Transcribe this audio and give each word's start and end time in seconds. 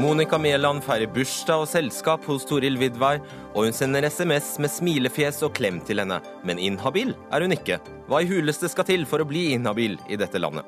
Monica 0.00 0.38
Mæland 0.40 0.80
feirer 0.80 1.10
bursdag 1.12 1.60
og 1.60 1.68
selskap 1.68 2.22
hos 2.24 2.46
Toril 2.48 2.78
Vidvei, 2.80 3.18
og 3.52 3.66
hun 3.66 3.74
sender 3.76 4.06
SMS 4.08 4.54
med 4.62 4.72
smilefjes 4.72 5.42
og 5.44 5.52
klem 5.58 5.76
til 5.84 6.00
henne. 6.00 6.16
Men 6.46 6.60
inhabil 6.62 7.10
er 7.28 7.44
hun 7.44 7.52
ikke. 7.52 7.76
Hva 8.08 8.22
i 8.22 8.28
huleste 8.30 8.70
skal 8.72 8.86
til 8.88 9.04
for 9.08 9.20
å 9.20 9.26
bli 9.28 9.50
inhabil 9.58 9.98
i 10.08 10.16
dette 10.16 10.40
landet? 10.40 10.64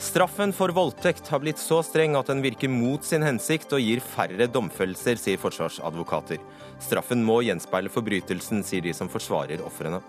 Straffen 0.00 0.54
for 0.56 0.72
voldtekt 0.72 1.28
har 1.28 1.42
blitt 1.44 1.60
så 1.60 1.82
streng 1.84 2.16
at 2.16 2.32
den 2.32 2.40
virker 2.44 2.72
mot 2.72 3.04
sin 3.04 3.26
hensikt 3.26 3.76
og 3.76 3.84
gir 3.84 4.00
færre 4.00 4.48
domfellelser, 4.48 5.20
sier 5.20 5.42
forsvarsadvokater. 5.42 6.40
Straffen 6.80 7.26
må 7.28 7.42
gjenspeile 7.44 7.92
forbrytelsen, 7.92 8.64
sier 8.64 8.88
de 8.88 8.96
som 8.96 9.12
forsvarer 9.12 9.60
ofrene. 9.68 10.00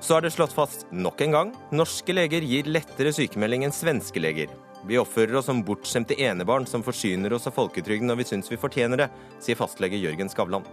Så 0.00 0.16
er 0.16 0.24
det 0.24 0.32
slått 0.32 0.56
fast 0.56 0.88
nok 0.96 1.20
en 1.26 1.36
gang 1.36 1.54
norske 1.76 2.16
leger 2.16 2.40
gir 2.40 2.72
lettere 2.72 3.12
sykemelding 3.12 3.68
enn 3.68 3.80
svenske 3.82 4.24
leger. 4.24 4.48
Vi 4.88 4.98
oppfører 5.00 5.36
oss 5.40 5.48
som 5.50 5.60
bortskjemte 5.64 6.16
enebarn 6.16 6.66
som 6.68 6.84
forsyner 6.84 7.34
oss 7.36 7.48
av 7.50 7.56
folketrygden 7.56 8.08
når 8.08 8.22
vi 8.22 8.28
syns 8.32 8.48
vi 8.50 8.60
fortjener 8.60 9.04
det, 9.04 9.08
sier 9.42 9.58
fastlege 9.58 10.00
Jørgen 10.00 10.32
Skavlan. 10.32 10.64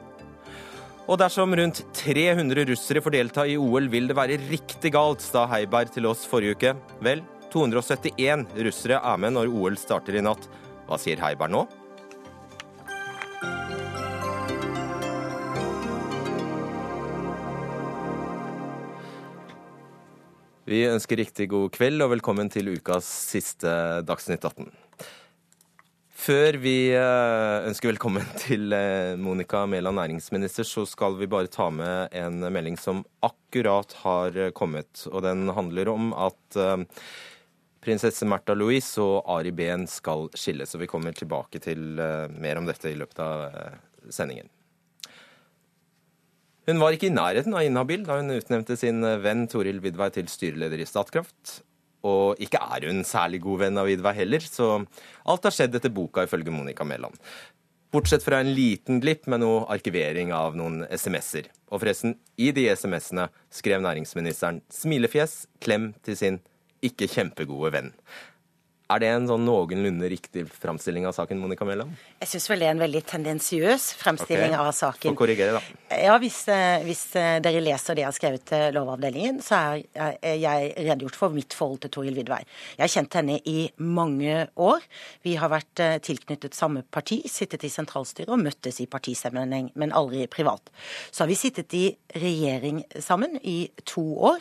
Og 1.08 1.20
dersom 1.22 1.56
rundt 1.56 1.84
300 1.96 2.66
russere 2.68 3.02
får 3.04 3.16
delta 3.16 3.46
i 3.48 3.56
OL, 3.60 3.88
vil 3.92 4.10
det 4.10 4.18
være 4.18 4.40
riktig 4.50 4.92
galt, 4.96 5.24
sa 5.24 5.46
Heiberg 5.52 5.94
til 5.96 6.08
oss 6.10 6.26
forrige 6.28 6.58
uke. 6.58 6.74
Vel, 7.04 7.24
271 7.54 8.48
russere 8.68 9.00
er 9.00 9.22
med 9.24 9.38
når 9.38 9.52
OL 9.56 9.80
starter 9.80 10.20
i 10.20 10.24
natt. 10.24 10.50
Hva 10.88 11.00
sier 11.00 11.24
Heiberg 11.24 11.56
nå? 11.56 11.64
Vi 20.68 20.82
ønsker 20.84 21.16
riktig 21.16 21.46
god 21.48 21.70
kveld 21.78 22.04
og 22.04 22.10
velkommen 22.12 22.50
til 22.52 22.68
ukas 22.74 23.08
siste 23.30 23.72
Dagsnytt 24.04 24.44
18. 24.44 24.66
Før 26.12 26.58
vi 26.59 26.90
eh, 26.92 27.68
ønsker 27.70 27.94
velkommen 27.94 28.26
til 28.44 28.76
eh, 28.76 29.14
Monica 29.16 29.62
Mæland, 29.64 29.96
næringsminister, 29.96 30.68
så 30.68 30.84
skal 30.84 31.16
vi 31.22 31.30
bare 31.32 31.48
ta 31.48 31.70
med 31.72 32.12
en 32.20 32.44
melding 32.52 32.76
som 32.76 33.00
akkurat 33.24 33.96
har 34.02 34.42
kommet. 34.59 35.06
Og 35.08 35.24
den 35.24 35.48
handler 35.56 35.94
om 35.94 36.12
at 36.12 36.59
eh, 36.59 36.84
prinsesse 37.88 38.28
Märtha 38.28 38.58
Louise 38.59 39.00
og 39.00 39.24
Ari 39.38 39.56
Behn 39.56 39.88
skal 39.88 40.28
skilles. 40.36 40.76
Og 40.76 40.84
vi 40.84 40.92
kommer 40.92 41.16
tilbake 41.16 41.64
til 41.64 41.96
mer 41.96 42.59
om 42.59 42.68
dette 42.68 42.92
i 42.92 43.00
løpet 43.00 43.24
av 43.24 43.48
sendingen. 44.12 44.52
Hun 46.68 46.82
var 46.82 46.92
ikke 46.92 47.08
i 47.08 47.16
nærheten 47.16 47.54
av 47.56 47.64
inhabil 47.64 48.02
da 48.04 48.18
hun 48.20 48.34
utnevnte 48.36 48.76
sin 48.76 49.00
venn 49.23 49.46
Toril 49.48 49.80
Vidvei 49.84 50.10
til 50.12 50.28
styreleder 50.28 50.82
i 50.84 50.88
Statkraft. 50.90 51.62
Og 52.08 52.40
ikke 52.44 52.59
er 52.59 52.90
hun 52.90 53.06
særlig 53.08 53.40
god 53.46 53.62
venn 53.62 53.80
av 53.80 53.88
Vidvei 53.88 54.14
heller, 54.18 54.44
så 54.44 54.82
alt 55.28 55.48
har 55.48 55.56
skjedd 55.56 55.80
etter 55.80 55.94
boka, 55.96 56.26
ifølge 56.28 56.52
Monica 56.52 56.84
Mæland. 56.88 57.16
Bortsett 57.96 58.26
fra 58.26 58.42
en 58.44 58.52
liten 58.52 59.00
glipp 59.00 59.30
med 59.32 59.42
noe 59.46 59.64
arkivering 59.72 60.34
av 60.36 60.58
noen 60.59 60.82
SMS-er. 60.92 61.48
Og 61.72 61.80
forresten, 61.80 62.18
i 62.36 62.52
de 62.52 62.68
SMS-ene 62.68 63.30
skrev 63.48 63.80
næringsministeren 63.84 64.59
smilefjes, 64.68 65.46
klem 65.64 65.94
til 66.04 66.20
sin 66.20 66.42
ikke 66.84 67.08
kjempegode 67.09 67.72
venn. 67.78 67.94
Er 68.88 69.02
det 69.04 69.08
en 69.12 69.26
sånn 69.28 69.44
noenlunde 69.44 70.08
riktig 70.08 70.46
framstilling 70.48 71.04
av 71.10 71.12
saken, 71.12 71.42
Monica 71.44 71.66
Mæland? 71.68 71.92
Jeg 72.22 72.30
syns 72.32 72.46
vel 72.48 72.62
det 72.64 72.68
er 72.70 72.76
en 72.78 72.84
veldig 72.86 73.02
tendensiøs 73.10 73.88
fremstilling 74.00 74.54
okay. 74.54 74.62
av 74.64 74.70
saken. 74.78 75.12
Få 75.12 75.20
korrigere, 75.26 75.58
da. 75.58 75.98
Ja, 76.06 76.14
hvis, 76.24 76.38
eh, 76.48 76.86
hvis, 76.88 77.02
eh, 77.20 77.42
dere 77.44 77.60
leser 77.60 77.98
det 77.98 78.06
jeg 78.06 78.08
har 78.08 78.16
skrevet 78.16 78.46
til 78.48 78.78
Lovavdelingen, 78.78 79.42
så 79.44 79.60
er 79.92 80.38
jeg 80.40 80.70
redegjort 80.78 81.18
for 81.20 81.36
mitt 81.36 81.52
forhold 81.58 81.82
til 81.84 81.92
Toril 81.98 82.16
Vidvei. 82.16 82.40
Jeg 82.78 82.86
har 82.86 82.94
kjent 82.94 83.18
henne 83.20 83.42
i 83.44 83.58
mange 83.76 84.48
år. 84.56 84.88
Vi 85.28 85.36
har 85.36 85.52
vært 85.52 85.84
eh, 85.84 85.98
tilknyttet 86.00 86.56
samme 86.56 86.86
parti, 86.88 87.20
sittet 87.28 87.68
i 87.68 87.74
sentralstyret 87.74 88.32
og 88.32 88.40
møttes 88.40 88.80
i 88.80 88.88
partisammenheng, 88.88 89.74
men 89.76 89.92
aldri 89.92 90.30
privat. 90.31 90.72
Så 91.12 91.26
har 91.26 91.31
vi 91.34 91.36
sittet 91.36 91.76
i 91.76 91.92
regjering 92.16 92.86
sammen 93.03 93.36
i 93.44 93.70
to 93.84 94.06
år, 94.31 94.40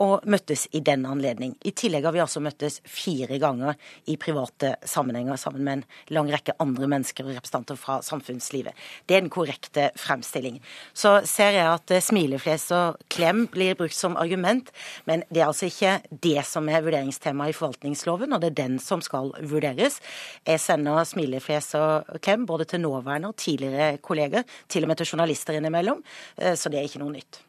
og 0.00 0.24
møttes 0.24 0.66
i 0.72 0.80
den 0.80 1.04
anledning. 1.06 1.52
I 1.64 1.72
tillegg 1.76 2.06
har 2.08 2.14
vi 2.14 2.22
altså 2.22 2.40
møttes 2.42 2.80
fire 2.88 3.36
ganger 3.36 3.49
ganger 3.50 3.76
i 4.10 4.16
private 4.20 4.74
sammenhenger 4.88 5.38
sammen 5.40 5.64
med 5.66 5.78
en 5.78 5.84
lang 6.16 6.30
rekke 6.32 6.56
andre 6.62 6.88
mennesker 6.90 7.26
og 7.26 7.34
representanter 7.36 7.78
fra 7.78 7.98
samfunnslivet. 8.06 8.76
Det 9.06 9.16
er 9.16 9.24
den 9.24 9.32
korrekte 9.32 9.90
fremstilling. 9.98 10.60
Så 10.94 11.18
ser 11.28 11.56
jeg 11.58 11.66
at 11.66 11.94
eh, 11.94 12.04
smilefjes 12.04 12.68
og 12.76 13.00
klem 13.12 13.46
blir 13.52 13.76
brukt 13.78 13.96
som 13.96 14.16
argument, 14.20 14.70
men 15.08 15.24
det 15.30 15.42
er 15.42 15.50
altså 15.50 15.70
ikke 15.70 15.98
det 16.24 16.46
som 16.48 16.68
er 16.70 16.84
vurderingstemaet 16.86 17.54
i 17.54 17.58
forvaltningsloven, 17.58 18.32
og 18.32 18.42
det 18.42 18.52
er 18.52 18.58
den 18.62 18.80
som 18.82 19.02
skal 19.04 19.34
vurderes. 19.50 20.00
Jeg 20.46 20.62
sender 20.62 21.04
smilefjes 21.08 21.74
og 21.80 22.16
klem 22.24 22.46
både 22.48 22.68
til 22.70 22.84
nåværende 22.84 23.32
og 23.32 23.38
tidligere 23.40 24.00
kolleger, 24.02 24.48
til 24.68 24.86
og 24.86 24.92
med 24.92 25.00
til 25.00 25.14
journalister 25.14 25.58
innimellom, 25.58 26.02
eh, 26.38 26.56
så 26.56 26.72
det 26.72 26.80
er 26.80 26.90
ikke 26.90 27.04
noe 27.04 27.18
nytt. 27.18 27.44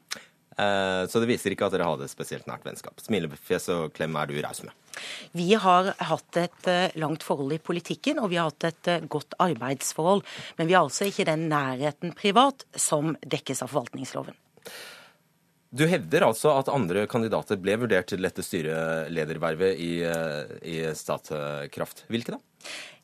Eh, 0.58 1.08
så 1.08 1.20
det 1.20 1.30
viser 1.30 1.54
ikke 1.54 1.68
at 1.68 1.76
dere 1.76 1.88
hadde 1.88 2.06
et 2.08 2.14
spesielt 2.14 2.48
nært 2.50 2.66
vennskap. 2.68 3.00
Smilefjes 3.02 3.70
og 3.74 3.94
klem 3.96 4.18
er 4.20 4.30
du 4.30 4.38
raus 4.44 4.62
med. 4.66 4.76
Vi 5.38 5.48
har 5.56 5.94
hatt 6.12 6.40
et 6.42 6.70
eh, 6.70 6.98
langt 7.00 7.24
forhold 7.26 7.56
i 7.56 7.62
politikken, 7.64 8.20
og 8.20 8.32
vi 8.34 8.40
har 8.42 8.52
hatt 8.52 8.68
et 8.72 8.92
eh, 8.92 9.06
godt 9.12 9.38
arbeidsforhold. 9.42 10.26
Men 10.60 10.70
vi 10.70 10.78
har 10.78 10.86
altså 10.86 11.08
ikke 11.08 11.28
den 11.32 11.48
nærheten 11.52 12.16
privat 12.18 12.68
som 12.76 13.16
dekkes 13.24 13.64
av 13.64 13.72
forvaltningsloven. 13.72 14.38
Du 15.72 15.86
hevder 15.88 16.26
altså 16.28 16.52
at 16.60 16.68
andre 16.68 17.06
kandidater 17.08 17.56
ble 17.56 17.78
vurdert 17.80 18.10
til 18.12 18.26
dette 18.26 18.44
styreledervervet 18.44 19.80
i, 19.80 19.94
i 20.68 20.82
Statkraft. 21.00 22.04
Hvilke 22.12 22.36
da? 22.36 22.42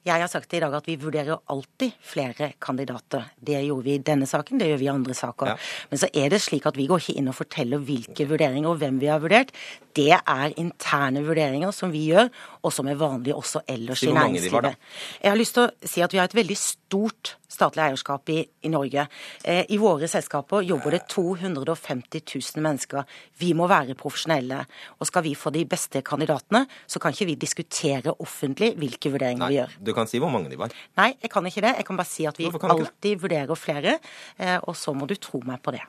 Jeg 0.08 0.24
har 0.24 0.30
sagt 0.32 0.54
i 0.56 0.62
dag 0.64 0.74
at 0.78 0.86
vi 0.88 0.96
vurderer 1.00 1.42
alltid 1.52 1.96
flere 2.06 2.54
kandidater. 2.64 3.26
Det 3.44 3.60
gjorde 3.66 3.86
vi 3.88 3.96
i 3.98 4.04
denne 4.04 4.28
saken, 4.30 4.60
det 4.62 4.70
gjør 4.70 4.80
vi 4.80 4.88
i 4.88 4.94
andre 4.94 5.16
saker. 5.18 5.52
Ja. 5.52 5.56
Men 5.92 6.02
så 6.02 6.10
er 6.16 6.32
det 6.32 6.40
slik 6.44 6.68
at 6.70 6.80
vi 6.80 6.88
går 6.88 7.04
ikke 7.04 7.18
inn 7.20 7.28
og 7.32 7.36
forteller 7.38 7.84
hvilke 7.84 8.28
vurderinger 8.30 8.72
og 8.72 8.80
hvem 8.82 9.02
vi 9.02 9.12
har 9.12 9.20
vurdert. 9.24 9.52
Det 9.98 10.14
er 10.16 10.56
interne 10.62 11.24
vurderinger 11.26 11.74
som 11.76 11.92
vi 11.92 12.06
gjør, 12.12 12.32
og 12.64 12.74
som 12.74 12.88
er 12.88 13.00
vanlig 13.00 13.36
også 13.36 13.64
ellers 13.68 14.06
i 14.06 14.14
næringslivet. 14.14 14.78
Jeg 15.24 15.32
har 15.32 15.40
lyst 15.40 15.58
til 15.58 15.68
å 15.68 15.92
si 15.94 16.06
at 16.06 16.14
vi 16.14 16.22
har 16.22 16.30
et 16.30 16.38
veldig 16.38 16.60
stort 16.62 17.36
statlig 17.52 17.84
eierskap 17.86 18.30
i, 18.34 18.42
i 18.68 18.72
Norge. 18.72 19.08
Eh, 19.44 19.64
I 19.70 19.80
våre 19.82 20.10
selskaper 20.12 20.66
jobber 20.68 20.98
det 20.98 21.04
250 21.14 22.24
000 22.36 22.64
mennesker. 22.64 23.08
Vi 23.40 23.54
må 23.58 23.70
være 23.72 23.96
profesjonelle. 24.00 24.64
Og 25.00 25.10
skal 25.10 25.26
vi 25.26 25.36
få 25.38 25.54
de 25.56 25.64
beste 25.70 26.02
kandidatene, 26.06 26.66
så 26.88 27.02
kan 27.02 27.16
ikke 27.16 27.30
vi 27.32 27.38
diskutere 27.40 28.16
offentlig 28.24 28.74
hvilke 28.80 29.12
vurderinger 29.14 29.46
Nei, 29.46 29.52
vi 29.54 29.60
gjør. 29.62 29.78
Du 29.90 29.94
kan 29.98 30.10
si 30.10 30.22
hvor 30.24 30.34
mange 30.34 30.52
de 30.52 30.60
var? 30.60 30.76
Nei, 31.00 31.14
jeg 31.22 31.32
kan 31.34 31.48
ikke 31.48 31.64
det. 31.66 31.76
Jeg 31.82 31.88
kan 31.88 32.00
bare 32.00 32.12
si 32.12 32.28
at 32.30 32.40
vi 32.40 32.52
alltid 32.52 33.24
vurderer 33.24 33.60
flere, 33.60 34.00
eh, 34.38 34.58
og 34.64 34.76
så 34.78 34.96
må 34.98 35.08
du 35.08 35.16
tro 35.22 35.42
meg 35.48 35.64
på 35.64 35.76
det. 35.76 35.84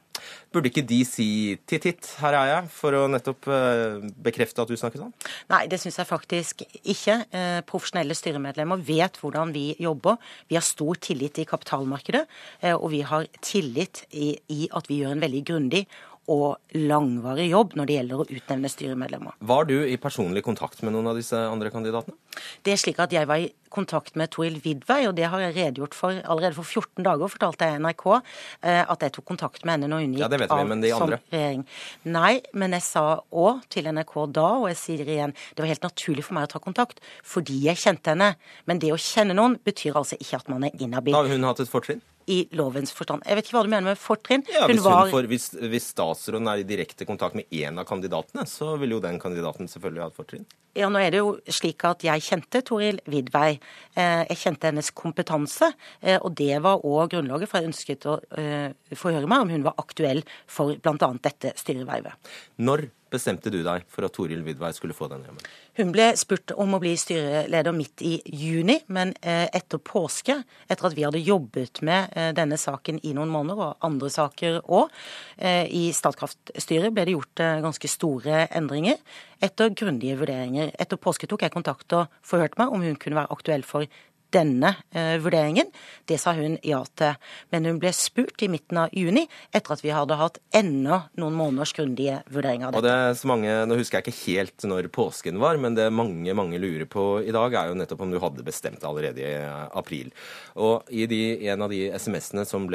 Burde 0.52 0.70
ikke 0.70 0.84
de 0.88 1.02
si 1.04 1.28
titt 1.68 1.84
titt, 1.84 2.06
her 2.22 2.32
er 2.38 2.46
jeg, 2.48 2.68
for 2.72 2.96
å 2.96 3.02
nettopp 3.12 3.48
eh, 3.52 4.06
bekrefte 4.24 4.64
at 4.64 4.70
du 4.70 4.78
snakker 4.80 5.02
sånn? 5.02 5.12
Nei, 5.52 5.66
det 5.68 5.76
syns 5.82 5.98
jeg 6.00 6.08
faktisk 6.08 6.64
ikke. 6.80 7.18
Eh, 7.28 7.58
profesjonelle 7.68 8.16
styremedlemmer 8.16 8.80
vet 8.80 9.20
hvordan 9.20 9.52
vi 9.52 9.66
jobber. 9.82 10.16
Vi 10.48 10.56
har 10.56 10.64
stor 10.64 10.96
tillit 11.04 11.42
i 11.42 11.46
kapitalmarkedet, 11.48 12.24
eh, 12.62 12.72
og 12.72 12.88
vi 12.94 13.02
har 13.04 13.28
tillit 13.44 14.06
i, 14.16 14.30
at 14.72 14.88
vi 14.88 15.02
gjør 15.02 15.18
en 15.18 15.26
veldig 15.26 15.44
grundig 15.52 15.84
og 16.28 16.76
langvarig 16.76 17.48
jobb 17.50 17.74
når 17.78 17.88
det 17.88 17.96
gjelder 17.96 18.20
å 18.20 18.26
utnevne 18.28 18.70
styremedlemmer. 18.72 19.36
Var 19.48 19.68
du 19.70 19.76
i 19.80 19.96
personlig 20.00 20.44
kontakt 20.46 20.82
med 20.84 20.94
noen 20.94 21.08
av 21.10 21.18
disse 21.18 21.38
andre 21.38 21.72
kandidatene? 21.72 22.16
Det 22.62 22.74
er 22.74 22.80
slik 22.80 23.00
at 23.02 23.12
Jeg 23.12 23.26
var 23.26 23.40
i 23.40 23.48
kontakt 23.72 24.16
med 24.16 24.30
Toril 24.32 24.58
Vidvei, 24.64 25.06
og 25.08 25.14
det 25.16 25.28
har 25.28 25.42
jeg 25.42 25.54
redegjort 25.56 25.96
for 25.96 26.20
allerede 26.24 26.56
for 26.56 26.64
14 26.64 27.04
dager. 27.04 27.28
fortalte 27.28 27.68
jeg 27.68 27.80
NRK 27.82 28.04
eh, 28.14 28.84
at 28.84 29.02
jeg 29.02 29.14
tok 29.16 29.26
kontakt 29.28 29.64
med 29.64 29.76
henne 29.76 29.90
når 29.92 30.04
hun 30.04 30.14
gikk 30.16 30.24
ja, 30.24 30.28
det 30.32 30.40
vet 30.44 30.52
vi, 30.52 30.68
men 30.68 30.84
de 30.84 30.92
andre. 30.96 31.18
som 31.18 31.36
regjering. 31.36 31.64
Nei, 32.04 32.34
men 32.52 32.76
jeg 32.76 32.86
sa 32.86 33.04
òg 33.32 33.64
til 33.72 33.90
NRK 33.92 34.14
da, 34.36 34.48
og 34.62 34.68
jeg 34.72 34.80
sier 34.82 35.12
igjen, 35.16 35.34
det 35.54 35.64
var 35.64 35.72
helt 35.72 35.88
naturlig 35.88 36.26
for 36.28 36.38
meg 36.38 36.48
å 36.48 36.52
ta 36.54 36.62
kontakt 36.64 37.02
fordi 37.24 37.58
jeg 37.66 37.80
kjente 37.80 38.14
henne. 38.14 38.34
Men 38.68 38.80
det 38.82 38.92
å 38.94 39.00
kjenne 39.00 39.36
noen 39.36 39.58
betyr 39.64 39.98
altså 39.98 40.20
ikke 40.20 40.42
at 40.42 40.52
man 40.52 40.68
er 40.68 40.76
inhabil. 40.78 41.16
Da 41.16 41.24
har 41.24 41.32
hun 41.32 41.48
hatt 41.48 41.64
et 41.64 41.72
fortrinn? 41.72 42.04
I 42.28 42.38
lovens 42.58 42.92
forstand. 42.94 43.24
Jeg 43.26 43.38
vet 43.38 43.48
ikke 43.48 43.56
hva 43.56 43.64
du 43.64 43.72
mener 43.72 43.88
med 43.90 44.00
fortrinn. 44.00 44.44
Ja, 44.52 44.66
hvis, 44.68 44.82
var... 44.84 45.08
får, 45.12 45.28
hvis, 45.30 45.48
hvis, 45.72 45.90
statsråden 45.94 46.50
er 46.52 46.62
i 46.62 46.66
direkte 46.68 47.08
kontakt 47.08 47.38
med 47.38 47.48
én 47.54 47.80
av 47.80 47.88
kandidatene, 47.88 48.44
så 48.48 48.74
vil 48.80 48.96
jo 48.96 49.02
den 49.04 49.20
kandidaten 49.22 49.70
selvfølgelig 49.70 50.04
ha 50.04 50.10
et 50.12 50.18
fortrinn. 50.18 50.48
Ja, 50.78 50.86
nå 50.92 51.00
er 51.02 51.10
det 51.10 51.22
jo 51.22 51.32
slik 51.50 51.82
at 51.88 52.04
jeg 52.06 52.22
kjente 52.22 52.60
Toril 52.66 53.00
Vidvei. 53.10 53.56
Eh, 53.98 54.22
jeg 54.30 54.38
kjente 54.44 54.70
hennes 54.70 54.92
kompetanse, 54.94 55.72
eh, 55.98 56.20
og 56.20 56.36
det 56.38 56.60
var 56.62 56.84
òg 56.86 57.16
grunnlaget 57.16 57.50
for 57.50 57.58
jeg 57.58 57.72
ønsket 57.72 58.06
å 58.06 58.18
eh, 58.38 58.70
forhøre 58.94 59.26
meg 59.26 59.42
om 59.42 59.50
hun 59.56 59.66
var 59.66 59.74
aktuell 59.82 60.22
for 60.46 60.78
bl.a. 60.78 61.10
dette 61.24 61.56
styrevervet. 61.58 62.30
Når 62.62 62.86
bestemte 63.08 63.50
du 63.50 63.62
deg 63.64 63.86
for 63.88 64.04
at 64.04 64.12
Toril 64.12 64.44
Vidvei 64.44 64.68
skulle 64.76 64.94
få 64.94 65.08
den 65.10 65.24
jobben? 65.24 65.46
Hun 65.80 65.90
ble 65.94 66.10
spurt 66.20 66.52
om 66.60 66.76
å 66.76 66.80
bli 66.82 66.92
styreleder 67.00 67.72
midt 67.72 68.02
i 68.04 68.18
juni, 68.36 68.76
men 68.92 69.14
etter 69.22 69.80
påske, 69.80 70.36
etter 70.68 70.88
at 70.90 70.96
vi 70.96 71.06
hadde 71.06 71.22
jobbet 71.22 71.80
med 71.88 72.12
denne 72.36 72.58
saken 72.60 72.98
i 73.08 73.14
noen 73.16 73.32
måneder, 73.32 73.70
og 73.70 73.86
andre 73.88 74.10
saker 74.12 74.58
òg, 74.66 74.92
i 75.40 75.86
Statkraft-styret 75.96 76.92
ble 76.92 77.06
det 77.08 77.14
gjort 77.16 77.44
ganske 77.64 77.88
store 77.88 78.42
endringer 78.58 79.00
etter 79.40 79.72
grundige 79.72 80.18
vurderinger. 80.18 80.67
Etter 80.76 81.00
påske 81.00 81.28
tok 81.30 81.44
jeg 81.46 81.54
kontakt 81.54 81.94
og 81.96 82.12
forhørte 82.26 82.60
meg 82.60 82.74
om 82.74 82.84
hun 82.84 82.98
kunne 83.00 83.18
være 83.20 83.32
aktuell 83.34 83.64
for 83.66 83.86
denne 84.34 84.74
eh, 84.92 85.16
vurderingen. 85.22 85.70
Det 86.08 86.18
sa 86.20 86.34
hun 86.36 86.58
ja 86.66 86.80
til. 86.98 87.16
Men 87.52 87.68
hun 87.68 87.80
ble 87.80 87.92
spurt 87.96 88.42
i 88.44 88.50
midten 88.52 88.80
av 88.84 88.94
juni, 88.96 89.24
etter 89.54 89.74
at 89.74 89.84
vi 89.84 89.92
hadde 89.94 90.18
hatt 90.20 90.40
enda 90.56 91.00
noen 91.20 91.36
måneders 91.38 91.74
grundige 91.76 92.20
vurderinger 92.32 92.68
av 92.68 92.76
dette. 92.76 92.82
Og 92.82 92.86
det 92.86 92.96
er 92.96 93.18
så 93.18 93.30
mange, 93.30 93.56
Nå 93.68 93.78
husker 93.78 93.98
jeg 93.98 94.08
ikke 94.08 94.18
helt 94.18 94.66
når 94.68 94.90
påsken 94.94 95.40
var, 95.42 95.58
men 95.60 95.76
det 95.76 95.88
mange 95.94 96.34
mange 96.36 96.60
lurer 96.60 96.86
på 96.90 97.06
i 97.24 97.34
dag, 97.34 97.54
er 97.54 97.72
jo 97.72 97.78
nettopp 97.78 98.04
om 98.04 98.12
du 98.12 98.20
hadde 98.22 98.46
bestemt 98.46 98.80
det 98.82 98.88
allerede 98.88 99.24
i 99.24 99.34
april. 99.78 100.12
Og 100.60 100.88
i 100.92 101.06
de, 101.10 101.20
en 101.50 101.64
av 101.64 101.72
de 101.72 101.82
SMS-ene 101.94 102.44
som, 102.48 102.68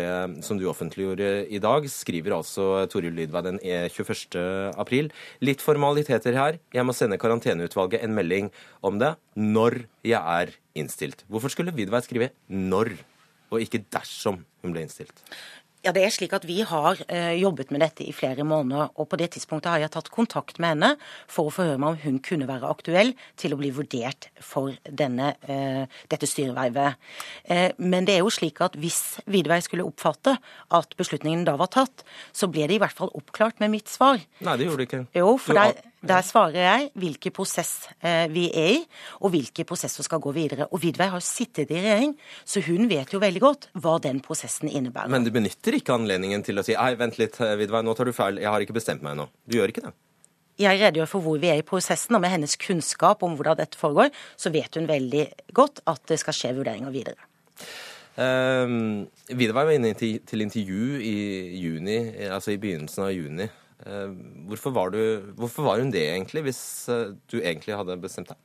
som, 0.46 0.60
du 0.60 0.68
offentliggjorde 0.70 1.32
i 1.54 1.62
dag, 1.64 1.88
skriver 1.90 2.38
altså 2.38 2.86
Toril 2.92 3.16
Lydvei 3.18 3.46
den 3.46 3.62
21. 3.64 4.38
april. 4.80 5.12
Litt 5.44 5.64
formaliteter 5.64 6.38
her. 6.38 6.60
Jeg 6.74 6.88
må 6.88 6.96
sende 6.98 7.22
karanteneutvalget 7.22 8.04
en 8.04 8.16
melding 8.18 8.54
om 8.86 9.00
det 9.02 9.16
når 9.40 9.84
jeg 10.04 10.20
er 10.20 10.54
innstilt. 10.76 11.24
Hvorfor 11.30 11.52
skulle 11.54 11.76
Vidvei 11.76 12.02
skrive 12.02 12.30
'når', 12.50 12.98
og 13.52 13.62
ikke 13.62 13.86
'dersom' 13.90 14.44
hun 14.62 14.72
ble 14.72 14.82
innstilt? 14.82 15.24
Ja, 15.84 15.92
det 15.92 16.06
er 16.06 16.14
slik 16.16 16.32
at 16.32 16.46
Vi 16.48 16.62
har 16.64 16.96
eh, 17.12 17.34
jobbet 17.42 17.72
med 17.72 17.82
dette 17.84 18.06
i 18.08 18.14
flere 18.16 18.46
måneder. 18.48 18.94
og 18.96 19.10
På 19.10 19.18
det 19.20 19.34
tidspunktet 19.36 19.68
har 19.68 19.82
jeg 19.84 19.92
tatt 19.92 20.10
kontakt 20.16 20.60
med 20.64 20.78
henne 20.78 20.92
for 21.28 21.50
å 21.50 21.52
få 21.52 21.66
høre 21.68 21.82
meg 21.82 21.90
om 21.90 21.98
hun 22.06 22.20
kunne 22.24 22.48
være 22.48 22.70
aktuell 22.72 23.12
til 23.36 23.52
å 23.52 23.60
bli 23.60 23.72
vurdert 23.76 24.30
for 24.40 24.72
denne, 24.88 25.36
eh, 25.44 25.84
dette 26.08 26.30
styrevervet. 26.30 26.96
Eh, 27.52 27.72
men 27.78 28.06
det 28.06 28.16
er 28.16 28.24
jo 28.24 28.32
slik 28.32 28.62
at 28.64 28.80
hvis 28.80 29.20
Vidvei 29.28 29.60
skulle 29.60 29.84
oppfatte 29.84 30.38
at 30.72 30.96
beslutningen 30.96 31.44
da 31.44 31.58
var 31.60 31.68
tatt, 31.68 32.08
så 32.32 32.48
ble 32.48 32.68
det 32.68 32.80
i 32.80 32.80
hvert 32.80 32.96
fall 32.96 33.12
oppklart 33.12 33.60
med 33.60 33.76
mitt 33.76 33.92
svar. 33.92 34.24
Nei, 34.40 34.56
det 34.56 34.70
gjorde 34.70 34.86
det 34.86 34.88
ikke. 34.88 35.08
Jo, 35.20 35.36
for 35.36 35.60
der, 35.60 35.76
der 36.04 36.24
svarer 36.26 36.60
jeg 36.60 36.88
hvilken 37.00 37.34
prosess 37.36 37.88
eh, 38.04 38.26
vi 38.32 38.50
er 38.52 38.72
i, 38.76 38.80
og 39.24 39.32
hvilke 39.34 39.64
prosesser 39.68 40.04
skal 40.04 40.20
gå 40.24 40.34
videre. 40.36 40.68
Og 40.76 40.82
Vidvei 40.84 41.08
har 41.14 41.24
sittet 41.24 41.72
i 41.72 41.80
regjering, 41.80 42.16
så 42.44 42.64
hun 42.66 42.90
vet 42.92 43.14
jo 43.14 43.22
veldig 43.24 43.44
godt 43.44 43.70
hva 43.80 43.96
den 44.04 44.20
prosessen 44.24 44.72
innebærer. 44.72 45.12
Men 45.14 45.24
du 45.24 45.32
benytter 45.34 45.80
ikke 45.80 45.96
anledningen 45.96 46.44
til 46.44 46.60
å 46.60 46.66
si 46.68 46.76
nei, 46.76 46.92
vent 47.00 47.20
litt, 47.22 47.40
eh, 47.40 47.56
Vidvei, 47.60 47.84
nå 47.88 47.96
tar 47.96 48.12
du 48.12 48.16
feil, 48.16 48.42
jeg 48.44 48.52
har 48.52 48.66
ikke 48.66 48.76
bestemt 48.76 49.06
meg 49.06 49.16
ennå. 49.16 49.30
Du 49.48 49.58
gjør 49.60 49.72
ikke 49.72 49.86
det? 49.88 49.96
Jeg 50.62 50.78
redegjør 50.84 51.10
for 51.10 51.26
hvor 51.26 51.40
vi 51.42 51.50
er 51.50 51.64
i 51.64 51.66
prosessen, 51.66 52.20
og 52.20 52.22
med 52.22 52.36
hennes 52.36 52.60
kunnskap 52.62 53.24
om 53.26 53.40
hvordan 53.40 53.64
dette 53.64 53.80
foregår, 53.80 54.12
så 54.38 54.52
vet 54.54 54.76
hun 54.78 54.92
veldig 54.92 55.26
godt 55.56 55.82
at 55.90 56.04
det 56.12 56.20
skal 56.22 56.36
skje 56.38 56.54
vurderinger 56.60 56.94
videre. 56.94 57.32
Um, 58.14 59.08
Vidvei 59.34 59.66
var 59.66 59.74
inne 59.74 59.96
til 59.98 60.44
intervju 60.46 61.00
i 61.02 61.18
juni, 61.64 61.98
altså 62.28 62.54
i 62.54 62.60
begynnelsen 62.62 63.08
av 63.08 63.16
juni. 63.16 63.48
Eh, 63.86 64.10
hvorfor 64.50 64.74
var, 64.76 64.94
du, 64.94 65.34
hvorfor 65.38 65.68
var 65.68 65.82
hun 65.82 65.92
det 65.92 66.06
egentlig, 66.14 66.46
hvis 66.48 66.62
eh, 66.92 67.14
du 67.32 67.40
egentlig 67.42 67.76
hadde 67.76 68.00
bestemt 68.02 68.32
deg? 68.32 68.40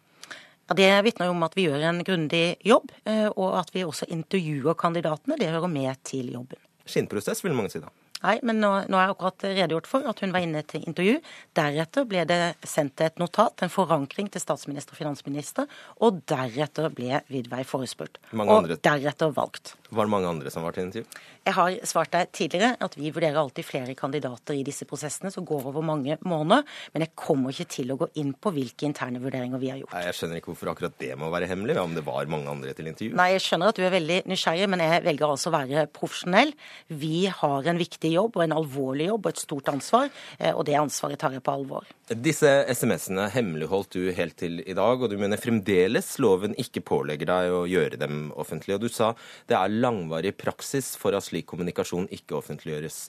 Ja, 0.68 0.76
Det 0.76 0.88
vitner 1.06 1.30
om 1.32 1.42
at 1.46 1.54
vi 1.56 1.68
gjør 1.68 1.84
en 1.88 2.02
grundig 2.04 2.58
jobb, 2.66 2.90
eh, 3.08 3.28
og 3.30 3.56
at 3.60 3.70
vi 3.72 3.86
også 3.86 4.08
intervjuer 4.12 4.76
kandidatene. 4.78 5.38
Det 5.40 5.48
hører 5.48 5.70
med 5.72 6.02
til 6.04 6.32
jobben. 6.34 6.60
Skinnprosess, 6.88 7.44
vil 7.44 7.56
mange 7.56 7.72
si 7.72 7.80
da. 7.80 7.92
Nei, 8.24 8.36
men 8.42 8.58
nå, 8.62 8.70
nå 8.90 8.98
er 8.98 9.12
akkurat 9.12 9.44
redegjort 9.46 9.86
for 9.86 10.06
at 10.10 10.20
hun 10.24 10.32
var 10.34 10.42
inne 10.42 10.64
til 10.66 10.82
intervju. 10.88 11.18
Deretter 11.58 12.06
ble 12.08 12.24
det 12.28 12.40
sendt 12.66 13.00
et 13.04 13.20
notat, 13.22 13.62
en 13.62 13.70
forankring 13.72 14.30
til 14.34 14.42
statsminister 14.42 14.96
og 14.96 14.98
finansminister, 14.98 15.68
og 16.02 16.22
deretter 16.30 16.90
ble 16.94 17.20
Vidvei 17.30 17.62
forespurt. 17.68 18.18
og 18.34 18.70
deretter 18.82 19.34
valgt. 19.34 19.76
Var 19.88 20.04
det 20.04 20.12
mange 20.12 20.28
andre 20.28 20.50
som 20.52 20.66
var 20.66 20.74
til 20.76 20.88
intervju? 20.88 21.06
Jeg 21.48 21.54
har 21.56 21.76
svart 21.88 22.10
deg 22.12 22.32
tidligere 22.36 22.74
at 22.84 22.96
vi 22.98 23.12
vurderer 23.14 23.38
alltid 23.40 23.64
flere 23.64 23.94
kandidater 23.96 24.58
i 24.58 24.64
disse 24.66 24.84
prosessene 24.84 25.30
som 25.32 25.46
går 25.48 25.70
over 25.70 25.84
mange 25.86 26.18
måneder, 26.28 26.66
men 26.92 27.06
jeg 27.06 27.14
kommer 27.16 27.54
ikke 27.54 27.70
til 27.78 27.94
å 27.94 27.96
gå 28.02 28.10
inn 28.20 28.34
på 28.34 28.52
hvilke 28.52 28.84
interne 28.88 29.22
vurderinger 29.22 29.62
vi 29.62 29.70
har 29.72 29.80
gjort. 29.80 29.94
Nei, 29.94 30.04
Jeg 30.08 30.18
skjønner 30.18 30.42
ikke 30.42 30.52
hvorfor 30.52 30.72
akkurat 30.74 30.98
det 31.00 31.14
må 31.16 31.30
være 31.32 31.48
hemmelig, 31.48 31.78
om 31.80 31.94
det 31.96 32.04
var 32.04 32.28
mange 32.28 32.50
andre 32.50 32.74
til 32.76 32.90
intervju. 32.90 33.14
Nei, 33.16 33.30
jeg 33.36 33.46
skjønner 33.46 33.72
at 33.72 33.78
du 33.78 33.86
er 33.86 33.94
veldig 33.94 34.18
nysgjerrig, 34.28 34.68
men 34.74 34.84
jeg 34.84 35.04
velger 35.06 35.32
altså 35.32 35.48
å 35.48 35.56
være 35.56 35.86
profesjonell. 35.94 36.52
Vi 36.90 37.24
har 37.40 37.72
en 37.72 37.80
viktig 37.80 38.07
jobb 38.14 38.38
og 38.38 38.44
en 38.44 38.56
alvorlig 38.56 39.08
jobb 39.10 39.26
og 39.26 39.32
et 39.32 39.42
stort 39.42 39.70
ansvar, 39.72 40.10
eh, 40.38 40.52
og 40.52 40.64
det 40.68 40.78
ansvaret 40.80 41.20
tar 41.20 41.34
jeg 41.36 41.44
på 41.44 41.54
alvor. 41.54 41.88
Disse 42.08 42.50
SMS-ene 42.72 43.28
hemmeligholdt 43.34 43.98
du 43.98 44.12
helt 44.16 44.38
til 44.40 44.62
i 44.64 44.76
dag, 44.76 45.02
og 45.02 45.10
du 45.10 45.18
mener 45.20 45.40
fremdeles 45.40 46.14
loven 46.22 46.56
ikke 46.60 46.84
pålegger 46.86 47.28
deg 47.28 47.52
å 47.54 47.64
gjøre 47.68 48.00
dem 48.00 48.28
offentlig. 48.36 48.78
Og 48.78 48.86
du 48.86 48.88
sa 48.92 49.12
det 49.50 49.58
er 49.58 49.76
langvarig 49.80 50.34
praksis 50.38 50.94
for 50.98 51.16
at 51.16 51.26
slik 51.28 51.48
kommunikasjon 51.50 52.08
ikke 52.14 52.38
offentliggjøres. 52.40 53.08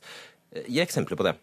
Gi 0.66 0.82
eksempler 0.82 1.18
på 1.20 1.28
det. 1.28 1.36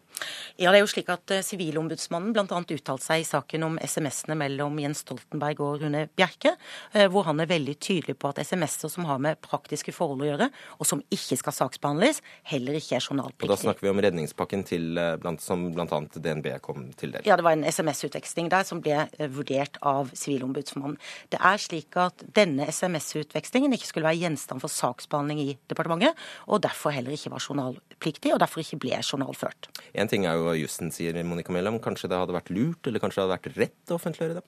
Ja, 0.56 0.70
det 0.72 0.78
er 0.78 0.84
jo 0.84 0.90
slik 0.90 1.10
at 1.12 1.32
eh, 1.34 1.44
Sivilombudsmannen 1.44 2.32
bl.a. 2.32 2.44
uttalte 2.46 3.04
seg 3.04 3.22
i 3.22 3.26
saken 3.28 3.66
om 3.66 3.74
SMS-ene 3.82 4.36
mellom 4.40 4.78
Jens 4.80 5.02
Stoltenberg 5.04 5.60
og 5.64 5.82
Rune 5.82 6.06
Bjerke, 6.16 6.54
eh, 6.96 7.06
hvor 7.12 7.26
han 7.28 7.42
er 7.42 7.50
veldig 7.50 7.74
tydelig 7.76 8.16
på 8.20 8.30
at 8.30 8.40
SMS-er 8.40 8.92
som 8.92 9.08
har 9.08 9.20
med 9.22 9.40
praktiske 9.44 9.92
forhold 9.94 10.24
å 10.24 10.30
gjøre, 10.30 10.48
og 10.80 10.88
som 10.88 11.02
ikke 11.12 11.36
skal 11.40 11.56
saksbehandles, 11.58 12.22
heller 12.48 12.78
ikke 12.80 12.96
er 12.96 13.04
journalpliktig. 13.04 13.48
Og 13.48 13.52
Da 13.52 13.60
snakker 13.60 13.84
vi 13.84 13.92
om 13.92 14.00
redningspakken 14.06 14.64
til, 14.68 14.88
eh, 14.98 15.16
blant, 15.20 15.44
som 15.44 15.68
bl.a. 15.74 16.00
DNB 16.16 16.48
kom 16.64 16.88
til 16.96 17.12
del. 17.12 17.26
Ja, 17.28 17.36
det 17.36 17.44
var 17.44 17.58
en 17.58 17.66
SMS-utveksling 17.68 18.48
der 18.52 18.64
som 18.64 18.80
ble 18.84 19.04
vurdert 19.36 19.76
av 19.84 20.14
Sivilombudsmannen. 20.16 20.96
Det 21.32 21.42
er 21.42 21.60
slik 21.60 21.96
at 22.00 22.24
denne 22.36 22.70
SMS-utvekslingen 22.72 23.76
ikke 23.76 23.90
skulle 23.90 24.08
være 24.08 24.22
gjenstand 24.24 24.64
for 24.64 24.72
saksbehandling 24.72 25.42
i 25.44 25.50
departementet, 25.68 26.16
og 26.48 26.64
derfor 26.64 26.94
heller 26.96 27.12
ikke 27.12 27.34
var 27.34 27.44
journalpliktig, 27.44 28.32
og 28.32 28.40
derfor 28.40 28.64
ikke 28.64 28.80
ble 28.86 29.00
journalført. 29.04 29.68
En 29.94 30.05
en 30.06 30.10
ting 30.10 30.26
er 30.28 30.38
jo 30.38 30.46
hva 30.46 30.54
jussen 30.56 30.92
sier, 30.94 31.16
Monica 31.26 31.52
Mæland. 31.54 31.80
Kanskje 31.84 32.08
det 32.10 32.18
hadde 32.20 32.34
vært 32.36 32.52
lurt, 32.54 32.86
eller 32.86 33.02
kanskje 33.02 33.18
det 33.18 33.24
hadde 33.24 33.34
vært 33.34 33.58
rett 33.58 33.92
å 33.92 33.98
offentliggjøre 33.98 34.38
det? 34.38 34.44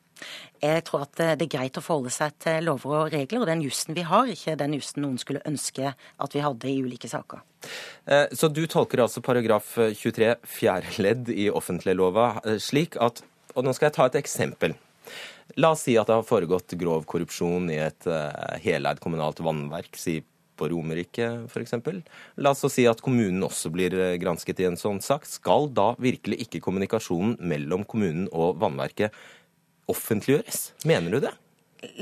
Jeg 0.62 0.84
tror 0.87 1.05
at 1.05 1.22
eh, 1.25 1.34
det 1.38 1.49
er 1.49 1.55
greit 1.56 1.78
å 1.78 1.84
forholde 1.84 2.12
seg 2.14 2.37
til 2.43 2.69
lover 2.69 2.94
og 3.00 3.12
regler, 3.14 3.43
og 3.43 3.50
den 3.50 3.64
jussen 3.66 3.99
vi 3.99 4.06
har, 4.06 4.31
ikke 4.31 4.56
den 4.60 4.76
jussen 4.78 5.02
noen 5.05 5.19
skulle 5.20 5.43
ønske 5.49 5.93
at 5.94 6.37
vi 6.37 6.44
hadde 6.44 6.70
i 6.70 6.78
ulike 6.84 7.10
saker. 7.10 7.43
Eh, 8.06 8.26
så 8.38 8.50
du 8.52 8.62
tolker 8.70 9.02
altså 9.05 9.22
paragraf 9.25 9.75
23 9.76 10.37
fjerde 10.46 10.94
ledd 11.02 11.32
i 11.34 11.49
offentliglova 11.50 12.31
eh, 12.44 12.62
slik 12.62 12.99
at 13.02 13.25
Og 13.58 13.64
nå 13.64 13.72
skal 13.75 13.88
jeg 13.88 13.94
ta 13.96 14.05
et 14.06 14.16
eksempel. 14.20 14.75
La 15.58 15.72
oss 15.75 15.81
si 15.88 15.96
at 15.99 16.06
det 16.06 16.14
har 16.14 16.26
foregått 16.26 16.76
grov 16.78 17.06
korrupsjon 17.08 17.70
i 17.72 17.78
et 17.81 18.06
heleid 18.62 19.00
kommunalt 19.02 19.40
vannverk. 19.43 19.96
si 19.99 20.20
på 20.58 20.69
Romerike 20.72 21.31
f.eks. 21.49 21.76
La 22.43 22.52
oss 22.55 22.66
si 22.75 22.87
at 22.90 23.02
kommunen 23.05 23.46
også 23.46 23.72
blir 23.75 23.94
eh, 23.96 24.16
gransket 24.20 24.62
i 24.62 24.69
en 24.69 24.78
sånn 24.81 25.00
sak. 25.05 25.26
Skal 25.28 25.70
da 25.75 25.93
virkelig 26.02 26.43
ikke 26.46 26.62
kommunikasjonen 26.64 27.38
mellom 27.40 27.87
kommunen 27.88 28.26
og 28.32 28.58
vannverket 28.62 29.14
offentliggjøres? 29.88 30.72
Mener 30.88 31.15
du 31.15 31.22
det? 31.29 31.34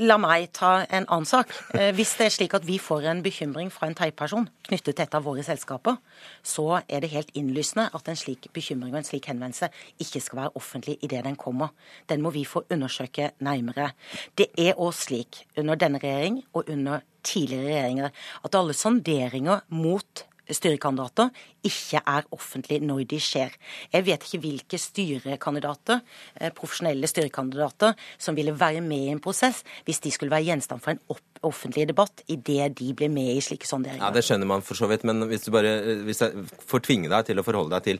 La 0.01 0.15
meg 0.17 0.47
ta 0.57 0.85
en 0.89 1.05
annen 1.05 1.27
sak. 1.29 1.51
Eh, 1.77 1.91
hvis 1.93 2.15
det 2.17 2.27
er 2.27 2.33
slik 2.33 2.55
at 2.57 2.65
vi 2.65 2.79
får 2.81 3.05
en 3.11 3.19
bekymring 3.25 3.69
fra 3.73 3.89
en 3.89 3.97
teiperson 3.97 4.47
knyttet 4.65 4.95
til 4.97 5.03
et 5.05 5.17
av 5.17 5.25
våre 5.25 5.43
selskaper, 5.45 5.99
så 6.41 6.81
er 6.89 7.03
det 7.03 7.11
helt 7.13 7.29
innlysende 7.37 7.87
at 7.93 8.09
en 8.09 8.17
slik 8.17 8.49
bekymring 8.55 8.95
og 8.95 9.01
en 9.01 9.07
slik 9.07 9.29
henvendelse 9.29 9.69
ikke 10.01 10.21
skal 10.23 10.41
være 10.41 10.55
offentlig 10.57 10.97
idet 11.05 11.23
den 11.27 11.37
kommer. 11.37 11.73
Den 12.09 12.23
må 12.25 12.33
vi 12.33 12.45
få 12.45 12.63
undersøke 12.73 13.31
nærmere. 13.39 13.91
Det 14.37 14.49
er 14.57 14.79
òg 14.81 14.95
slik 14.97 15.43
under 15.57 15.77
denne 15.77 16.01
regjering 16.01 16.41
og 16.53 16.71
under 16.73 17.05
tidligere 17.27 17.67
regjeringer 17.67 18.09
at 18.45 18.57
alle 18.57 18.73
sonderinger 18.73 19.61
mot 19.69 20.25
styrekandidater 20.53 21.31
ikke 21.67 22.01
er 22.01 22.27
offentlig 22.35 22.79
når 22.85 23.03
de 23.11 23.19
skjer. 23.21 23.53
Jeg 23.93 24.05
vet 24.07 24.23
ikke 24.23 24.41
hvilke 24.43 24.79
styrekandidater, 24.81 26.01
eh, 26.39 26.51
profesjonelle 26.55 27.07
styrekandidater, 27.07 27.95
som 28.17 28.35
ville 28.35 28.55
være 28.57 28.81
med 28.81 28.97
i 28.97 29.13
en 29.15 29.23
prosess 29.23 29.63
hvis 29.85 29.99
de 29.99 30.11
skulle 30.11 30.31
være 30.31 30.47
gjenstand 30.49 30.83
for 30.83 30.91
en 30.91 31.01
offentlig 31.43 31.87
debatt 31.87 32.23
idet 32.27 32.77
de 32.79 32.93
ble 32.93 33.09
med 33.09 33.35
i 33.35 33.41
slike 33.41 33.67
sonderinger. 33.67 34.05
Ja, 34.05 34.11
Det 34.11 34.23
skjønner 34.23 34.47
man 34.47 34.61
for 34.61 34.75
så 34.75 34.87
vidt, 34.87 35.03
men 35.03 35.27
hvis, 35.27 35.45
du 35.45 35.51
bare, 35.51 36.03
hvis 36.03 36.21
jeg 36.21 36.47
får 36.67 36.85
tvinge 36.87 37.09
deg 37.09 37.25
til 37.25 37.39
å 37.39 37.45
forholde 37.45 37.75
deg 37.75 37.83
til 37.83 37.99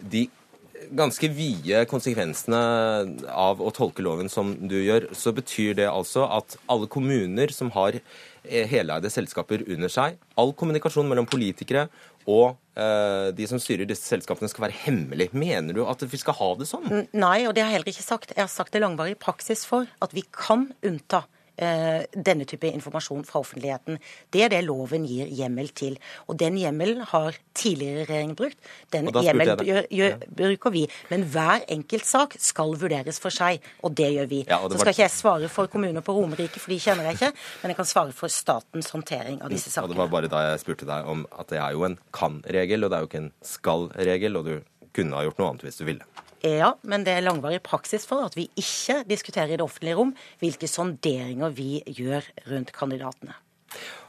de 0.00 0.28
ganske 0.94 1.30
vide 1.32 1.84
konsekvensene 1.90 2.60
av 3.32 3.62
å 3.62 3.72
tolke 3.74 4.04
loven 4.04 4.30
som 4.32 4.54
du 4.68 4.76
gjør, 4.78 5.08
så 5.16 5.32
betyr 5.36 5.76
det 5.80 5.88
altså 5.90 6.26
at 6.38 6.58
alle 6.70 6.88
kommuner 6.90 7.52
som 7.54 7.72
har 7.74 7.98
eh, 7.98 8.66
heleide 8.70 9.10
selskaper 9.12 9.64
under 9.66 9.92
seg, 9.92 10.20
all 10.38 10.54
kommunikasjon 10.56 11.08
mellom 11.10 11.28
politikere 11.30 11.86
og 12.26 12.56
eh, 12.78 13.30
de 13.36 13.46
som 13.48 13.60
styrer 13.62 13.88
disse 13.88 14.08
selskapene 14.10 14.50
skal 14.50 14.66
være 14.66 14.80
hemmelig. 14.86 15.30
Mener 15.36 15.76
du 15.76 15.84
at 15.86 16.02
vi 16.02 16.20
skal 16.20 16.36
ha 16.40 16.50
det 16.58 16.68
sånn? 16.70 17.06
Nei, 17.14 17.38
og 17.46 17.54
det 17.54 17.62
har 17.62 17.70
jeg 17.70 17.78
heller 17.78 17.94
ikke 17.94 18.06
sagt. 18.06 18.34
Jeg 18.34 18.42
har 18.42 18.52
sagt 18.52 18.74
det 18.74 18.82
langvarig 18.82 19.18
praksis 19.22 19.64
for 19.68 19.88
at 20.02 20.14
vi 20.16 20.26
kan 20.34 20.68
unnta 20.86 21.24
denne 21.56 22.44
type 22.48 22.68
informasjon 22.68 23.24
fra 23.24 23.40
offentligheten. 23.40 23.96
Det 24.32 24.42
er 24.44 24.50
det 24.52 24.62
loven 24.66 25.06
gir 25.08 25.30
hjemmel 25.32 25.70
til. 25.76 25.96
Og 26.28 26.36
den 26.40 26.58
hjemmelen 26.60 27.00
har 27.08 27.38
tidligere 27.56 28.04
regjering 28.10 28.34
brukt. 28.36 28.58
Den 28.92 29.08
hjemmelen 29.08 29.56
bruker 30.36 30.74
vi. 30.74 30.84
Men 31.10 31.24
hver 31.32 31.64
enkelt 31.72 32.06
sak 32.08 32.36
skal 32.42 32.76
vurderes 32.76 33.20
for 33.22 33.32
seg, 33.34 33.64
og 33.80 33.96
det 33.96 34.10
gjør 34.14 34.28
vi. 34.30 34.42
Ja, 34.44 34.60
det 34.60 34.76
var... 34.76 34.76
Så 34.76 34.84
skal 34.84 34.94
ikke 34.96 35.06
jeg 35.06 35.14
svare 35.16 35.50
for 35.52 35.72
kommuner 35.72 36.04
på 36.04 36.16
Romerike, 36.16 36.60
for 36.60 36.74
de 36.74 36.80
kjenner 36.82 37.08
jeg 37.08 37.20
ikke, 37.20 37.32
men 37.62 37.72
jeg 37.72 37.80
kan 37.80 37.88
svare 37.88 38.12
for 38.16 38.32
statens 38.32 38.92
håndtering 38.92 39.40
av 39.40 39.52
disse 39.52 39.72
sakene. 39.72 39.88
Og 39.88 39.94
det 39.94 40.02
var 40.02 40.12
bare 40.12 40.32
da 40.32 40.44
jeg 40.50 40.62
spurte 40.66 40.88
deg 40.88 41.08
om 41.08 41.24
at 41.32 41.48
det 41.52 41.62
er 41.62 41.76
jo 41.76 41.86
en 41.88 41.98
kan-regel, 42.16 42.84
og 42.84 42.92
det 42.92 42.98
er 42.98 43.06
jo 43.06 43.10
ikke 43.10 43.24
en 43.24 43.32
skal-regel, 43.54 44.40
og 44.40 44.50
du 44.50 44.54
kunne 44.96 45.16
ha 45.16 45.26
gjort 45.26 45.40
noe 45.40 45.50
annet 45.54 45.66
hvis 45.68 45.80
du 45.80 45.86
ville. 45.88 46.04
Ja, 46.46 46.74
men 46.86 47.02
det 47.06 47.16
er 47.16 47.24
langvarig 47.24 47.58
praksis 47.66 48.04
for 48.06 48.22
at 48.26 48.36
vi 48.38 48.46
ikke 48.60 49.00
diskuterer 49.08 49.50
i 49.50 49.58
det 49.58 49.64
offentlige 49.64 49.96
rom 49.98 50.12
hvilke 50.42 50.68
sonderinger 50.70 51.50
vi 51.56 51.80
gjør 51.86 52.28
rundt 52.46 52.70
kandidatene. 52.76 53.34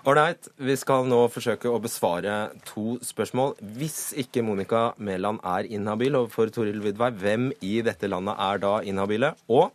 Ålreit, 0.08 0.48
vi 0.62 0.76
skal 0.80 1.08
nå 1.10 1.24
forsøke 1.34 1.72
å 1.72 1.80
besvare 1.84 2.36
to 2.68 2.96
spørsmål. 3.04 3.56
Hvis 3.80 4.14
ikke 4.22 4.44
Monica 4.46 4.92
Mæland 5.02 5.42
er 5.44 5.68
inhabil 5.74 6.16
overfor 6.20 6.52
Toril 6.54 6.80
Vidvei, 6.84 7.10
hvem 7.12 7.50
i 7.66 7.80
dette 7.84 8.08
landet 8.12 8.38
er 8.40 8.62
da 8.64 8.78
inhabile? 8.88 9.34
Og 9.52 9.74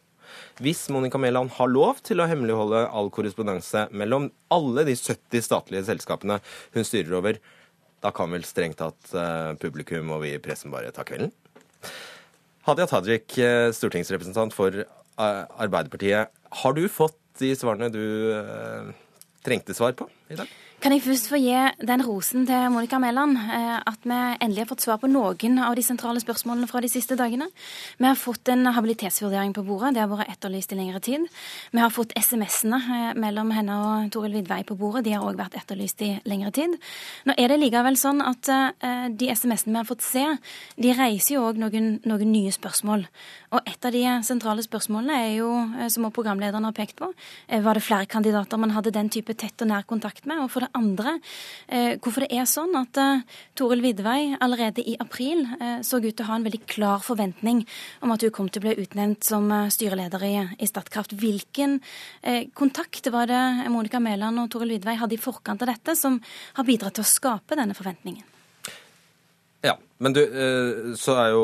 hvis 0.62 0.87
Monica 0.95 1.21
Mæland 1.21 1.52
har 1.59 1.69
lov 1.69 2.00
til 2.07 2.23
å 2.23 2.28
hemmeligholde 2.31 2.87
all 2.88 3.11
korrespondanse 3.12 3.88
mellom 3.90 4.31
alle 4.54 4.87
de 4.88 4.95
70 4.97 5.45
statlige 5.45 5.85
selskapene 5.90 6.38
hun 6.76 6.88
styrer 6.88 7.19
over, 7.19 7.42
da 8.02 8.14
kan 8.14 8.33
vel 8.33 8.47
strengt 8.47 8.81
tatt 8.81 9.12
eh, 9.12 9.52
publikum 9.61 10.14
og 10.14 10.25
vi 10.25 10.33
i 10.37 10.40
pressen 10.42 10.73
bare 10.73 10.95
ta 10.95 11.04
kvelden? 11.07 11.35
Hadia 12.62 12.87
Tajik, 12.87 13.38
eh, 13.42 13.73
stortingsrepresentant 13.75 14.54
for 14.54 14.71
eh, 14.71 15.45
Arbeiderpartiet. 15.59 16.31
Har 16.62 16.76
du 16.76 16.85
fått 16.88 17.19
de 17.40 17.54
svarene 17.57 17.88
du 17.90 18.02
trengte 19.42 19.75
svar 19.75 19.97
på 19.99 20.07
i 20.31 20.37
dag? 20.38 20.50
Kan 20.83 20.91
jeg 20.97 21.05
først 21.05 21.29
få 21.31 21.39
gi 21.39 21.55
den 21.87 22.03
rosen 22.03 22.43
til 22.43 22.65
Monica 22.75 22.99
Mæland 22.99 23.37
eh, 23.39 23.77
at 23.87 24.03
vi 24.03 24.17
endelig 24.43 24.65
har 24.65 24.69
fått 24.73 24.83
svar 24.83 24.97
på 24.99 25.07
noen 25.07 25.61
av 25.62 25.77
de 25.79 25.83
sentrale 25.87 26.19
spørsmålene 26.19 26.67
fra 26.67 26.81
de 26.83 26.89
siste 26.91 27.15
dagene. 27.15 27.47
Vi 28.01 28.09
har 28.09 28.17
fått 28.19 28.51
en 28.51 28.67
habilitetsvurdering 28.67 29.55
på 29.55 29.62
bordet, 29.62 29.93
det 29.95 30.03
har 30.03 30.11
vært 30.11 30.33
etterlyst 30.33 30.75
i 30.75 30.79
lengre 30.81 30.99
tid. 30.99 31.29
Vi 31.71 31.79
har 31.79 31.93
fått 31.95 32.11
SMS-ene 32.19 32.81
eh, 32.83 33.12
mellom 33.15 33.53
henne 33.55 33.77
og 33.79 34.09
Toril 34.11 34.35
Vidvei 34.41 34.65
på 34.67 34.75
bordet, 34.81 35.05
de 35.07 35.12
har 35.15 35.23
òg 35.23 35.39
vært 35.39 35.55
etterlyst 35.61 36.03
i 36.03 36.17
lengre 36.27 36.51
tid. 36.51 36.75
Nå 37.31 37.39
er 37.39 37.55
det 37.55 37.61
likevel 37.62 38.01
sånn 38.03 38.19
at 38.27 38.51
eh, 38.51 39.07
de 39.07 39.31
SMS-ene 39.31 39.77
vi 39.77 39.81
har 39.85 39.87
fått 39.93 40.03
se, 40.03 40.27
de 40.83 40.97
reiser 40.99 41.37
jo 41.37 41.47
òg 41.53 41.62
noen, 41.62 41.93
noen, 42.03 42.35
nye 42.35 42.51
spørsmål. 42.59 43.07
Og 43.55 43.71
et 43.71 43.87
av 43.87 43.95
de 43.95 44.03
sentrale 44.27 44.67
spørsmålene 44.67 45.23
er 45.29 45.33
jo, 45.37 45.55
som 45.87 46.11
også 46.11 46.19
programlederen 46.19 46.67
har 46.67 46.75
pekt 46.75 46.99
på, 46.99 47.12
var 47.62 47.79
det 47.79 47.87
flere 47.87 48.11
kandidater 48.11 48.59
man 48.59 48.75
hadde 48.75 48.91
den 48.97 49.12
type 49.12 49.39
tett 49.39 49.62
og 49.62 49.71
nær 49.71 49.87
kontakt 49.87 50.27
med? 50.27 50.43
Og 50.43 50.51
for 50.51 50.65
det 50.65 50.72
andre 50.79 51.17
eh, 51.69 51.99
hvorfor 52.02 52.25
det 52.25 52.33
er 52.37 52.49
sånn 52.49 52.75
at 52.79 52.99
eh, 53.00 53.23
Toril 53.59 53.83
Vidvei 53.85 54.33
allerede 54.43 54.85
i 54.85 54.97
april 55.00 55.45
eh, 55.59 55.81
så 55.87 56.00
ut 56.02 56.11
til 56.11 56.25
å 56.25 56.31
ha 56.31 56.38
en 56.38 56.47
veldig 56.47 56.62
klar 56.71 57.05
forventning 57.05 57.62
om 58.02 58.14
at 58.14 58.25
hun 58.25 58.35
kom 58.35 58.50
til 58.50 58.62
å 58.62 58.67
bli 58.69 58.87
utnevnt 58.87 59.26
som 59.26 59.49
styreleder 59.73 60.26
i, 60.26 60.35
Statkraft. 60.73 61.12
Hvilken 61.19 61.81
kontakt 62.57 63.11
var 63.12 63.29
det 63.29 63.43
Monica 63.73 64.00
Mæland 64.00 64.41
og 64.41 64.50
Toril 64.55 64.73
Vidvei 64.76 64.97
hadde 64.97 65.19
i 65.19 65.21
forkant 65.21 65.64
av 65.64 65.69
dette, 65.75 65.97
som 65.99 66.21
har 66.57 66.69
bidratt 66.69 66.97
til 66.97 67.05
å 67.05 67.12
skape 67.12 67.59
denne 67.59 67.76
forventningen? 67.76 68.32
Ja, 69.62 69.76
men 70.02 70.14
du, 70.16 70.23
så 70.99 71.14
er 71.23 71.28
jo 71.31 71.42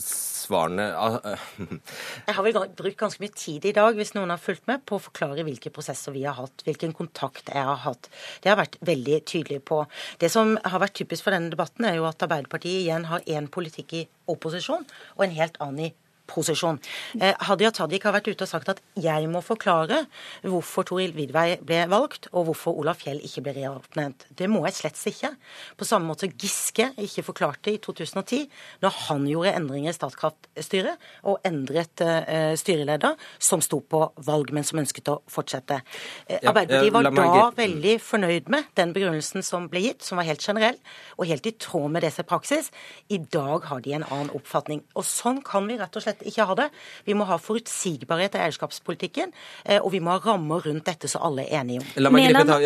svarene 0.00 0.86
Jeg 2.26 2.36
har 2.36 2.46
vel 2.46 2.56
brukt 2.78 2.98
ganske 3.00 3.20
mye 3.22 3.34
tid 3.36 3.66
i 3.68 3.74
dag, 3.76 3.96
hvis 3.98 4.14
noen 4.16 4.32
har 4.32 4.40
fulgt 4.40 4.64
med, 4.70 4.84
på 4.88 4.96
å 4.96 5.04
forklare 5.08 5.44
hvilke 5.46 5.72
prosesser 5.74 6.14
vi 6.14 6.24
har 6.24 6.38
hatt, 6.38 6.64
hvilken 6.64 6.94
kontakt 6.96 7.50
jeg 7.52 7.66
har 7.68 7.82
hatt. 7.84 8.08
Det 8.40 8.52
har 8.52 8.60
vært 8.60 8.78
veldig 8.86 9.20
tydelig 9.28 9.60
på. 9.68 9.82
Det 10.22 10.30
som 10.32 10.56
har 10.56 10.82
vært 10.82 10.96
typisk 10.96 11.26
for 11.26 11.36
denne 11.36 11.52
debatten, 11.52 11.84
er 11.84 11.98
jo 11.98 12.08
at 12.08 12.24
Arbeiderpartiet 12.24 12.86
igjen 12.86 13.08
har 13.10 13.26
én 13.28 13.50
politikk 13.52 13.96
i 13.98 14.06
opposisjon 14.32 14.86
og 15.16 15.26
en 15.26 15.36
helt 15.36 15.60
annen 15.60 15.90
i 15.90 15.92
posisjon. 16.30 16.78
Eh, 17.20 17.34
Hadia 17.48 17.70
Tajik 17.74 18.06
har 18.06 18.14
vært 18.16 18.30
ute 18.30 18.46
og 18.46 18.50
sagt 18.50 18.70
at 18.72 18.82
jeg 19.00 19.28
må 19.30 19.42
forklare 19.44 20.04
hvorfor 20.44 20.86
Toril 20.88 21.14
Vidvei 21.16 21.56
ble 21.62 21.84
valgt, 21.90 22.28
og 22.32 22.50
hvorfor 22.50 22.78
Olaf 22.80 23.02
Fjell 23.02 23.20
ikke 23.24 23.44
ble 23.46 23.56
reoppnevnt. 23.58 24.26
Det 24.36 24.48
må 24.50 24.64
jeg 24.66 24.78
slett 24.80 25.00
ikke. 25.06 25.32
På 25.78 25.86
samme 25.88 26.10
måte 26.10 26.30
Giske 26.32 26.90
ikke 27.02 27.24
forklarte 27.26 27.72
i 27.74 27.80
2010, 27.82 28.46
når 28.82 28.96
han 29.06 29.26
gjorde 29.30 29.54
endringer 29.58 29.92
i 29.92 29.96
Statkraftstyret 29.96 31.02
og 31.28 31.44
endret 31.46 32.02
uh, 32.02 32.54
styreleder, 32.58 33.16
som 33.38 33.62
sto 33.64 33.80
på 33.84 34.00
valg, 34.26 34.52
men 34.56 34.66
som 34.66 34.80
ønsket 34.82 35.10
å 35.12 35.18
fortsette. 35.30 35.78
Uh, 36.26 36.38
Arbeiderpartiet 36.50 36.94
var 36.94 37.10
da 37.10 37.50
veldig 37.56 37.96
fornøyd 38.02 38.50
med 38.52 38.70
den 38.78 38.94
begrunnelsen 38.96 39.44
som 39.46 39.68
ble 39.70 39.84
gitt, 39.88 40.06
som 40.06 40.20
var 40.20 40.28
helt 40.28 40.44
generell 40.44 40.78
og 41.16 41.28
helt 41.30 41.46
i 41.46 41.54
tråd 41.60 41.92
med 41.92 42.06
det 42.06 42.12
som 42.14 42.24
er 42.24 42.30
praksis. 42.30 42.72
I 43.12 43.20
dag 43.20 43.68
har 43.70 43.84
de 43.84 43.96
en 43.96 44.06
annen 44.08 44.32
oppfatning. 44.36 44.82
Og 44.96 45.06
sånn 45.06 45.42
kan 45.46 45.68
vi 45.68 45.78
rett 45.80 45.96
og 45.96 46.04
slett 46.04 46.15
slett 46.16 46.32
ikke 46.32 46.46
ha 46.48 46.56
det. 46.58 46.68
Vi 47.06 47.14
må 47.14 47.26
ha 47.28 47.38
forutsigbarhet 47.38 48.36
i 48.36 48.42
eierskapspolitikken, 48.44 49.32
eh, 49.64 49.80
og 49.80 49.92
vi 49.92 50.00
må 50.00 50.14
ha 50.14 50.20
rammer 50.24 50.64
rundt 50.66 50.86
dette 50.86 51.08
så 51.08 51.20
alle 51.22 51.46
er 51.46 51.60
enige 51.60 51.80
om. 51.80 51.86
La 51.96 52.10
meg 52.10 52.28
gripe 52.30 52.46
ta, 52.46 52.58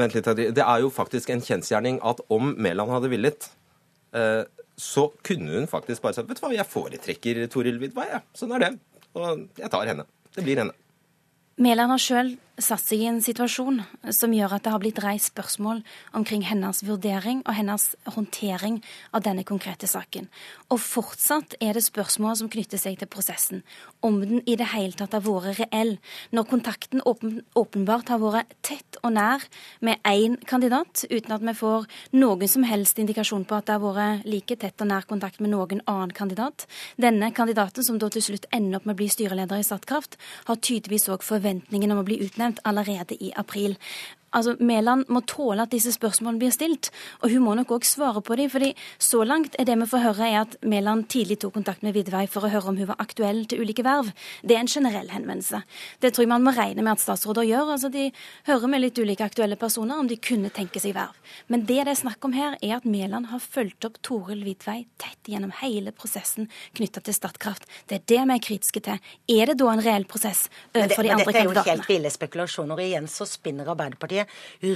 vent 0.00 0.14
litt, 0.14 0.54
Det 0.54 0.64
er 0.64 0.80
jo 0.80 0.90
faktisk 0.90 1.30
en 1.30 1.40
kjensgjerning 1.40 2.00
at 2.02 2.20
om 2.28 2.54
Mæland 2.56 2.90
hadde 2.90 3.10
villet, 3.10 3.50
eh, 4.14 4.44
så 4.76 5.12
kunne 5.22 5.52
hun 5.52 5.66
faktisk 5.66 6.02
bare 6.02 6.14
sagt 6.14 6.28
vet 6.28 6.40
du 6.40 6.46
hva, 6.46 6.54
jeg 6.54 6.66
foretrekker 6.66 7.46
Toril 7.48 7.78
Vidvei, 7.78 8.08
ja. 8.08 8.20
sånn 8.34 8.52
er 8.56 8.64
det. 8.64 8.78
Og 9.14 9.48
jeg 9.58 9.70
tar 9.70 9.86
henne. 9.86 10.06
Det 10.34 10.44
blir 10.44 10.56
henne. 10.56 10.72
Mæland 11.60 11.90
har 11.90 12.00
sjøl 12.00 12.36
satt 12.64 12.84
seg 12.84 13.02
i 13.02 13.08
en 13.08 13.20
situasjon 13.24 13.80
som 14.14 14.32
gjør 14.34 14.56
at 14.56 14.64
det 14.64 14.72
har 14.74 14.82
blitt 14.82 15.00
reist 15.02 15.30
spørsmål 15.32 15.82
omkring 16.16 16.44
hennes 16.48 16.82
vurdering 16.86 17.42
og 17.46 17.56
hennes 17.56 17.86
håndtering 18.14 18.80
av 19.16 19.24
denne 19.24 19.44
konkrete 19.48 19.88
saken. 19.90 20.28
Og 20.70 20.80
fortsatt 20.82 21.56
er 21.60 21.76
det 21.76 21.84
spørsmål 21.86 22.36
som 22.40 22.50
knytter 22.52 22.80
seg 22.80 22.98
til 23.00 23.10
prosessen. 23.10 23.62
Om 24.04 24.20
den 24.22 24.42
i 24.46 24.56
det 24.60 24.70
hele 24.74 24.96
tatt 24.96 25.16
har 25.16 25.24
vært 25.24 25.60
reell. 25.60 25.96
Når 26.36 26.48
kontakten 26.50 27.04
åpen, 27.08 27.40
åpenbart 27.58 28.12
har 28.12 28.20
vært 28.22 28.52
tett 28.66 29.00
og 29.02 29.14
nær 29.16 29.44
med 29.80 30.00
én 30.06 30.36
kandidat, 30.48 31.04
uten 31.10 31.36
at 31.36 31.44
vi 31.44 31.56
får 31.56 31.88
noen 32.16 32.50
som 32.50 32.66
helst 32.68 33.00
indikasjon 33.00 33.46
på 33.48 33.56
at 33.58 33.68
det 33.68 33.78
har 33.78 33.96
vært 33.96 34.28
like 34.28 34.58
tett 34.60 34.84
og 34.84 34.90
nær 34.90 35.08
kontakt 35.08 35.40
med 35.40 35.54
noen 35.54 35.82
annen 35.86 36.14
kandidat. 36.16 36.66
Denne 37.00 37.32
kandidaten, 37.36 37.84
som 37.86 37.98
da 37.98 38.10
til 38.12 38.24
slutt 38.24 38.48
ender 38.52 38.80
opp 38.80 38.88
med 38.88 38.98
å 38.98 39.00
bli 39.00 39.10
styreleder 39.12 39.60
i 39.60 39.66
Statkraft, 39.66 40.18
har 40.48 40.60
tydeligvis 40.60 41.08
òg 41.12 41.24
forventningen 41.24 41.94
om 41.94 42.02
å 42.02 42.06
bli 42.06 42.20
utnevnt 42.24 42.49
allerede 42.64 43.14
i 43.14 43.32
april. 43.36 43.78
Altså, 44.32 44.56
Mæland 44.60 45.04
må 45.08 45.20
tåle 45.26 45.62
at 45.62 45.72
disse 45.72 45.92
spørsmålene 45.92 46.38
blir 46.38 46.54
stilt, 46.54 46.90
og 47.22 47.30
hun 47.30 47.44
må 47.44 47.54
nok 47.58 47.74
òg 47.78 47.84
svare 47.84 48.22
på 48.22 48.36
dem. 48.36 48.50
fordi 48.50 48.74
så 48.98 49.24
langt 49.24 49.56
er 49.58 49.64
det 49.64 49.78
vi 49.78 49.86
får 49.86 50.04
høre, 50.06 50.28
er 50.28 50.40
at 50.40 50.56
Mæland 50.62 51.08
tidlig 51.08 51.38
tok 51.40 51.54
kontakt 51.54 51.82
med 51.82 51.94
Vidvei 51.94 52.26
for 52.26 52.44
å 52.46 52.48
høre 52.48 52.68
om 52.68 52.76
hun 52.76 52.86
var 52.86 52.96
aktuell 52.98 53.44
til 53.46 53.60
ulike 53.60 53.84
verv. 53.84 54.12
Det 54.42 54.56
er 54.56 54.60
en 54.60 54.66
generell 54.66 55.08
henvendelse. 55.10 55.62
Det 56.00 56.12
tror 56.14 56.24
jeg 56.24 56.28
man 56.32 56.44
må 56.44 56.54
regne 56.54 56.82
med 56.82 56.92
at 56.92 57.00
statsråder 57.00 57.42
gjør. 57.42 57.72
altså 57.72 57.88
De 57.88 58.10
hører 58.46 58.68
med 58.68 58.80
litt 58.80 58.98
ulike 58.98 59.24
aktuelle 59.24 59.56
personer 59.56 59.98
om 59.98 60.08
de 60.08 60.16
kunne 60.16 60.50
tenke 60.50 60.80
seg 60.80 60.94
verv. 60.94 61.16
Men 61.48 61.66
det 61.66 61.80
det 61.84 61.94
er 61.94 62.00
snakk 62.04 62.24
om 62.24 62.32
her, 62.32 62.56
er 62.62 62.76
at 62.76 62.84
Mæland 62.84 63.26
har 63.30 63.40
fulgt 63.40 63.84
opp 63.84 64.00
Toril 64.02 64.44
Vidvei 64.44 64.84
tett 65.00 65.26
gjennom 65.26 65.52
hele 65.60 65.92
prosessen 65.92 66.48
knytta 66.76 67.00
til 67.00 67.14
Statkraft. 67.14 67.66
Det 67.88 68.00
er 68.00 68.04
det 68.06 68.20
vi 68.20 68.34
er 68.36 68.42
kritiske 68.44 68.80
til. 68.84 68.98
Er 69.28 69.46
det 69.50 69.58
da 69.58 69.70
en 69.72 69.82
reell 69.82 70.04
prosess 70.04 70.48
overfor 70.74 71.02
de 71.06 71.12
andre 71.14 71.24
kandidatene? 71.24 71.54
Dette 71.54 71.70
er 71.70 71.74
jo 71.74 71.80
helt 71.80 71.88
ville 71.88 72.12
spekulasjoner. 72.12 72.82
Igjen 72.84 73.08
så 73.08 73.26
spinner 73.28 73.70
Arbeiderpartiet 73.72 74.19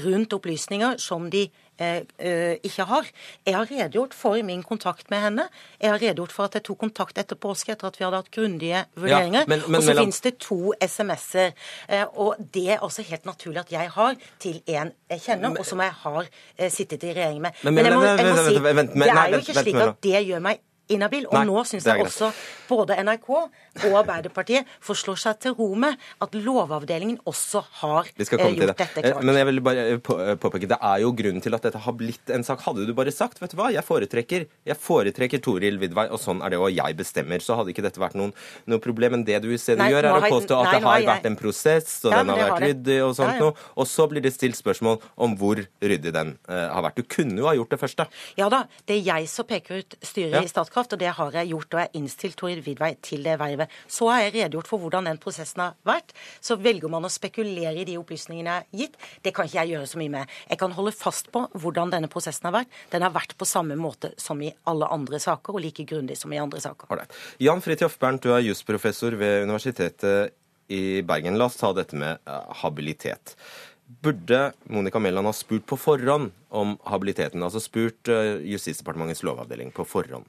rundt 0.06 0.34
opplysninger 0.36 0.98
som 1.02 1.28
de 1.32 1.44
eh, 1.78 2.02
eh, 2.18 2.56
ikke 2.64 2.86
har. 2.90 3.08
Jeg 3.46 3.56
har 3.56 3.70
redegjort 3.70 4.14
for 4.16 4.40
min 4.46 4.62
kontakt 4.66 5.10
med 5.10 5.22
henne. 5.24 5.46
Jeg 5.80 5.90
har 5.92 6.02
redegjort 6.02 6.34
for 6.34 6.48
at 6.48 6.58
jeg 6.58 6.66
tok 6.68 6.80
kontakt 6.84 7.18
etter 7.20 7.38
påske 7.40 7.74
etter 7.74 7.90
at 7.90 7.98
vi 7.98 8.06
hadde 8.06 8.20
hatt 8.22 8.30
grundige 8.34 8.84
vurderinger. 8.96 9.46
Ja, 9.46 9.50
men, 9.50 9.64
men, 9.66 9.80
og 9.80 9.82
så 9.82 9.92
mellom... 9.92 10.08
finnes 10.08 10.20
det 10.26 10.34
to 10.42 10.60
SMS-er. 10.80 11.56
Eh, 11.88 12.04
og 12.14 12.36
det 12.54 12.68
er 12.76 12.84
også 12.84 13.06
helt 13.06 13.26
naturlig 13.28 13.64
at 13.64 13.72
jeg 13.74 13.90
har 13.96 14.20
til 14.42 14.60
en 14.66 14.94
jeg 15.14 15.20
kjenner, 15.20 15.50
men, 15.50 15.58
og 15.60 15.66
som 15.68 15.80
jeg 15.84 15.92
har 16.04 16.30
sittet 16.72 17.04
i 17.04 17.12
regjering 17.14 17.42
med. 17.44 17.58
Men, 17.62 17.84
jeg 17.84 17.94
må, 17.94 18.04
jeg 18.04 18.30
må 18.30 18.46
si, 18.46 18.54
det 18.54 19.10
er 19.10 19.34
jo 19.34 19.42
ikke 19.44 19.60
slik 19.60 19.82
at 19.82 20.00
det 20.02 20.22
gjør 20.26 20.46
meg 20.48 20.62
inhabil. 20.92 21.26
Og 21.30 21.36
Nei, 21.38 21.44
nå 21.48 21.64
syns 21.68 21.86
jeg 21.88 22.04
også 22.04 22.30
både 22.68 22.96
NRK 23.04 23.28
og 23.34 23.96
Arbeiderpartiet 23.98 24.68
forslår 24.84 25.18
seg 25.20 25.40
til 25.42 25.56
ro 25.58 25.70
med 25.78 25.98
at 26.22 26.36
Lovavdelingen 26.36 27.18
også 27.28 27.62
har 27.80 28.10
eh, 28.10 28.24
gjort 28.24 28.60
det. 28.60 28.68
dette 28.74 29.02
klart. 29.04 29.24
Men 29.24 29.38
jeg 29.38 29.48
vil 29.50 29.60
bare 29.64 29.86
eh, 29.94 29.98
eh, 29.98 30.34
påpeke, 30.40 30.68
det 30.70 30.78
er 30.78 31.02
jo 31.02 31.12
grunnen 31.16 31.44
til 31.44 31.56
at 31.56 31.66
dette 31.66 31.82
har 31.84 31.96
blitt 31.98 32.32
en 32.34 32.46
sak. 32.46 32.62
Hadde 32.66 32.86
du 32.86 32.94
bare 32.96 33.14
sagt 33.14 33.40
vet 33.42 33.54
du 33.54 33.58
hva, 33.58 33.70
jeg 33.74 33.84
foretrekker, 33.86 34.46
jeg 34.70 34.78
foretrekker 34.80 35.42
Toril 35.44 35.80
Vidvei, 35.82 36.06
og 36.12 36.20
sånn 36.22 36.42
er 36.44 36.54
det, 36.54 36.60
og 36.62 36.72
jeg 36.72 36.98
bestemmer, 36.98 37.42
så 37.44 37.58
hadde 37.58 37.74
ikke 37.74 37.84
dette 37.86 38.02
vært 38.02 38.18
noen, 38.18 38.34
noe 38.70 38.82
problem. 38.82 39.18
Men 39.18 39.26
det 39.26 39.40
du 39.44 39.50
i 39.54 39.60
stedet 39.60 39.88
gjør, 39.92 40.08
er 40.10 40.18
å 40.18 40.32
påstå 40.32 40.60
at 40.60 40.70
nei, 40.70 40.74
det 40.76 40.86
har 40.86 41.00
jeg... 41.00 41.08
vært 41.10 41.28
en 41.30 41.38
prosess, 41.38 41.96
og 42.04 42.14
ja, 42.14 42.22
den 42.22 42.32
har 42.34 42.42
vært 42.44 42.66
ryddig 42.68 43.00
og 43.04 43.14
sånt 43.18 43.34
ja, 43.34 43.38
ja. 43.38 43.48
noe. 43.48 43.68
Og 43.80 43.90
så 43.90 44.08
blir 44.10 44.24
det 44.24 44.34
stilt 44.34 44.58
spørsmål 44.58 45.00
om 45.26 45.36
hvor 45.40 45.60
ryddig 45.62 46.14
den 46.14 46.34
uh, 46.48 46.68
har 46.72 46.86
vært. 46.88 47.00
Du 47.00 47.10
kunne 47.16 47.38
jo 47.40 47.48
ha 47.48 47.54
gjort 47.58 47.74
det 47.74 47.80
første. 47.82 48.08
Ja 48.38 48.48
da, 48.52 48.64
det 48.88 48.98
er 49.00 49.04
jeg 49.14 49.30
som 49.30 49.48
peker 49.48 49.82
ut 49.82 49.98
styret 50.04 50.44
i 50.44 50.50
Statkraft, 50.50 50.73
og 50.74 50.98
det 51.00 51.12
har 51.16 51.36
jeg 51.38 51.50
gjort. 51.52 51.68
Og 51.72 51.80
jeg 51.80 51.88
har 51.88 51.98
innstilt 52.00 52.38
Toril 52.40 52.62
Vidvei 52.64 52.92
til 53.04 53.24
det 53.26 53.36
vervet. 53.40 53.72
Så 53.86 54.08
har 54.10 54.24
jeg 54.24 54.34
redegjort 54.34 54.70
for 54.70 54.82
hvordan 54.82 55.08
den 55.08 55.20
prosessen 55.22 55.62
har 55.64 55.76
vært. 55.86 56.14
Så 56.44 56.58
velger 56.60 56.92
man 56.92 57.06
å 57.06 57.12
spekulere 57.12 57.76
i 57.80 57.86
de 57.88 57.96
opplysningene 58.00 58.50
jeg 58.50 58.64
har 58.64 58.82
gitt. 58.82 58.98
Det 59.24 59.34
kan 59.36 59.48
ikke 59.48 59.60
jeg 59.60 59.74
gjøre 59.74 59.90
så 59.90 60.00
mye 60.02 60.14
med. 60.16 60.36
Jeg 60.50 60.60
kan 60.60 60.76
holde 60.76 60.94
fast 60.96 61.30
på 61.34 61.44
hvordan 61.54 61.94
denne 61.94 62.10
prosessen 62.12 62.50
har 62.50 62.56
vært. 62.60 62.78
Den 62.92 63.06
har 63.06 63.14
vært 63.14 63.36
på 63.38 63.48
samme 63.48 63.78
måte 63.78 64.12
som 64.20 64.40
i 64.42 64.52
alle 64.70 64.88
andre 64.94 65.20
saker, 65.22 65.54
og 65.54 65.64
like 65.64 65.86
grundig 65.88 66.18
som 66.20 66.32
i 66.34 66.40
andre 66.42 66.62
saker. 66.62 66.90
Right. 66.94 67.20
Jan 67.42 67.62
Fridtjof 67.64 67.98
Bernt, 68.00 68.24
du 68.24 68.34
er 68.34 68.44
jusprofessor 68.44 69.16
ved 69.20 69.44
Universitetet 69.46 70.34
i 70.72 71.02
Bergen. 71.06 71.38
La 71.38 71.48
oss 71.50 71.58
ta 71.60 71.72
dette 71.76 71.96
med 71.98 72.18
eh, 72.24 72.52
habilitet. 72.62 73.36
Burde 73.84 74.52
Monica 74.72 74.98
Mæland 74.98 75.28
ha 75.28 75.34
spurt 75.36 75.66
på 75.68 75.76
forhånd 75.76 76.32
om 76.48 76.78
habiliteten? 76.88 77.42
Altså 77.44 77.60
spurt 77.60 78.08
eh, 78.08 78.40
Justisdepartementets 78.54 79.24
lovavdeling 79.26 79.74
på 79.76 79.84
forhånd? 79.88 80.24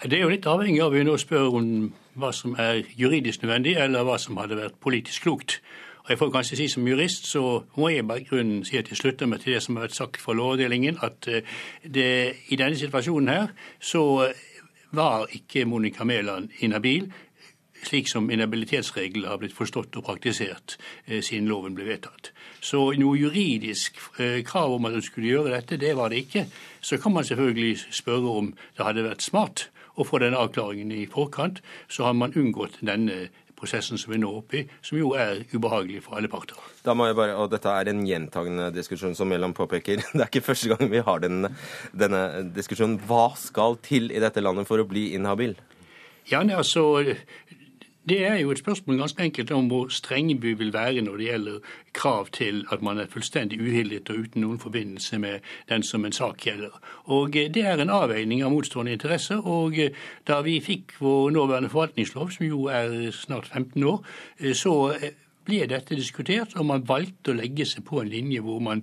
Det 0.00 0.16
er 0.16 0.22
jo 0.24 0.30
litt 0.32 0.46
avhengig 0.48 0.80
av 0.80 0.94
vi 0.94 1.02
nå 1.04 1.12
spør 1.20 1.58
om 1.58 1.66
hva 2.16 2.30
som 2.32 2.54
er 2.56 2.78
juridisk 2.96 3.42
nødvendig, 3.42 3.74
eller 3.76 4.06
hva 4.08 4.14
som 4.16 4.38
hadde 4.40 4.56
vært 4.56 4.78
politisk 4.80 5.26
klokt. 5.26 5.58
Og 6.06 6.12
jeg 6.14 6.18
får 6.18 6.30
kanskje 6.32 6.56
si 6.56 6.68
Som 6.72 6.86
jurist 6.88 7.26
så 7.28 7.64
må 7.76 7.90
jeg 7.92 8.06
bare 8.08 8.24
grunnen 8.24 8.64
si 8.64 8.78
at 8.78 8.88
jeg 8.88 8.96
slutter 8.96 9.28
meg 9.28 9.42
til 9.42 9.52
det 9.52 9.62
som 9.62 9.76
har 9.76 9.84
vært 9.84 9.98
sagt 9.98 10.16
fra 10.16 10.32
Lovavdelingen, 10.32 10.96
at 11.02 11.28
eh, 11.28 11.44
det, 11.84 12.36
i 12.48 12.56
denne 12.56 12.76
situasjonen 12.76 13.28
her 13.28 13.52
så 13.78 14.32
var 14.92 15.26
ikke 15.36 15.66
Monica 15.68 16.04
Mæland 16.04 16.48
inhabil 16.60 17.12
slik 17.84 18.08
som 18.08 18.30
inhabilitetsreglene 18.30 19.28
har 19.28 19.38
blitt 19.40 19.56
forstått 19.56 19.96
og 19.96 20.04
praktisert 20.04 20.78
eh, 21.06 21.20
siden 21.20 21.48
loven 21.48 21.76
ble 21.76 21.84
vedtatt. 21.84 22.32
Så 22.60 22.94
noe 22.96 23.18
juridisk 23.20 24.00
eh, 24.18 24.40
krav 24.44 24.78
om 24.78 24.88
at 24.88 24.96
hun 24.96 25.04
skulle 25.04 25.28
gjøre 25.28 25.52
dette, 25.58 25.76
det 25.76 25.92
var 25.96 26.08
det 26.08 26.24
ikke. 26.24 26.46
Så 26.80 26.96
kan 26.96 27.12
man 27.12 27.24
selvfølgelig 27.24 27.76
spørre 27.92 28.38
om 28.40 28.54
det 28.76 28.86
hadde 28.86 29.04
vært 29.04 29.28
smart 29.28 29.68
å 29.96 30.06
få 30.06 30.20
denne 30.22 30.40
avklaringen 30.40 30.92
i 30.94 31.06
forkant. 31.10 31.60
Så 31.90 32.06
har 32.06 32.16
man 32.16 32.34
unngått 32.36 32.80
denne 32.84 33.28
prosessen 33.60 34.00
som 34.00 34.12
vi 34.12 34.16
er 34.16 34.22
nå 34.22 34.30
oppe 34.38 34.60
i, 34.60 34.62
som 34.84 34.98
jo 34.98 35.12
er 35.18 35.42
ubehagelig 35.52 36.04
for 36.06 36.18
alle 36.18 36.30
parter. 36.32 36.58
Da 36.84 36.94
må 36.96 37.10
jeg 37.10 37.18
bare, 37.18 37.36
og 37.36 37.50
Dette 37.52 37.72
er 37.76 37.90
en 37.92 38.04
gjentagende 38.08 38.70
diskusjon, 38.74 39.16
som 39.18 39.28
Mæland 39.30 39.56
påpeker. 39.58 40.00
Det 40.14 40.22
er 40.22 40.30
ikke 40.30 40.46
første 40.48 40.72
gang 40.72 40.88
vi 40.92 41.02
har 41.04 41.24
denne, 41.24 41.52
denne 41.92 42.22
diskusjonen. 42.56 42.98
Hva 43.08 43.30
skal 43.40 43.76
til 43.84 44.08
i 44.14 44.22
dette 44.22 44.42
landet 44.44 44.68
for 44.70 44.80
å 44.80 44.88
bli 44.88 45.10
inhabil? 45.18 45.58
Ja, 46.30 46.42
altså, 46.56 47.02
det 48.10 48.24
er 48.26 48.40
jo 48.40 48.50
et 48.50 48.58
spørsmål 48.58 48.98
ganske 48.98 49.22
enkelt 49.22 49.50
om 49.54 49.68
hvor 49.70 49.88
streng 49.94 50.32
vi 50.42 50.52
vil 50.58 50.72
være 50.74 51.02
når 51.06 51.16
det 51.16 51.26
gjelder 51.26 51.58
krav 51.94 52.26
til 52.34 52.64
at 52.72 52.82
man 52.82 52.98
er 52.98 53.06
fullstendig 53.06 53.60
uhildet 53.62 54.10
og 54.10 54.24
uten 54.24 54.42
noen 54.42 54.58
forbindelse 54.58 55.18
med 55.18 55.46
den 55.68 55.82
som 55.86 56.04
en 56.04 56.12
sak 56.12 56.42
gjelder. 56.46 56.74
Og 57.04 57.36
eh, 57.36 57.50
Det 57.54 57.62
er 57.62 57.78
en 57.78 57.90
avveining 57.90 58.42
av 58.42 58.50
motstående 58.50 58.92
interesser. 58.92 59.46
og 59.46 59.78
eh, 59.78 59.94
Da 60.26 60.40
vi 60.40 60.58
fikk 60.60 60.96
vår 60.98 61.30
nåværende 61.30 61.70
forvaltningslov, 61.70 62.30
som 62.30 62.46
jo 62.46 62.66
er 62.66 63.10
snart 63.10 63.46
15 63.46 63.84
år, 63.84 64.02
eh, 64.40 64.54
så 64.54 64.98
ble 65.44 65.66
dette 65.66 65.94
diskutert, 65.94 66.56
og 66.56 66.66
man 66.66 66.88
valgte 66.88 67.30
å 67.30 67.38
legge 67.38 67.64
seg 67.64 67.84
på 67.84 68.00
en 68.02 68.10
linje 68.10 68.40
hvor 68.40 68.58
man 68.58 68.82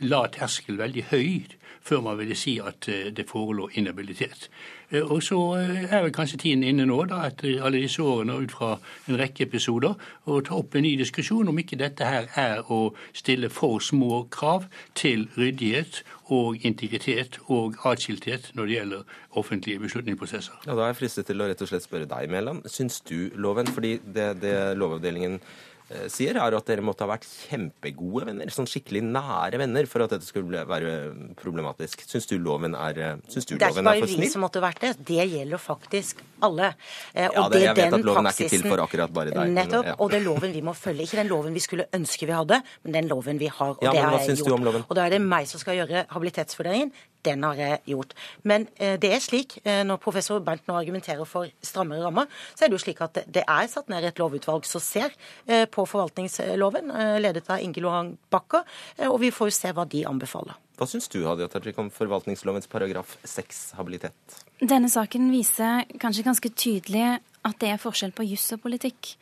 la 0.00 0.26
terskel 0.26 0.78
veldig 0.78 1.04
høyt 1.10 1.56
før 1.82 2.00
man 2.00 2.18
ville 2.18 2.36
si 2.36 2.60
at 2.60 2.86
det 3.16 3.26
forelå 3.28 3.70
inhabilitet. 3.74 4.50
Eh, 4.90 5.12
og 5.12 5.22
så 5.22 5.38
eh, 5.60 5.84
er 5.86 6.02
vel 6.04 6.12
kanskje 6.14 6.40
tiden 6.44 6.64
inne 6.66 6.86
nå, 6.88 6.98
da, 7.10 7.22
etter 7.30 7.62
alle 7.62 7.82
disse 7.84 8.02
årene 8.02 8.38
ut 8.42 8.54
fra 8.54 8.72
en 9.06 9.18
rekke 9.20 9.46
episoder, 9.46 9.94
å 10.26 10.40
ta 10.46 10.58
opp 10.58 10.74
en 10.74 10.86
ny 10.86 10.96
diskusjon 11.00 11.48
om 11.50 11.62
ikke 11.62 11.78
dette 11.80 12.06
her 12.06 12.30
er 12.40 12.64
å 12.72 12.80
stille 13.16 13.50
for 13.54 13.78
små 13.84 14.24
krav 14.32 14.66
til 14.98 15.28
ryddighet 15.38 16.02
og 16.30 16.62
integritet 16.66 17.40
og 17.48 17.78
atskilthet 17.86 18.52
når 18.54 18.66
det 18.66 18.76
gjelder 18.76 19.16
offentlige 19.40 19.82
beslutningsprosesser. 19.82 20.60
Ja, 20.66 20.74
Da 20.74 20.84
er 20.84 20.92
jeg 20.92 21.00
fristet 21.00 21.26
til 21.26 21.42
å 21.42 21.48
rett 21.50 21.62
og 21.62 21.70
slett 21.70 21.86
spørre 21.86 22.10
deg, 22.10 22.30
Mæland. 22.30 22.66
Syns 22.70 23.00
du 23.06 23.30
loven, 23.34 23.66
fordi 23.66 23.98
det, 24.04 24.32
det 24.42 24.54
Lovavdelingen 24.78 25.40
Eh, 25.40 25.69
sier, 26.12 26.36
er 26.38 26.54
at 26.54 26.68
dere 26.70 26.84
måtte 26.86 27.02
ha 27.02 27.10
vært 27.10 27.26
kjempegode 27.26 28.28
venner, 28.28 28.50
sånn 28.54 28.68
skikkelig 28.70 29.02
nære 29.08 29.58
venner, 29.58 29.88
for 29.90 30.04
at 30.04 30.12
dette 30.14 30.28
skulle 30.28 30.62
være 30.68 30.92
problematisk. 31.40 32.04
Syns 32.06 32.28
du 32.30 32.36
loven 32.38 32.76
er, 32.78 32.98
eh, 32.98 33.16
syns 33.32 33.48
du 33.48 33.56
loven 33.56 33.66
er 33.66 33.66
for 33.66 33.74
snill? 33.74 33.82
Det 33.82 33.90
er 33.90 33.96
ikke 33.98 34.14
bare 34.14 34.26
vi 34.26 34.30
som 34.30 34.44
måtte 34.46 34.62
vært 34.62 34.84
det, 34.84 34.92
det 35.08 35.26
gjelder 35.32 35.62
faktisk 35.62 36.22
alle. 36.46 36.72
Eh, 37.12 37.26
ja, 37.26 37.48
det, 37.50 37.62
jeg 37.64 37.76
vet 37.76 37.96
at 37.98 38.06
loven 38.06 38.28
praksisen, 38.28 38.44
er 38.44 38.46
ikke 38.46 38.62
til 38.62 38.70
for 38.70 38.84
akkurat 38.84 39.14
bare 39.18 39.34
deg. 39.34 39.54
Nettopp, 39.56 39.90
ja. 39.90 39.96
og 39.98 40.12
det 40.12 40.20
er 40.20 40.26
loven 40.28 40.54
vi 40.54 40.62
må 40.62 40.76
følge. 40.78 41.08
Ikke 41.08 41.20
den 41.20 41.30
loven 41.32 41.56
vi 41.58 41.64
skulle 41.64 41.88
ønske 41.96 42.28
vi 42.30 42.36
hadde, 42.38 42.60
men 42.84 42.98
den 42.98 43.10
loven 43.10 43.42
vi 43.42 43.50
har. 43.50 43.74
Og 43.74 43.82
ja, 43.82 43.94
det 43.96 44.04
men 44.04 44.14
hva 44.14 44.22
syns 44.28 44.44
du 44.46 44.52
om 44.54 44.66
loven? 44.66 44.86
Og 44.86 44.98
da 44.98 45.08
er 45.08 45.16
det 45.16 45.22
meg 45.24 45.50
som 45.50 45.62
skal 45.62 45.80
gjøre 45.80 46.06
habilitetsvurderingen. 46.14 46.94
Den 47.26 47.44
har 47.44 47.58
jeg 47.58 47.80
gjort. 47.92 48.14
Men 48.48 48.66
eh, 48.76 48.96
det 49.00 49.12
er 49.12 49.22
slik, 49.22 49.58
eh, 49.64 49.82
når 49.86 50.00
professor 50.02 50.40
Bernt 50.44 50.68
nå 50.68 50.76
argumenterer 50.78 51.28
for 51.28 51.50
strammere 51.64 52.04
rammer, 52.06 52.30
så 52.54 52.64
er 52.64 52.70
det 52.70 52.78
jo 52.78 52.84
slik 52.84 53.02
at 53.04 53.22
det 53.26 53.44
er 53.44 53.68
satt 53.70 53.90
ned 53.92 54.06
et 54.08 54.20
lovutvalg 54.22 54.68
som 54.68 54.82
ser 54.84 55.12
eh, 55.46 55.66
på 55.70 55.84
forvaltningsloven 55.88 56.92
ledet 57.20 57.46
av 57.50 57.60
Inge 57.60 57.84
Lohan 57.84 58.14
Bakker. 58.32 58.64
Og 59.10 59.20
vi 59.20 59.32
får 59.34 59.50
jo 59.50 59.58
se 59.60 59.72
hva 59.76 59.86
de 59.88 60.06
anbefaler. 60.08 60.56
Hva 60.80 60.86
syns 60.88 61.10
du 61.12 61.18
Hadia 61.26 61.44
Tajik, 61.52 61.76
om 61.76 61.90
forvaltningslovens 61.92 62.70
paragraf 62.72 63.18
6, 63.28 63.58
habilitet? 63.76 64.36
Denne 64.64 64.88
saken 64.88 65.26
viser 65.28 65.84
kanskje 66.00 66.24
ganske 66.24 66.50
tydelig 66.56 67.18
at 67.46 67.56
det 67.62 67.70
er 67.72 67.80
forskjell 67.80 68.12
på 68.12 68.24
juss 68.28 68.46
og 68.52 68.60
politikk. 68.64 69.14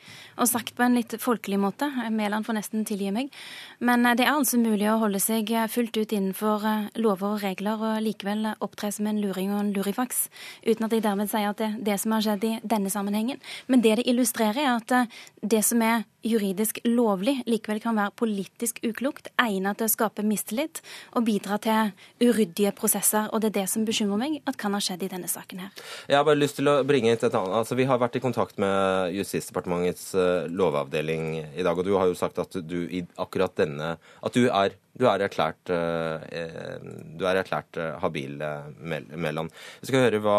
Og 0.42 0.48
sagt 0.50 0.74
på 0.74 0.82
en 0.82 0.96
litt 0.98 1.14
folkelig 1.22 1.58
måte, 1.62 1.86
Mæland 2.10 2.46
får 2.46 2.56
nesten 2.56 2.86
tilgi 2.86 3.12
meg, 3.14 3.30
men 3.78 4.06
det 4.18 4.26
er 4.26 4.32
altså 4.32 4.58
mulig 4.58 4.88
å 4.90 4.98
holde 5.02 5.20
seg 5.22 5.52
fullt 5.70 5.98
ut 6.00 6.14
innenfor 6.14 6.66
eh, 6.66 6.88
lover 6.98 7.36
og 7.36 7.44
regler 7.44 7.78
og 7.78 8.02
likevel 8.02 8.50
opptre 8.64 8.90
som 8.94 9.06
en 9.10 9.20
luring 9.22 9.52
og 9.54 9.62
en 9.62 9.72
lurifaks, 9.74 10.26
uten 10.66 10.88
at 10.88 10.94
jeg 10.94 11.06
dermed 11.06 11.30
sier 11.30 11.52
at 11.52 11.62
det 11.62 11.68
er 11.70 11.78
det 11.90 11.98
som 12.02 12.16
har 12.16 12.26
skjedd 12.26 12.46
i 12.48 12.52
denne 12.62 12.90
sammenhengen. 12.90 13.42
Men 13.70 13.82
det 13.86 14.00
det 14.00 14.08
illustrerer, 14.10 14.62
er 14.66 14.78
at 14.78 15.18
det 15.42 15.62
som 15.66 15.82
er 15.86 16.02
juridisk 16.26 16.80
lovlig, 16.84 17.38
likevel 17.46 17.78
kan 17.82 17.96
være 17.96 18.16
politisk 18.18 18.82
uklokt, 18.82 19.30
egnet 19.38 19.78
til 19.78 19.86
å 19.86 19.92
skape 19.94 20.26
mistillit 20.26 20.82
og 21.14 21.24
bidra 21.28 21.47
til 21.56 21.92
uryddige 22.20 22.74
prosesser. 22.76 23.30
Og 23.32 23.40
det 23.40 23.52
er 23.52 23.62
det 23.62 23.68
som 23.72 23.86
bekymrer 23.88 24.20
meg, 24.20 24.40
at 24.44 24.58
kan 24.60 24.74
ha 24.76 24.80
skjedd 24.82 25.06
i 25.06 25.12
denne 25.12 25.30
saken 25.30 25.62
her. 25.64 25.70
Jeg 26.10 26.18
har 26.18 26.26
bare 26.28 26.40
lyst 26.40 26.58
til 26.60 26.68
å 26.68 26.82
bringe 26.86 27.14
et 27.14 27.24
annet. 27.24 27.56
Altså, 27.60 27.78
vi 27.78 27.88
har 27.88 28.00
vært 28.02 28.18
i 28.18 28.24
kontakt 28.24 28.60
med 28.60 29.14
Justisdepartementets 29.16 30.10
uh, 30.18 30.44
lovavdeling 30.50 31.24
i 31.40 31.64
dag, 31.64 31.72
og 31.72 31.86
du 31.86 31.94
har 31.96 32.10
jo 32.10 32.18
sagt 32.18 32.40
at 32.42 32.52
du 32.68 32.78
i 32.84 33.06
akkurat 33.16 33.54
denne 33.56 33.96
At 34.24 34.34
du 34.34 34.48
er 34.48 34.76
du 34.98 35.04
er 35.06 35.22
erklært, 35.22 35.70
eh, 35.70 36.78
du 37.14 37.22
er 37.28 37.38
erklært 37.38 37.76
eh, 37.78 37.94
habil, 38.02 38.40
Mæland. 38.82 39.52
Vi 39.78 39.86
skal 39.90 40.08
høre 40.08 40.18
hva 40.24 40.38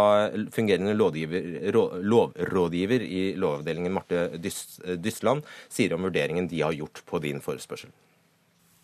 fungerende 0.52 0.98
lovrådgiver 0.98 3.06
i 3.06 3.22
Lovavdelingen, 3.40 3.96
Marte 3.96 4.26
Dysland, 4.36 5.48
sier 5.72 5.96
om 5.96 6.04
vurderingen 6.10 6.50
de 6.52 6.60
har 6.66 6.76
gjort 6.76 7.00
på 7.08 7.24
din 7.24 7.40
forespørsel. 7.44 7.94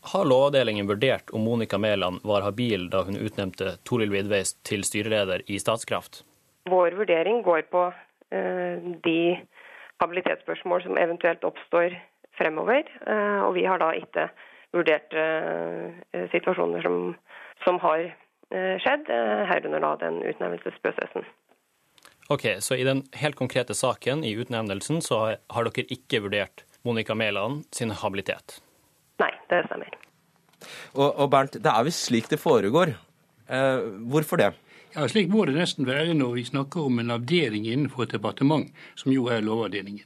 Har 0.06 0.26
Lovavdelingen 0.26 0.88
vurdert 0.88 1.32
om 1.34 1.42
Monica 1.42 1.78
Mæland 1.82 2.22
var 2.24 2.46
habil 2.46 2.90
da 2.94 3.04
hun 3.08 3.18
utnevnte 3.18 3.78
Toril 3.88 4.12
Vidveis 4.14 4.54
til 4.68 4.86
styreleder 4.86 5.42
i 5.50 5.58
Statskraft? 5.60 6.24
Vår 6.70 6.98
vurdering 6.98 7.42
går 7.46 7.68
på 7.74 7.88
de 9.06 9.20
habilitetsspørsmål 10.02 10.82
som 10.84 10.98
eventuelt 10.98 11.44
oppstår 11.46 11.94
fremover. 12.38 12.90
Og 13.46 13.54
vi 13.56 13.64
har 13.70 13.80
da 13.80 13.92
ikke 13.96 14.26
vurdert 14.76 15.16
eh, 15.16 16.28
situasjoner 16.34 16.84
som, 16.84 17.16
som 17.64 17.80
har 17.84 18.04
eh, 18.06 18.76
skjedd, 18.84 19.10
eh, 19.12 19.44
herunder 19.52 19.84
da 19.84 19.96
den 20.04 20.22
utnevnelsesprosessen. 20.24 21.28
Ok, 22.34 22.48
Så 22.60 22.76
i 22.76 22.84
den 22.84 23.04
helt 23.22 23.38
konkrete 23.38 23.76
saken 23.78 24.24
i 24.26 24.34
utnevnelsen 24.34 25.02
så 25.06 25.20
har 25.38 25.68
dere 25.68 25.86
ikke 25.94 26.24
vurdert 26.26 26.66
Monica 26.86 27.16
Mæland 27.16 27.68
sin 27.72 27.94
habilitet? 27.94 28.60
Det 29.50 29.62
stemmer. 29.68 29.98
Og, 30.96 31.10
og 31.10 31.30
Bernt, 31.32 31.58
det 31.62 31.72
er 31.72 31.88
visst 31.88 32.08
slik 32.08 32.30
det 32.32 32.40
foregår. 32.42 32.96
Eh, 33.50 33.90
hvorfor 34.10 34.42
det? 34.42 34.54
Ja, 34.96 35.10
Slik 35.12 35.28
må 35.28 35.42
det 35.44 35.58
nesten 35.58 35.84
være 35.84 36.14
når 36.16 36.30
vi 36.38 36.42
snakker 36.48 36.86
om 36.88 37.02
en 37.02 37.12
avdeling 37.12 37.66
innenfor 37.68 38.06
et 38.06 38.14
departement, 38.16 38.70
som 38.96 39.12
jo 39.12 39.26
er 39.28 39.42
Lovavdelingen. 39.44 40.06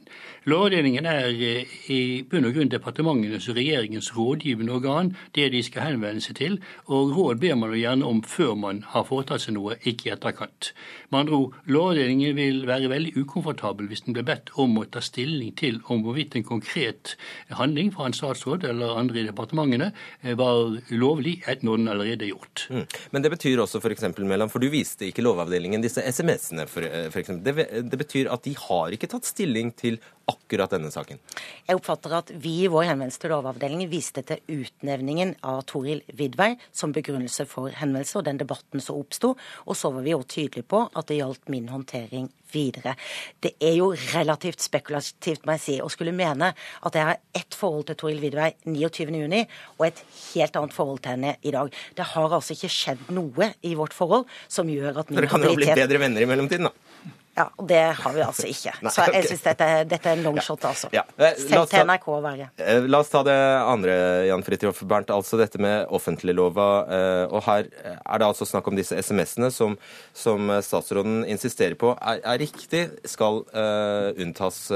Lovavdelingen 0.50 1.06
er 1.06 1.28
eh, 1.30 1.74
i 1.94 1.98
bunn 2.26 2.48
og 2.48 2.56
grunn 2.56 2.72
departementenes 2.72 3.46
og 3.52 3.60
regjeringens 3.60 4.08
rådgivende 4.16 4.74
organ, 4.74 5.12
det 5.36 5.52
de 5.54 5.60
skal 5.62 5.92
henvende 5.92 6.24
seg 6.24 6.40
til. 6.40 6.56
Og 6.90 7.12
råd 7.14 7.38
ber 7.38 7.54
man 7.60 7.70
jo 7.70 7.78
gjerne 7.78 8.08
om 8.08 8.22
før 8.26 8.56
man 8.58 8.80
har 8.90 9.04
foretatt 9.06 9.44
seg 9.44 9.54
noe, 9.54 9.76
ikke 9.86 10.08
i 10.08 10.12
etterkant. 10.16 10.72
Med 11.12 11.20
andre 11.20 11.38
ord, 11.38 11.60
Lovavdelingen 11.70 12.34
vil 12.40 12.66
være 12.66 12.90
veldig 12.90 13.14
ukomfortabel 13.22 13.86
hvis 13.92 14.02
den 14.08 14.18
blir 14.18 14.26
bedt 14.26 14.50
om 14.58 14.74
å 14.80 14.88
ta 14.90 15.04
stilling 15.04 15.54
til 15.60 15.78
om 15.86 16.02
hvorvidt 16.02 16.34
en 16.40 16.48
konkret 16.50 17.14
handling 17.60 17.94
fra 17.94 18.10
en 18.10 18.18
statsråd 18.18 18.66
eller 18.72 18.98
andre 18.98 19.22
i 19.22 19.26
departementene 19.30 19.92
eh, 20.24 20.34
var 20.34 20.80
lovlig 20.90 21.38
når 21.62 21.78
den 21.78 21.94
allerede 21.94 22.26
er 22.26 22.34
gjort. 22.34 22.66
Mm. 22.74 22.84
Men 23.14 23.22
det 23.22 23.34
betyr 23.38 23.62
også 23.62 23.78
f.eks. 23.78 24.10
Mellom, 24.18 24.50
for 24.50 24.58
du 24.58 24.79
viste 24.80 25.08
ikke 25.10 25.24
Lovavdelingen 25.24 25.84
disse 25.84 26.02
SMS-ene, 26.02 26.66
f.eks. 26.66 27.30
Eh, 27.30 27.40
det, 27.44 27.54
det 27.92 28.00
betyr 28.00 28.32
at 28.32 28.44
de 28.46 28.56
har 28.58 28.96
ikke 28.96 29.10
tatt 29.12 29.28
stilling 29.28 29.72
til 29.78 30.00
akkurat 30.30 30.72
denne 30.72 30.90
saken? 30.94 31.20
Jeg 31.66 31.78
oppfatter 31.78 32.16
at 32.20 32.32
vi 32.42 32.56
i 32.64 32.70
vår 32.72 32.88
henvendelse 32.90 33.22
til 33.22 33.34
Lovavdelingen 33.34 33.90
viste 33.90 34.24
til 34.26 34.42
utnevningen 34.60 35.36
av 35.46 35.62
Toril 35.70 36.02
Vidvei 36.16 36.52
som 36.72 36.94
begrunnelse 36.96 37.46
for 37.50 37.72
henvendelse 37.74 38.20
og 38.20 38.26
den 38.28 38.40
debatten 38.40 38.82
som 38.84 39.00
oppsto. 39.00 39.34
Og 39.66 39.78
så 39.78 39.92
var 39.94 40.06
vi 40.06 40.14
jo 40.14 40.22
tydelige 40.24 40.68
på 40.70 40.86
at 40.88 41.10
det 41.10 41.20
gjaldt 41.20 41.50
min 41.52 41.68
håndtering 41.70 42.30
videre. 42.52 42.96
Det 43.42 43.52
er 43.62 43.76
jo 43.78 43.90
relativt 44.14 44.62
spekulativt, 44.62 45.44
må 45.46 45.56
jeg 45.56 45.64
si, 45.64 45.76
å 45.82 45.90
skulle 45.92 46.14
mene 46.16 46.52
at 46.56 46.98
jeg 46.98 47.06
har 47.06 47.20
ett 47.36 47.56
forhold 47.56 47.88
til 47.90 47.98
Toril 48.00 48.22
Vidvei 48.22 48.50
29.6 48.66 49.56
og 49.78 49.86
et 49.86 50.04
helt 50.34 50.60
annet 50.60 50.76
forhold 50.76 51.02
til 51.04 51.16
henne 51.16 51.36
i 51.46 51.54
dag. 51.54 51.72
Det 51.96 52.10
har 52.14 52.36
altså 52.40 52.56
ikke 52.56 52.72
skjedd 52.74 53.10
noe 53.14 53.52
i 53.62 53.76
vårt 53.78 53.96
forhold 53.96 54.26
som 54.48 54.70
gjør 54.70 55.04
at 55.04 55.12
min 55.12 55.22
habilitet 55.22 55.30
Dere 55.30 55.32
kan 55.34 55.46
jo 55.46 55.54
ha 55.54 55.60
blitt 55.62 55.82
bedre 55.84 56.02
venner 56.06 56.26
i 56.26 56.30
mellomtiden, 56.30 56.70
da? 56.70 57.18
Ja, 57.38 57.46
og 57.56 57.66
det 57.70 57.80
har 57.96 58.14
vi 58.14 58.22
altså 58.24 58.48
ikke. 58.50 58.72
Nei, 58.84 58.92
så 58.92 59.06
jeg 59.14 59.28
syns 59.30 59.44
dette, 59.44 59.68
dette, 59.88 60.10
er 60.10 60.18
en 60.18 60.24
longshot, 60.26 60.64
altså. 60.66 60.90
Ja. 60.94 61.04
Eh, 61.16 61.38
Selv 61.38 61.70
til 61.70 61.86
NRK 61.86 62.08
å 62.10 62.18
være. 62.24 62.48
Eh, 62.60 62.88
la 62.90 63.02
oss 63.04 63.12
ta 63.12 63.22
det 63.26 63.36
andre, 63.62 63.94
Jan 64.28 64.44
Fridtjof 64.46 64.82
Bernt. 64.90 65.12
Altså 65.14 65.38
dette 65.40 65.60
med 65.62 65.86
offentliglova. 65.94 66.68
Eh, 66.98 67.24
og 67.30 67.44
her 67.46 67.68
er 67.70 68.22
det 68.22 68.28
altså 68.28 68.48
snakk 68.48 68.70
om 68.70 68.78
disse 68.78 68.98
SMS-ene 68.98 69.52
som, 69.54 69.78
som, 70.16 70.50
statsråden 70.60 71.22
insisterer 71.30 71.76
på 71.78 71.94
er, 71.96 72.20
er 72.26 72.40
riktig 72.40 72.82
skal 73.08 73.42
uh, 73.54 74.10
unntas 74.20 74.66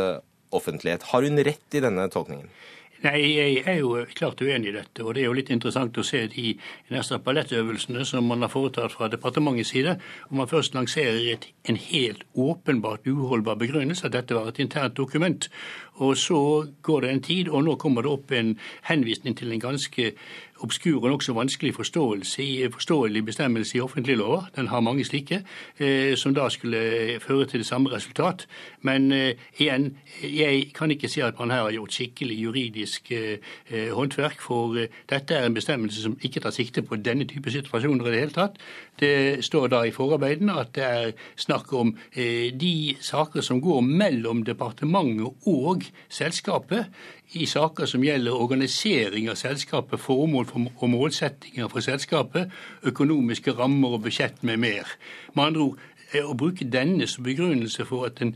offentlighet. 0.54 1.06
Har 1.10 1.26
hun 1.26 1.40
rett 1.46 1.76
i 1.76 1.82
denne 1.82 2.06
tolkningen? 2.12 2.48
Nei, 3.02 3.36
Jeg 3.36 3.62
er 3.66 3.80
jo 3.80 4.04
klart 4.14 4.40
uenig 4.40 4.68
i 4.68 4.76
dette. 4.78 5.04
og 5.04 5.14
Det 5.14 5.22
er 5.22 5.26
jo 5.26 5.32
litt 5.36 5.50
interessant 5.50 5.98
å 5.98 6.04
se 6.06 6.26
de 6.28 6.54
neste 6.90 7.18
ballettøvelsene 7.18 8.04
som 8.04 8.24
man 8.24 8.40
har 8.40 8.48
foretatt 8.48 8.92
fra 8.92 9.08
departementets 9.08 9.70
side. 9.74 9.98
Hvor 10.28 10.36
man 10.38 10.48
først 10.48 10.74
lanserer 10.74 11.18
et, 11.32 11.46
en 11.68 11.76
helt 11.76 12.24
åpenbart 12.34 13.06
uholdbar 13.06 13.58
begrunnelse 13.60 14.06
at 14.06 14.12
dette 14.12 14.34
var 14.34 14.48
et 14.48 14.58
internt 14.58 14.96
dokument. 14.96 15.48
Og 16.02 16.16
så 16.16 16.66
går 16.82 17.00
det 17.00 17.10
en 17.10 17.22
tid, 17.22 17.48
og 17.48 17.64
nå 17.64 17.76
kommer 17.76 18.02
det 18.02 18.10
opp 18.10 18.32
en 18.32 18.56
henvisning 18.88 19.36
til 19.38 19.52
en 19.52 19.62
ganske 19.62 20.12
obskur 20.64 21.02
og 21.02 21.10
nokså 21.10 21.34
vanskelig 21.34 21.74
forståelig 21.74 23.22
bestemmelse 23.26 23.76
i 23.76 23.80
offentlige 23.80 24.16
lover. 24.16 24.46
Den 24.56 24.68
har 24.68 24.80
mange 24.80 25.04
slike, 25.04 25.42
eh, 25.78 26.16
som 26.16 26.34
da 26.34 26.48
skulle 26.48 27.20
føre 27.20 27.46
til 27.46 27.60
det 27.60 27.66
samme 27.66 27.90
resultat. 27.92 28.46
Men 28.82 29.12
eh, 29.12 29.34
igjen, 29.58 29.96
jeg 30.22 30.70
kan 30.74 30.90
ikke 30.90 31.08
si 31.08 31.20
at 31.20 31.38
man 31.38 31.50
her 31.50 31.62
har 31.62 31.74
gjort 31.74 31.92
skikkelig 31.92 32.38
juridisk 32.42 33.12
eh, 33.12 33.38
håndverk, 33.92 34.40
for 34.40 34.78
dette 35.10 35.34
er 35.34 35.46
en 35.46 35.54
bestemmelse 35.54 36.02
som 36.02 36.16
ikke 36.22 36.40
tar 36.40 36.54
sikte 36.54 36.82
på 36.82 36.96
denne 36.96 37.26
type 37.28 37.50
situasjoner 37.50 38.08
i 38.08 38.14
det 38.14 38.20
hele 38.20 38.36
tatt. 38.36 38.58
Det 39.00 39.44
står 39.44 39.68
da 39.68 39.82
i 39.84 39.92
forarbeidene 39.94 40.54
at 40.60 40.74
det 40.74 40.84
er 40.84 41.12
snakk 41.36 41.72
om 41.74 41.96
de 42.14 42.96
saker 43.02 43.42
som 43.42 43.60
går 43.60 43.80
mellom 43.82 44.44
departementet 44.46 45.48
og 45.50 45.83
selskapet 46.08 46.86
i 47.34 47.46
saker 47.46 47.86
som 47.86 48.04
gjelder 48.04 48.36
organisering 48.36 49.30
av 49.30 49.38
selskapet, 49.40 50.00
formål 50.00 50.46
og 50.54 50.90
målsettinger 50.90 51.68
for 51.72 51.84
selskapet, 51.84 52.52
økonomiske 52.86 53.56
rammer 53.58 53.96
og 53.96 54.06
budsjett 54.06 54.42
med 54.42 54.62
mer. 54.62 54.94
Med 55.34 55.44
andre 55.44 55.60
ord, 55.60 55.78
eh, 56.12 56.22
å 56.22 56.34
bruke 56.38 56.64
denne 56.70 57.06
som 57.10 57.24
begrunnelse 57.24 57.84
for 57.88 58.06
at 58.06 58.22
en, 58.22 58.34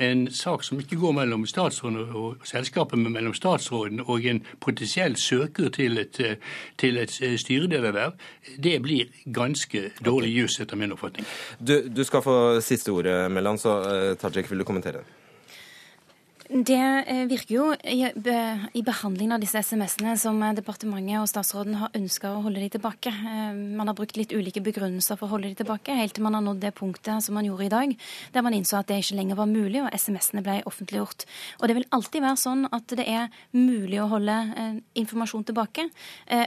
en, 0.00 0.26
sak 0.30 0.64
som 0.64 0.80
ikke 0.80 0.98
går 0.98 1.12
mellom 1.20 1.46
statsråden 1.46 2.10
og 2.10 2.42
selskapet, 2.44 2.98
men 2.98 3.12
mellom 3.12 3.34
statsråden 3.34 4.02
og 4.06 4.26
en 4.26 4.42
potensiell 4.60 5.16
søker 5.16 5.70
til 5.70 5.98
et, 5.98 6.20
eh, 6.20 6.36
til 6.76 6.98
et 6.98 7.20
eh, 7.22 8.10
det 8.58 8.78
blir 8.82 9.06
ganske 9.26 9.90
dårlig 10.04 10.34
juss, 10.34 10.60
etter 10.60 10.76
min 10.76 10.92
oppfatning. 10.92 11.26
Du, 11.58 11.88
du, 11.88 12.04
skal 12.04 12.22
få 12.22 12.60
siste 12.60 12.90
ordet, 12.90 13.30
Melland, 13.30 13.60
så 13.60 13.78
uh, 13.78 14.16
Tajik, 14.18 14.50
vil 14.50 14.58
du 14.58 14.64
kommentere 14.64 15.04
det? 16.48 17.04
Eh, 17.08 17.24
virker 17.28 17.54
jo 17.54 17.64
i 17.82 18.82
behandlingen 18.84 19.32
av 19.32 19.40
disse 19.40 19.58
SMS-ene 19.58 20.12
som 20.20 20.36
eh, 20.44 20.52
departementet 20.56 21.16
og 21.22 21.28
statsråden 21.30 21.76
har 21.80 21.94
ønska 21.96 22.34
å 22.34 22.42
holde 22.44 22.60
de 22.60 22.68
tilbake. 22.74 23.08
Eh, 23.08 23.54
man 23.54 23.88
har 23.88 23.96
brukt 23.96 24.18
litt 24.18 24.32
ulike 24.32 24.60
begrunnelser 24.64 25.16
for 25.16 25.26
å 25.26 25.34
holde 25.34 25.48
de 25.48 25.58
tilbake, 25.62 25.96
helt 25.96 26.14
til 26.16 26.24
man 26.26 26.36
har 26.36 26.44
nådd 26.44 26.60
det 26.60 26.74
punktet 26.76 27.24
som 27.24 27.36
man 27.38 27.48
gjorde 27.48 27.64
i 27.64 27.72
dag, 27.72 27.94
der 28.34 28.44
man 28.44 28.56
innså 28.56 28.78
at 28.78 28.90
det 28.90 29.00
ikke 29.00 29.16
lenger 29.16 29.38
var 29.40 29.48
mulig, 29.48 29.80
og 29.82 29.96
SMS-ene 29.96 30.44
ble 30.44 30.58
offentliggjort. 30.68 31.24
Og 31.60 31.68
det 31.70 31.78
vil 31.78 31.88
alltid 31.96 32.26
være 32.26 32.42
sånn 32.44 32.68
at 32.76 32.96
det 33.00 33.06
er 33.08 33.30
mulig 33.56 34.02
å 34.02 34.10
holde 34.12 34.36
informasjon 34.98 35.46
tilbake, 35.48 35.86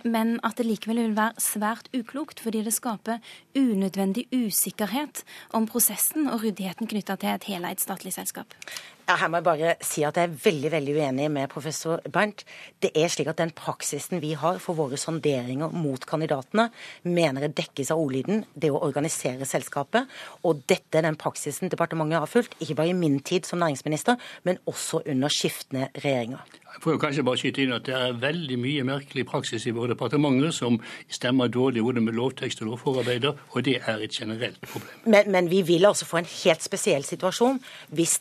men 0.06 0.36
at 0.46 0.60
det 0.60 0.68
likevel 0.68 1.02
vil 1.02 1.18
være 1.18 1.42
svært 1.42 1.90
uklokt, 1.96 2.42
fordi 2.44 2.64
det 2.66 2.76
skaper 2.76 3.24
unødvendig 3.58 4.28
usikkerhet 4.34 5.24
om 5.58 5.68
prosessen 5.70 6.30
og 6.30 6.46
ryddigheten 6.46 6.90
knytta 6.90 7.18
til 7.18 7.34
et 7.34 7.50
heleid 7.50 7.84
statlig 7.84 8.14
selskap. 8.16 8.56
Ja, 9.08 9.16
her 9.22 9.30
må 9.32 9.40
jeg 9.40 9.46
bare 9.48 9.70
si 9.88 10.02
at 10.04 10.18
jeg 10.20 10.28
er 10.28 10.34
veldig 10.44 10.70
veldig 10.74 10.94
uenig 10.98 11.28
med 11.32 11.48
professor 11.48 12.02
Bernt. 12.12 12.42
Det 12.84 12.90
er 12.92 13.08
slik 13.08 13.30
at 13.32 13.38
den 13.40 13.54
praksisen 13.56 14.20
vi 14.20 14.34
har 14.36 14.60
for 14.60 14.76
våre 14.76 15.00
sonderinger 15.00 15.72
mot 15.72 16.04
kandidatene, 16.10 16.66
mener 17.08 17.48
jeg 17.48 17.56
dekkes 17.62 17.94
av 17.96 18.04
ordlyden 18.04 18.44
det 18.52 18.68
å 18.68 18.84
organisere 18.84 19.48
selskapet. 19.48 20.12
Og 20.44 20.60
dette 20.68 21.00
er 21.00 21.08
den 21.08 21.16
praksisen 21.16 21.72
departementet 21.72 22.20
har 22.20 22.28
fulgt, 22.28 22.60
ikke 22.60 22.82
bare 22.82 22.92
i 22.92 23.00
min 23.00 23.22
tid 23.24 23.48
som 23.48 23.64
næringsminister, 23.64 24.20
men 24.44 24.60
også 24.68 25.06
under 25.08 25.32
skiftende 25.32 25.88
regjeringer. 25.96 26.44
Jeg 26.78 26.84
får 26.84 26.94
jo 26.94 27.00
kanskje 27.02 27.24
bare 27.26 27.40
skyte 27.42 27.62
inn 27.64 27.72
at 27.74 27.88
Det 27.88 27.94
er 27.96 28.18
veldig 28.22 28.58
mye 28.62 28.84
merkelig 28.86 29.24
praksis 29.26 29.64
i 29.66 29.72
våre 29.74 29.96
departementer 29.96 30.52
som 30.54 30.76
stemmer 31.10 31.50
dårlig 31.50 31.82
både 31.82 32.04
med 32.06 32.14
lovtekst 32.14 32.62
og 32.62 32.74
lovforarbeider, 32.74 33.40
og 33.56 33.66
det 33.66 33.80
er 33.80 34.04
et 34.04 34.14
generelt 34.14 34.60
problem. 34.62 35.00
Men, 35.06 35.32
men 35.32 35.50
vi 35.50 35.64
vil 35.66 35.88
altså 35.90 36.06
få 36.06 36.20
en 36.22 36.30
helt 36.44 36.62
spesiell 36.62 37.08
situasjon 37.08 37.58
hvis 37.98 38.20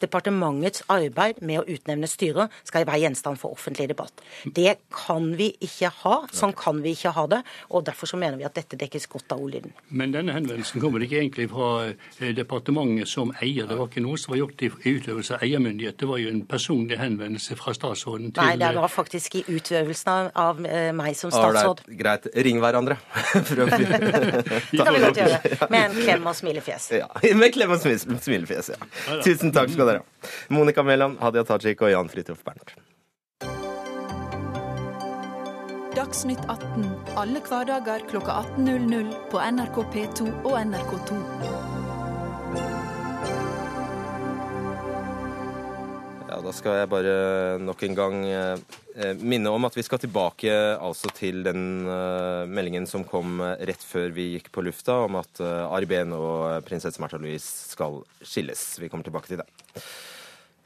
departementets 0.77 0.85
arbeid 0.89 1.41
med 1.43 1.61
å 1.61 1.65
utnevne 1.67 2.09
styrer 2.09 2.51
skal 2.65 2.87
være 2.87 3.01
gjenstand 3.05 3.39
for 3.41 3.53
offentlig 3.53 3.89
debatt. 3.91 4.13
Det 4.45 4.77
kan 4.93 5.35
vi 5.37 5.55
ikke 5.61 5.91
ha. 6.03 6.27
Sånn 6.33 6.55
kan 6.57 6.83
vi 6.83 6.95
ikke 6.97 7.13
ha 7.17 7.27
det. 7.27 7.43
og 7.71 7.85
Derfor 7.87 8.07
så 8.07 8.17
mener 8.17 8.39
vi 8.39 8.45
at 8.45 8.55
dette 8.55 8.77
dekkes 8.77 9.07
godt 9.09 9.33
av 9.33 9.43
ordlyden. 9.43 9.73
Men 9.89 10.13
denne 10.13 10.35
henvendelsen 10.37 10.81
kommer 10.81 11.03
ikke 11.03 11.21
egentlig 11.21 11.49
fra 11.51 11.89
eh, 11.89 12.33
departementet 12.35 13.09
som 13.09 13.33
eier. 13.41 13.67
Det 13.67 13.77
var 13.79 13.89
ikke 13.89 14.05
noe 14.05 14.19
som 14.19 14.35
var 14.35 14.43
gjort 14.43 14.63
i 14.63 14.71
utøvelse 14.71 15.37
av 15.37 15.45
eiermyndighet. 15.47 15.99
Det 16.01 16.09
var 16.09 16.21
jo 16.23 16.33
en 16.33 16.43
personlig 16.47 16.99
henvendelse 17.01 17.57
fra 17.59 17.75
statsråden 17.77 18.33
til 18.33 18.43
Nei, 18.43 18.57
det 18.61 18.73
var 18.77 18.93
faktisk 18.93 19.39
i 19.41 19.45
utøvelsen 19.49 20.13
av, 20.13 20.31
av 20.35 20.63
uh, 20.63 20.91
meg 20.97 21.17
som 21.19 21.33
statsråd. 21.35 21.85
Right, 21.87 22.01
greit. 22.01 22.29
Ring 22.47 22.61
hverandre. 22.63 22.99
det 23.37 23.69
kan 24.81 24.95
vi 24.95 25.05
godt 25.05 25.23
gjøre. 25.23 25.41
Med 25.73 25.81
en 25.83 25.97
klem 26.01 26.27
og 26.27 26.37
smilefjes. 26.39 26.91
Ja, 27.01 27.11
med 27.43 27.55
klem 27.55 27.75
og 27.77 27.83
smilefjes, 27.83 28.73
ja. 28.75 29.21
Tusen 29.25 29.55
takk 29.55 29.73
skal 29.73 29.93
dere 29.93 30.03
ha. 30.03 30.17
Monica 30.67 30.83
Mæland, 30.83 31.21
Hadia 31.23 31.45
Tajik 31.47 31.83
og 31.87 31.93
Jan 31.93 32.09
Fridtjof 32.11 32.41
Bernt. 32.43 32.73
Dagsnytt 35.95 36.41
18 36.51 36.89
alle 37.15 37.39
hverdager 37.47 38.03
klokka 38.11 38.41
18.00 38.57 39.13
på 39.31 39.39
NRK 39.39 39.79
P2 39.93 40.27
og 40.41 40.57
NRK2. 40.59 41.19
Ja, 46.33 46.41
Da 46.49 46.57
skal 46.59 46.81
jeg 46.81 46.91
bare 46.97 47.15
nok 47.63 47.87
en 47.87 47.95
gang 48.01 48.19
eh, 48.27 49.15
minne 49.23 49.55
om 49.55 49.71
at 49.71 49.79
vi 49.79 49.87
skal 49.87 50.03
tilbake 50.03 50.51
altså 50.81 51.13
til 51.15 51.47
den 51.47 51.87
uh, 51.87 52.43
meldingen 52.51 52.91
som 52.91 53.07
kom 53.07 53.39
rett 53.39 53.87
før 53.87 54.11
vi 54.19 54.33
gikk 54.33 54.51
på 54.51 54.67
lufta, 54.67 54.99
om 55.07 55.23
at 55.23 55.47
Ari 55.47 55.87
Behn 55.87 56.19
og 56.19 56.67
prinsesse 56.67 56.99
Märtha 56.99 57.23
Louise 57.23 57.71
skal 57.71 58.03
skilles. 58.19 58.67
Vi 58.83 58.91
kommer 58.91 59.07
tilbake 59.07 59.31
til 59.31 59.45
det. 59.45 59.49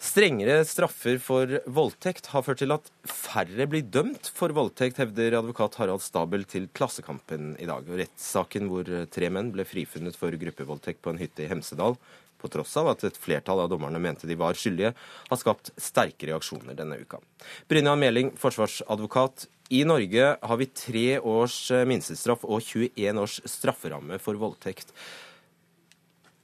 Strengere 0.01 0.63
straffer 0.65 1.19
for 1.21 1.59
voldtekt 1.69 2.31
har 2.33 2.45
ført 2.47 2.63
til 2.63 2.73
at 2.73 2.87
færre 3.05 3.67
blir 3.69 3.85
dømt 3.85 4.31
for 4.33 4.49
voldtekt, 4.57 4.97
hevder 4.97 5.37
advokat 5.37 5.77
Harald 5.77 6.01
Stabel 6.01 6.47
til 6.49 6.71
Klassekampen 6.73 7.53
i 7.61 7.69
dag. 7.69 7.85
Og 7.85 8.01
rettssaken 8.01 8.71
hvor 8.73 8.89
tre 9.13 9.29
menn 9.29 9.53
ble 9.53 9.69
frifunnet 9.69 10.17
for 10.17 10.33
gruppevoldtekt 10.41 11.05
på 11.05 11.13
en 11.13 11.21
hytte 11.21 11.45
i 11.45 11.51
Hemsedal, 11.53 11.99
på 12.41 12.49
tross 12.49 12.73
av 12.81 12.89
at 12.95 13.05
et 13.05 13.21
flertall 13.21 13.61
av 13.61 13.69
dommerne 13.69 14.01
mente 14.01 14.25
de 14.25 14.41
var 14.41 14.57
skyldige, 14.57 14.95
har 15.29 15.43
skapt 15.45 15.75
sterke 15.77 16.33
reaksjoner 16.33 16.79
denne 16.81 16.97
uka. 17.05 17.21
Brynja 17.69 17.93
Meling, 18.01 18.33
forsvarsadvokat. 18.41 19.51
I 19.69 19.85
Norge 19.85 20.31
har 20.41 20.59
vi 20.65 20.73
tre 20.73 21.09
års 21.21 21.67
minstestraff 21.87 22.49
og 22.49 22.65
21 22.65 23.21
års 23.21 23.43
strafferamme 23.45 24.17
for 24.17 24.41
voldtekt. 24.41 24.97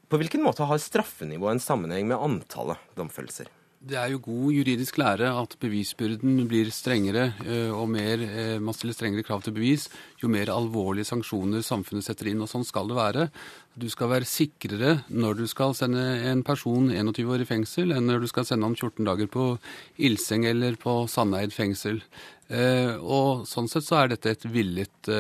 På 0.06 0.18
hvilken 0.20 0.44
måte 0.46 0.66
har 0.66 0.78
straffenivået 0.78 1.56
en 1.56 1.62
sammenheng 1.62 2.06
med 2.06 2.20
antallet 2.22 2.82
domfellelser? 2.94 3.48
Det 3.86 3.94
er 3.94 4.10
jo 4.10 4.20
god 4.22 4.54
juridisk 4.54 4.96
lære 4.98 5.28
at 5.36 5.52
bevisbyrden 5.62 6.40
blir 6.48 6.70
strengere, 6.74 7.34
eh, 7.44 7.70
og 7.70 7.88
mer, 7.92 8.22
eh, 8.22 8.58
man 8.58 8.74
stiller 8.74 8.94
strengere 8.94 9.22
krav 9.22 9.42
til 9.44 9.52
bevis 9.52 9.88
jo 10.22 10.28
mer 10.28 10.46
alvorlige 10.46 11.06
sanksjoner 11.06 11.62
samfunnet 11.62 12.02
setter 12.02 12.30
inn. 12.30 12.40
Og 12.40 12.48
sånn 12.48 12.64
skal 12.64 12.88
det 12.88 12.96
være. 12.96 13.30
Du 13.76 13.88
skal 13.88 14.08
være 14.08 14.26
sikrere 14.26 15.04
når 15.10 15.36
du 15.36 15.46
skal 15.46 15.74
sende 15.74 16.02
en 16.30 16.42
person 16.42 16.90
21 16.90 17.30
år 17.30 17.42
i 17.42 17.50
fengsel, 17.50 17.92
enn 17.92 18.06
når 18.06 18.20
du 18.20 18.26
skal 18.26 18.44
sende 18.44 18.64
ham 18.64 18.74
14 18.74 19.04
dager 19.04 19.26
på 19.26 19.58
Ilseng 19.98 20.46
eller 20.46 20.74
på 20.74 21.06
Sandeid 21.06 21.52
fengsel. 21.52 22.02
Eh, 22.48 22.96
og 22.96 23.46
sånn 23.46 23.68
sett 23.68 23.84
så 23.84 24.02
er 24.02 24.08
dette 24.14 24.30
et 24.30 24.50
villet 24.50 25.10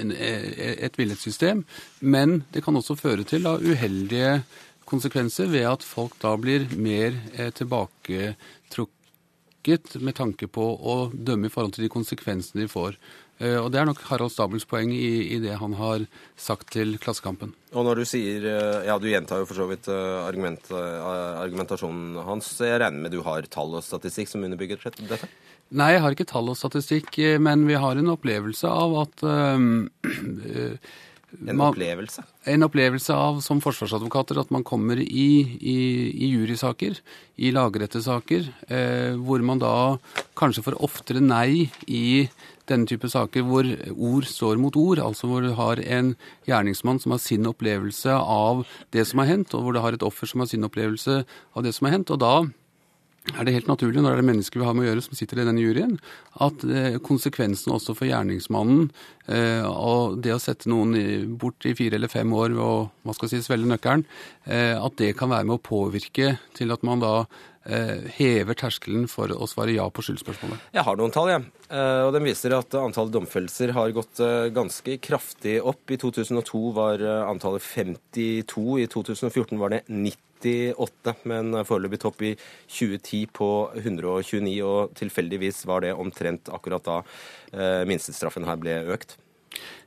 et 0.00 0.96
villet 0.96 1.20
system, 1.20 1.64
men 2.00 2.42
det 2.54 2.64
kan 2.64 2.76
også 2.76 2.96
føre 2.98 3.26
til 3.28 3.44
da, 3.44 3.58
uheldige 3.60 4.40
konsekvenser 4.86 5.50
ved 5.50 5.66
at 5.68 5.82
folk 5.86 6.14
da 6.22 6.36
blir 6.40 6.66
mer 6.78 7.12
eh, 7.34 7.50
tilbaketrukket 7.54 9.96
med 9.98 10.14
tanke 10.18 10.46
på 10.46 10.62
å 10.62 11.10
dømme 11.12 11.46
i 11.48 11.50
forhold 11.52 11.72
til 11.76 11.84
de 11.86 11.92
konsekvensene 11.92 12.62
de 12.62 12.68
får. 12.70 12.92
Eh, 13.42 13.58
og 13.58 13.72
Det 13.72 13.78
er 13.80 13.86
nok 13.88 14.04
Harald 14.08 14.32
Stabels 14.32 14.66
poeng 14.68 14.90
i, 14.94 15.34
i, 15.34 15.36
det 15.42 15.56
han 15.60 15.72
har 15.80 16.00
sagt 16.40 16.66
til 16.76 16.88
Klassekampen. 17.02 17.50
Og 17.74 17.82
når 17.88 17.94
du 18.00 18.04
sier 18.08 18.40
eh, 18.52 18.86
Ja, 18.88 18.94
du 19.02 19.08
gjentar 19.10 19.36
jo 19.42 19.48
for 19.50 19.56
så 19.58 19.66
vidt 19.70 19.86
argument, 19.90 20.62
argumentasjonen 20.72 22.16
hans. 22.28 22.46
Jeg 22.62 22.80
regner 22.82 23.00
med 23.02 23.12
du 23.14 23.20
har 23.26 23.40
tall 23.50 23.70
og 23.76 23.84
statistikk 23.84 24.28
som 24.30 24.44
underbygger 24.46 24.78
dette? 24.86 25.26
Nei, 25.74 25.96
jeg 25.96 26.02
har 26.04 26.14
ikke 26.14 26.28
tall 26.30 26.52
og 26.52 26.58
statistikk, 26.58 27.16
men 27.42 27.64
vi 27.66 27.74
har 27.74 27.98
en 27.98 28.12
opplevelse 28.12 28.70
av 28.70 28.94
at 29.02 29.24
øh, 29.26 30.78
En 31.50 31.60
opplevelse? 31.60 32.22
En 32.46 32.62
opplevelse 32.62 33.12
av 33.12 33.40
som 33.44 33.58
forsvarsadvokater 33.60 34.38
at 34.40 34.52
man 34.54 34.62
kommer 34.64 35.00
i, 35.02 35.28
i, 35.58 35.78
i 36.14 36.28
jurysaker, 36.30 37.00
i 37.36 37.50
lagrettesaker, 37.52 38.46
eh, 38.70 39.18
hvor 39.18 39.42
man 39.44 39.60
da 39.60 39.74
kanskje 40.38 40.64
får 40.68 40.78
oftere 40.86 41.20
nei 41.20 41.66
i 41.90 42.28
denne 42.70 42.88
type 42.88 43.10
saker 43.10 43.44
hvor 43.46 43.66
ord 43.94 44.26
står 44.30 44.60
mot 44.62 44.76
ord, 44.78 45.02
altså 45.02 45.28
hvor 45.30 45.44
du 45.44 45.52
har 45.58 45.82
en 45.82 46.14
gjerningsmann 46.48 47.02
som 47.02 47.14
har 47.14 47.22
sin 47.22 47.46
opplevelse 47.50 48.14
av 48.14 48.64
det 48.94 49.06
som 49.10 49.22
har 49.22 49.30
hendt, 49.34 49.54
og 49.54 49.66
hvor 49.66 49.76
du 49.76 49.82
har 49.82 49.98
et 49.98 50.06
offer 50.06 50.30
som 50.30 50.42
har 50.42 50.50
sin 50.50 50.66
opplevelse 50.66 51.24
av 51.26 51.66
det 51.66 51.74
som 51.76 51.90
har 51.90 51.98
hendt. 51.98 52.14
Og 52.14 52.22
da 52.22 52.34
er 53.34 53.46
det 53.46 53.56
helt 53.56 53.70
naturlig, 53.70 54.00
når 54.02 54.12
det 54.12 54.16
er 54.16 54.22
det 54.22 54.30
mennesker 54.30 54.62
vi 54.62 54.68
har 54.68 54.76
med 54.76 54.86
å 54.86 54.90
gjøre 54.90 55.06
som 55.06 55.18
sitter 55.18 55.42
i 55.42 55.48
denne 55.48 55.64
juryen, 55.64 55.96
at 56.38 56.62
konsekvensene 57.06 57.26
konsekvensen 57.36 57.74
også 57.74 57.94
for 57.96 58.08
gjerningsmannen 58.08 58.88
eh, 59.28 59.66
og 59.66 60.20
det 60.22 60.34
å 60.34 60.42
sette 60.42 60.70
noen 60.70 61.36
bort 61.38 61.66
i 61.66 61.74
fire 61.76 61.98
eller 61.98 62.12
fem 62.12 62.32
år 62.32 62.54
og 62.56 62.88
hva 63.02 63.16
skal 63.16 63.28
jeg 63.30 63.42
si, 63.42 63.48
svelge 63.48 63.68
nøkkelen, 63.70 64.06
eh, 64.46 64.76
at 64.76 64.96
det 65.00 65.14
kan 65.18 65.30
være 65.32 65.46
med 65.48 65.58
å 65.58 65.64
påvirke 65.64 66.36
til 66.56 66.72
at 66.74 66.84
man 66.86 67.02
da 67.02 67.14
eh, 67.66 68.06
hever 68.18 68.58
terskelen 68.58 69.06
for 69.10 69.32
å 69.32 69.48
svare 69.50 69.74
ja 69.74 69.88
på 69.90 70.04
skyldspørsmålet. 70.06 70.70
Jeg 70.76 70.86
har 70.86 70.98
noen 70.98 71.14
tall, 71.14 71.32
jeg. 71.32 71.46
Eh, 71.68 72.02
og 72.06 72.12
Den 72.16 72.26
viser 72.28 72.56
at 72.58 72.76
antall 72.78 73.10
domfellelser 73.14 73.74
har 73.76 73.94
gått 73.96 74.22
eh, 74.22 74.52
ganske 74.54 74.98
kraftig 75.02 75.58
opp. 75.62 75.82
I 75.90 75.98
2002 76.02 76.62
var 76.76 77.02
eh, 77.02 77.24
antallet 77.26 77.64
52, 77.64 78.66
i 78.84 78.86
2014 78.92 79.58
var 79.62 79.76
det 79.76 79.84
90. 79.90 80.25
98, 80.42 81.16
men 81.30 81.60
foreløpig 81.68 82.00
topp 82.02 82.24
i 82.26 82.32
2010 82.38 83.22
på 83.36 83.50
129. 83.82 84.56
Og 84.66 84.96
tilfeldigvis 84.98 85.64
var 85.68 85.86
det 85.86 85.94
omtrent 85.96 86.50
akkurat 86.52 86.84
da 86.86 86.98
eh, 87.52 87.84
minstestraffen 87.88 88.48
her 88.48 88.60
ble 88.60 88.82
økt. 88.96 89.16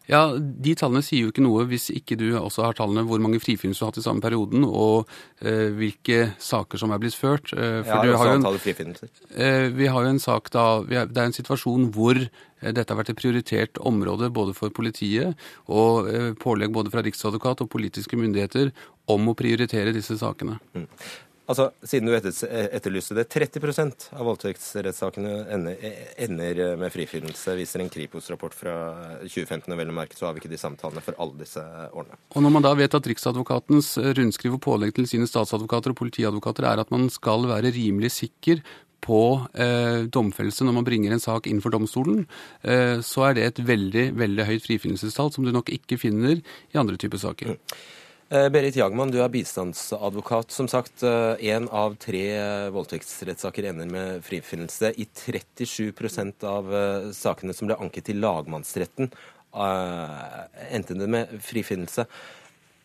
Ja, 0.09 0.23
De 0.33 0.73
tallene 0.77 1.03
sier 1.05 1.27
jo 1.27 1.31
ikke 1.31 1.43
noe 1.45 1.67
hvis 1.69 1.89
ikke 1.93 2.17
du 2.17 2.31
også 2.39 2.63
har 2.65 2.77
tallene 2.77 3.05
hvor 3.05 3.21
mange 3.21 3.41
frifinnelser 3.43 3.83
du 3.83 3.85
har 3.85 3.91
hatt 3.91 4.01
i 4.01 4.05
samme 4.07 4.23
perioden, 4.23 4.65
og 4.65 5.09
eh, 5.43 5.69
hvilke 5.77 6.31
saker 6.41 6.81
som 6.81 6.93
er 6.95 7.01
blitt 7.01 7.17
ført. 7.17 7.53
Eh, 7.53 7.81
for 7.85 8.09
ja, 8.09 8.17
har 8.17 8.57
frifinnelser. 8.63 9.12
Eh, 9.29 9.69
vi 9.75 9.89
har 9.89 10.05
jo 10.05 10.13
en 10.15 10.21
sak 10.21 10.49
da, 10.55 10.81
Det 10.81 11.05
er 11.05 11.27
en 11.27 11.38
situasjon 11.38 11.91
hvor 11.93 12.17
eh, 12.17 12.71
dette 12.73 12.89
har 12.89 12.97
vært 12.97 13.13
et 13.13 13.21
prioritert 13.21 13.77
område 13.85 14.31
både 14.33 14.57
for 14.57 14.73
politiet 14.73 15.38
og 15.69 16.09
eh, 16.09 16.31
pålegg 16.41 16.73
både 16.73 16.93
fra 16.93 17.05
riksadvokat 17.05 17.62
og 17.62 17.69
politiske 17.69 18.17
myndigheter 18.17 18.73
om 19.10 19.32
å 19.32 19.38
prioritere 19.38 19.95
disse 19.95 20.17
sakene. 20.19 20.60
Mm. 20.76 20.88
Altså, 21.50 21.72
Siden 21.82 22.06
du 22.06 22.13
etterlyste 22.13 23.15
det, 23.17 23.26
30% 23.34 24.12
av 24.13 24.28
voldtektsrettssakene 24.28 25.32
ender, 25.56 25.80
ender, 26.22 26.60
med 26.78 26.93
frifinnelse, 26.93 27.56
viser 27.58 27.82
en 27.82 27.89
Kripos-rapport 27.89 28.54
fra 28.54 28.76
2015. 29.24 29.65
og 29.74 29.80
vel 29.80 29.93
merke 29.95 30.17
så 30.17 30.28
har 30.28 30.36
vi 30.36 30.43
ikke 30.43 30.52
de 30.52 30.62
samtalene 30.62 31.02
for 31.02 31.17
alle 31.17 31.41
disse 31.41 31.63
årene. 31.89 32.19
Og 32.36 32.45
Når 32.45 32.54
man 32.54 32.67
da 32.67 32.76
vet 32.78 32.93
at 32.93 33.10
Riksadvokatens 33.10 33.95
rundskriv 34.19 34.60
og 34.60 34.63
pålegg 34.67 34.93
til 35.00 35.10
sine 35.10 35.30
statsadvokater 35.30 35.95
og 35.95 36.02
politiadvokater 36.04 36.69
er 36.69 36.84
at 36.86 36.93
man 36.93 37.10
skal 37.10 37.50
være 37.50 37.74
rimelig 37.74 38.13
sikker 38.19 38.62
på 39.02 39.22
eh, 39.56 40.06
domfellelse 40.12 40.65
når 40.67 40.76
man 40.76 40.86
bringer 40.86 41.15
en 41.15 41.24
sak 41.24 41.48
inn 41.50 41.63
for 41.63 41.74
domstolen, 41.74 42.28
eh, 42.62 43.00
så 43.02 43.30
er 43.30 43.38
det 43.38 43.45
et 43.48 43.62
veldig 43.65 44.10
veldig 44.19 44.45
høyt 44.52 44.67
frifinnelsestall 44.67 45.32
som 45.34 45.48
du 45.48 45.56
nok 45.56 45.72
ikke 45.74 45.98
finner 45.98 46.38
i 46.38 46.78
andre 46.78 47.00
typer 47.00 47.22
saker. 47.22 47.56
Mm. 47.56 47.80
Eh, 48.32 48.50
Berit 48.54 48.76
Jagman, 48.78 49.10
du 49.10 49.24
er 49.24 49.32
bistandsadvokat. 49.34 50.52
Som 50.54 50.68
sagt, 50.70 51.02
én 51.02 51.65
eh, 51.65 51.74
av 51.74 51.96
tre 51.98 52.22
voldtektsrettssaker 52.70 53.65
ender 53.72 53.89
med 53.89 54.22
frifinnelse. 54.22 54.92
I 55.02 55.08
37 55.10 56.46
av 56.46 56.70
eh, 56.70 57.08
sakene 57.18 57.56
som 57.58 57.65
ble 57.65 57.80
anket 57.82 58.06
til 58.12 58.22
lagmannsretten, 58.22 59.10
endte 59.50 60.94
det 60.94 61.08
med 61.10 61.32
frifinnelse. 61.42 62.06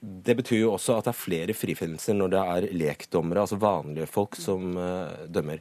Det 0.01 0.33
betyr 0.39 0.63
jo 0.63 0.71
også 0.79 0.97
at 0.97 1.11
det 1.11 1.13
er 1.13 1.21
flere 1.21 1.57
frifinnelser 1.57 2.17
når 2.17 2.33
det 2.33 2.45
er 2.55 2.67
lekdommere, 2.81 3.43
altså 3.45 3.61
vanlige 3.61 4.09
folk, 4.09 4.39
som 4.41 4.73
dømmer. 5.29 5.61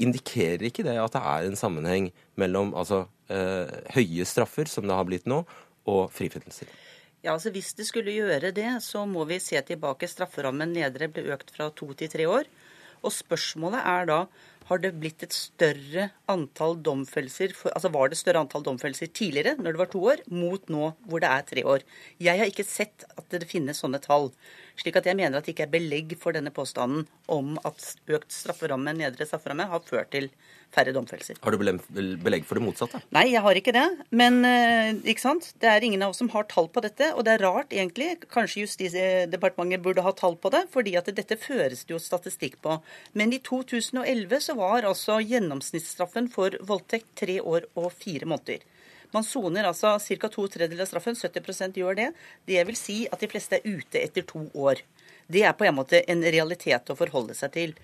Indikerer 0.00 0.64
ikke 0.64 0.86
det 0.86 0.96
at 0.96 1.12
det 1.12 1.20
er 1.20 1.44
en 1.44 1.60
sammenheng 1.60 2.08
mellom 2.40 2.72
altså, 2.72 3.02
høye 3.28 4.24
straffer, 4.24 4.64
som 4.64 4.88
det 4.88 4.96
har 4.96 5.04
blitt 5.12 5.28
nå, 5.28 5.42
og 5.92 6.08
frifinnelser? 6.16 6.72
Ja, 7.20 7.34
altså 7.34 7.52
Hvis 7.52 7.74
det 7.76 7.84
skulle 7.88 8.14
gjøre 8.16 8.52
det, 8.56 8.68
så 8.80 9.04
må 9.04 9.26
vi 9.28 9.36
se 9.44 9.60
tilbake. 9.68 10.08
Strafferammen 10.08 10.72
nedre 10.72 11.10
ble 11.12 11.26
økt 11.34 11.52
fra 11.52 11.68
to 11.76 11.92
til 11.92 12.08
tre 12.08 12.24
år. 12.24 12.48
Og 13.04 13.12
spørsmålet 13.12 13.84
er 13.84 14.08
da 14.08 14.20
har 14.70 14.78
det 14.78 14.92
blitt 15.02 15.24
et 15.26 15.34
større 15.34 16.04
antall 16.30 16.76
domfellelser 16.86 17.56
altså 17.72 17.90
Var 17.90 18.10
det 18.12 18.18
større 18.20 18.42
antall 18.44 18.62
domfellelser 18.62 19.10
tidligere, 19.10 19.56
når 19.58 19.74
det 19.74 19.80
var 19.80 19.90
to 19.90 20.02
år, 20.12 20.22
mot 20.30 20.68
nå 20.70 20.92
hvor 21.10 21.22
det 21.22 21.30
er 21.30 21.46
tre 21.48 21.64
år? 21.66 21.84
Jeg 22.22 22.38
har 22.38 22.46
ikke 22.52 22.68
sett 22.68 23.04
at 23.16 23.26
det 23.34 23.48
finnes 23.50 23.82
sånne 23.82 23.98
tall. 24.04 24.30
Slik 24.80 24.96
at 24.96 25.08
jeg 25.10 25.18
mener 25.18 25.36
at 25.36 25.44
det 25.44 25.52
ikke 25.52 25.66
er 25.66 25.74
belegg 25.74 26.14
for 26.20 26.32
denne 26.32 26.52
påstanden 26.54 27.04
om 27.28 27.58
at 27.68 27.84
økt 28.08 28.32
strafferamme, 28.32 28.94
nedre 28.96 29.26
strafferamme 29.28 29.66
har 29.68 29.82
ført 29.84 30.08
til 30.14 30.30
færre 30.72 30.94
domfellelser. 30.94 31.36
Har 31.42 31.52
du 31.52 31.58
belegg 31.60 32.46
for 32.48 32.56
det 32.56 32.64
motsatte? 32.64 33.00
Nei, 33.12 33.26
jeg 33.32 33.42
har 33.44 33.58
ikke 33.58 33.74
det. 33.76 33.84
Men 34.14 34.40
eh, 34.46 34.94
ikke 35.12 35.24
sant? 35.24 35.50
det 35.60 35.68
er 35.68 35.84
ingen 35.84 36.04
av 36.06 36.14
oss 36.14 36.22
som 36.22 36.30
har 36.32 36.46
tall 36.48 36.70
på 36.72 36.82
dette. 36.84 37.10
Og 37.12 37.26
det 37.26 37.34
er 37.34 37.44
rart, 37.44 37.74
egentlig. 37.74 38.14
Kanskje 38.32 38.64
Justisdepartementet 38.64 39.84
burde 39.84 40.06
ha 40.06 40.14
tall 40.16 40.38
på 40.40 40.52
det, 40.54 40.64
fordi 40.72 40.96
at 41.00 41.10
dette 41.12 41.38
føres 41.40 41.84
det 41.84 41.96
jo 41.96 42.00
statistikk 42.00 42.60
på. 42.64 42.78
Men 43.18 43.34
i 43.36 43.42
2011 43.44 44.46
så 44.46 44.56
var 44.58 44.88
altså 44.88 45.20
gjennomsnittsstraffen 45.20 46.30
for 46.32 46.56
voldtekt 46.66 47.12
tre 47.20 47.40
år 47.42 47.68
og 47.74 47.92
fire 47.98 48.30
måneder. 48.30 48.64
Man 49.14 49.26
soner 49.26 49.66
altså 49.66 49.96
ca. 49.98 50.28
to 50.28 50.46
tredjedeler 50.46 50.86
av 50.86 50.90
straffen. 50.90 51.18
70% 51.18 51.78
gjør 51.80 51.98
det. 51.98 52.08
Det 52.46 52.62
vil 52.66 52.78
si 52.78 53.02
at 53.10 53.22
de 53.22 53.30
fleste 53.30 53.58
er 53.58 53.66
ute 53.66 54.02
etter 54.02 54.26
to 54.26 54.46
år. 54.54 54.82
Det 55.30 55.44
er 55.46 55.54
på 55.54 55.66
en 55.66 55.76
måte 55.78 56.02
en 56.10 56.22
realitet 56.22 56.90
å 56.90 56.98
forholde 56.98 57.36
seg 57.38 57.54
til. 57.54 57.74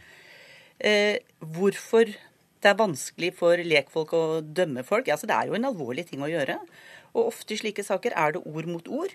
Eh, 0.79 1.19
hvorfor 1.41 2.11
det 2.11 2.71
er 2.71 2.79
vanskelig 2.79 3.33
for 3.39 3.61
lekfolk 3.61 4.15
å 4.17 4.25
dømme 4.41 4.83
folk? 4.87 5.09
Altså, 5.09 5.29
det 5.31 5.37
er 5.37 5.51
jo 5.51 5.59
en 5.59 5.69
alvorlig 5.69 6.07
ting 6.09 6.23
å 6.25 6.31
gjøre. 6.31 6.59
Og 7.15 7.31
ofte 7.31 7.55
i 7.55 7.61
slike 7.61 7.85
saker 7.87 8.17
er 8.17 8.37
det 8.37 8.45
ord 8.47 8.71
mot 8.71 8.89
ord. 8.89 9.15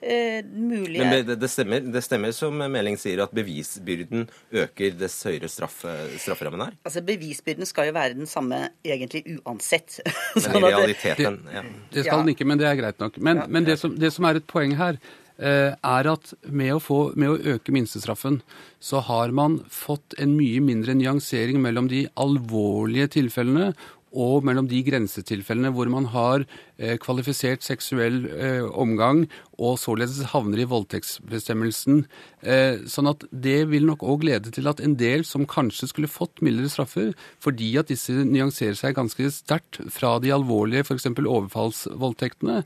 Eh, 0.00 0.44
mulig 0.44 1.00
Men 1.00 1.26
det, 1.26 1.38
det, 1.40 1.48
stemmer, 1.48 1.80
det, 1.80 2.02
stemmer, 2.04 2.32
som 2.36 2.58
Meling 2.60 2.98
sier, 3.00 3.22
at 3.24 3.32
bevisbyrden 3.36 4.26
øker 4.52 4.96
dess 5.00 5.16
høyere 5.24 5.48
straff, 5.48 5.78
strafferammen 6.20 6.66
er? 6.66 6.76
Altså 6.84 7.00
Bevisbyrden 7.06 7.68
skal 7.68 7.88
jo 7.88 7.96
være 7.96 8.18
den 8.18 8.28
samme 8.28 8.60
egentlig 8.84 9.24
uansett. 9.38 10.02
Men 10.36 10.58
i 10.60 10.64
realiteten, 10.68 10.76
realiteten 10.76 11.38
ja. 11.54 11.62
det, 11.62 11.94
det, 11.94 12.04
skal 12.04 12.24
den 12.24 12.34
ikke, 12.34 12.48
men 12.48 12.60
det 12.60 12.68
er 12.68 12.80
greit 12.80 13.00
nok. 13.00 13.16
Men, 13.18 13.40
ja, 13.40 13.46
men 13.48 13.64
det, 13.64 13.78
som, 13.80 13.94
det, 13.96 14.12
som, 14.12 14.26
er 14.28 14.38
et 14.38 14.46
poeng 14.50 14.76
her, 14.76 14.98
eh, 15.38 15.72
er 15.72 16.08
at 16.12 16.32
med 16.44 16.74
å, 16.76 16.80
få, 16.82 17.00
med 17.16 17.32
å 17.32 17.56
øke 17.56 17.74
minstestraffen, 17.74 18.40
så 18.80 19.00
har 19.08 19.32
man 19.36 19.58
fått 19.72 20.16
en 20.20 20.36
mye 20.36 20.60
mindre 20.64 20.96
nyansering 20.98 21.60
mellom 21.62 21.88
de 21.92 22.04
alvorlige 22.20 23.14
tilfellene 23.16 23.72
og 24.14 24.44
mellom 24.46 24.68
de 24.70 24.80
grensetilfellene 24.86 25.72
hvor 25.74 25.88
man 25.92 26.06
har 26.12 26.44
eh, 26.78 26.94
kvalifisert 27.02 27.64
seksuell 27.66 28.22
eh, 28.30 28.64
omgang 28.64 29.24
og 29.56 29.78
således 29.80 30.20
havner 30.32 30.62
i 30.62 30.68
voldtektsbestemmelsen. 30.68 32.04
Eh, 32.42 32.84
sånn 32.88 33.10
at 33.10 33.24
det 33.32 33.58
vil 33.72 33.88
nok 33.88 34.04
òg 34.06 34.26
lede 34.28 34.52
til 34.54 34.68
at 34.70 34.82
en 34.84 34.96
del 35.00 35.24
som 35.28 35.48
kanskje 35.48 35.90
skulle 35.90 36.12
fått 36.12 36.42
mildere 36.44 36.70
straffer, 36.72 37.14
fordi 37.42 37.72
at 37.80 37.90
disse 37.92 38.14
nyanserer 38.14 38.78
seg 38.78 38.96
ganske 38.98 39.30
sterkt 39.34 39.80
fra 39.92 40.16
de 40.22 40.32
alvorlige, 40.36 40.84
f.eks. 40.86 41.08
overfallsvoldtektene, 41.16 42.62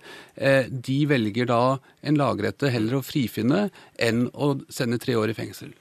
de 0.70 0.98
velger 1.10 1.48
da 1.50 1.62
en 2.06 2.18
lagrette 2.18 2.70
heller 2.72 2.98
å 2.98 3.04
frifinne 3.06 3.68
enn 4.00 4.26
å 4.34 4.54
sende 4.72 5.00
tre 5.02 5.16
år 5.18 5.32
i 5.32 5.38
fengsel. 5.38 5.74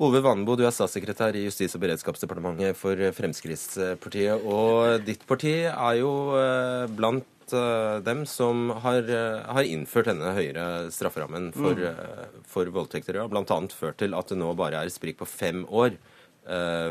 Ove 0.00 0.22
Vanebo, 0.24 0.54
du 0.56 0.62
er 0.64 0.72
statssekretær 0.72 1.36
i 1.36 1.42
Justis- 1.44 1.74
og 1.76 1.82
beredskapsdepartementet 1.82 2.78
for 2.78 2.96
Fremskrittspartiet. 3.12 4.46
Og 4.48 5.02
ditt 5.04 5.26
parti 5.28 5.52
er 5.68 5.98
jo 5.98 6.12
eh, 6.40 6.86
blant 6.96 7.52
eh, 7.52 7.98
dem 8.06 8.22
som 8.24 8.70
har, 8.80 9.04
eh, 9.04 9.42
har 9.44 9.68
innført 9.68 10.08
denne 10.08 10.32
høyere 10.38 10.64
strafferammen 10.94 11.50
for, 11.52 11.76
mm. 11.76 12.40
for 12.48 12.72
voldtekter. 12.72 13.20
Og 13.20 13.34
bl.a. 13.34 13.60
ført 13.76 14.00
til 14.00 14.16
at 14.16 14.32
det 14.32 14.40
nå 14.40 14.54
bare 14.56 14.80
er 14.80 14.94
sprik 14.94 15.20
på 15.20 15.28
fem 15.28 15.66
år 15.68 16.00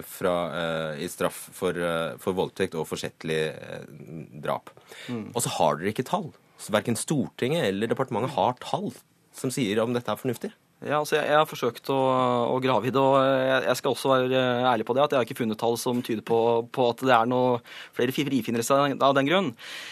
fra, 0.06 0.34
i 1.02 1.08
straff 1.10 1.36
for, 1.58 1.76
for 2.22 2.38
voldtekt 2.38 2.78
og 2.78 2.86
forsettlig 2.88 3.40
drap. 4.46 4.70
Mm. 5.10 5.34
Og 5.34 5.42
så 5.44 5.52
har 5.58 5.82
dere 5.82 5.90
ikke 5.92 6.06
tall. 6.08 6.30
Så 6.62 6.72
Verken 6.72 6.96
Stortinget 6.96 7.66
eller 7.66 7.90
departementet 7.90 8.38
har 8.38 8.54
tall 8.62 8.94
som 9.36 9.52
sier 9.52 9.82
om 9.82 9.98
dette 9.98 10.14
er 10.14 10.22
fornuftig. 10.22 10.54
Ja, 10.80 11.02
altså 11.02 11.18
jeg, 11.18 11.26
jeg, 11.28 11.36
har 11.36 11.48
forsøkt 11.48 11.90
å, 11.92 11.98
å 12.54 12.60
grave 12.64 12.88
i 12.88 12.92
det, 12.96 13.02
og 13.04 13.18
jeg, 13.20 13.76
skal 13.76 13.92
også 13.92 14.12
være 14.14 14.44
ærlig 14.70 14.86
på 14.88 14.94
det 14.96 15.02
at 15.04 15.12
jeg 15.12 15.20
har 15.20 15.28
ikke 15.28 15.36
funnet 15.42 15.60
tall 15.60 15.76
som 15.82 16.00
tyder 16.00 16.24
på, 16.24 16.38
på 16.72 16.86
at 16.94 17.04
det 17.04 17.12
er 17.18 17.28
noe 17.28 17.58
flere 17.98 18.16
frifinnere 18.16 18.64
av, 18.96 19.18
den 19.18 19.28
grunn. 19.28 19.50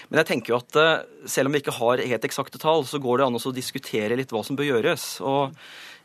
Men 0.07 0.21
jeg 0.21 0.29
tenker 0.29 0.53
jo 0.53 0.61
at 0.61 0.79
eh, 0.79 1.03
selv 1.27 1.51
om 1.51 1.57
vi 1.57 1.59
ikke 1.59 1.75
har 1.75 2.05
helt 2.13 2.29
eksakte 2.29 2.61
tall, 2.63 2.87
så 2.87 3.01
går 3.03 3.19
det 3.19 3.27
an 3.27 3.35
å 3.35 3.53
diskutere 3.57 4.15
litt 4.15 4.31
hva 4.31 4.45
som 4.47 4.55
bør 4.55 4.69
gjøres. 4.69 5.09
Og 5.27 5.57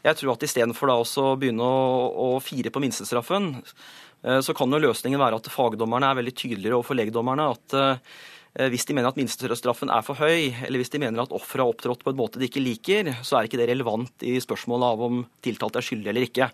jeg 0.02 0.18
tror 0.18 0.34
at 0.34 0.48
istedenfor 0.50 0.96
å 0.96 1.30
begynne 1.38 1.62
å, 1.62 2.10
å 2.10 2.28
fire 2.42 2.74
på 2.74 2.82
minstestraffen, 2.82 3.52
eh, 3.62 4.42
så 4.42 4.58
kan 4.58 4.66
jo 4.66 4.82
løsningen 4.82 5.22
være 5.22 5.38
at 5.38 5.54
fagdommerne 5.54 6.10
er 6.10 6.22
veldig 6.24 6.34
tydeligere 6.34 6.82
overfor 6.82 6.98
legdommerne. 6.98 7.52
at 7.54 7.78
eh, 7.78 8.14
Eh, 8.41 8.41
hvis 8.52 8.84
de 8.84 8.92
mener 8.92 9.08
at 9.08 9.16
minstestraffen 9.16 9.88
er 9.88 10.02
for 10.04 10.20
høy, 10.20 10.50
eller 10.66 10.82
hvis 10.82 10.92
de 10.92 11.00
mener 11.00 11.22
at 11.22 11.32
offeret 11.32 11.62
har 11.62 11.72
opptrådt 11.72 12.02
på 12.04 12.12
en 12.12 12.18
måte 12.18 12.40
de 12.40 12.50
ikke 12.50 12.60
liker, 12.60 13.08
så 13.24 13.38
er 13.38 13.48
ikke 13.48 13.56
det 13.62 13.70
relevant 13.70 14.26
i 14.28 14.34
spørsmålet 14.44 14.92
av 14.92 15.04
om 15.06 15.22
tiltalte 15.44 15.80
er 15.80 15.86
skyldig 15.86 16.10
eller 16.12 16.26
ikke. 16.26 16.50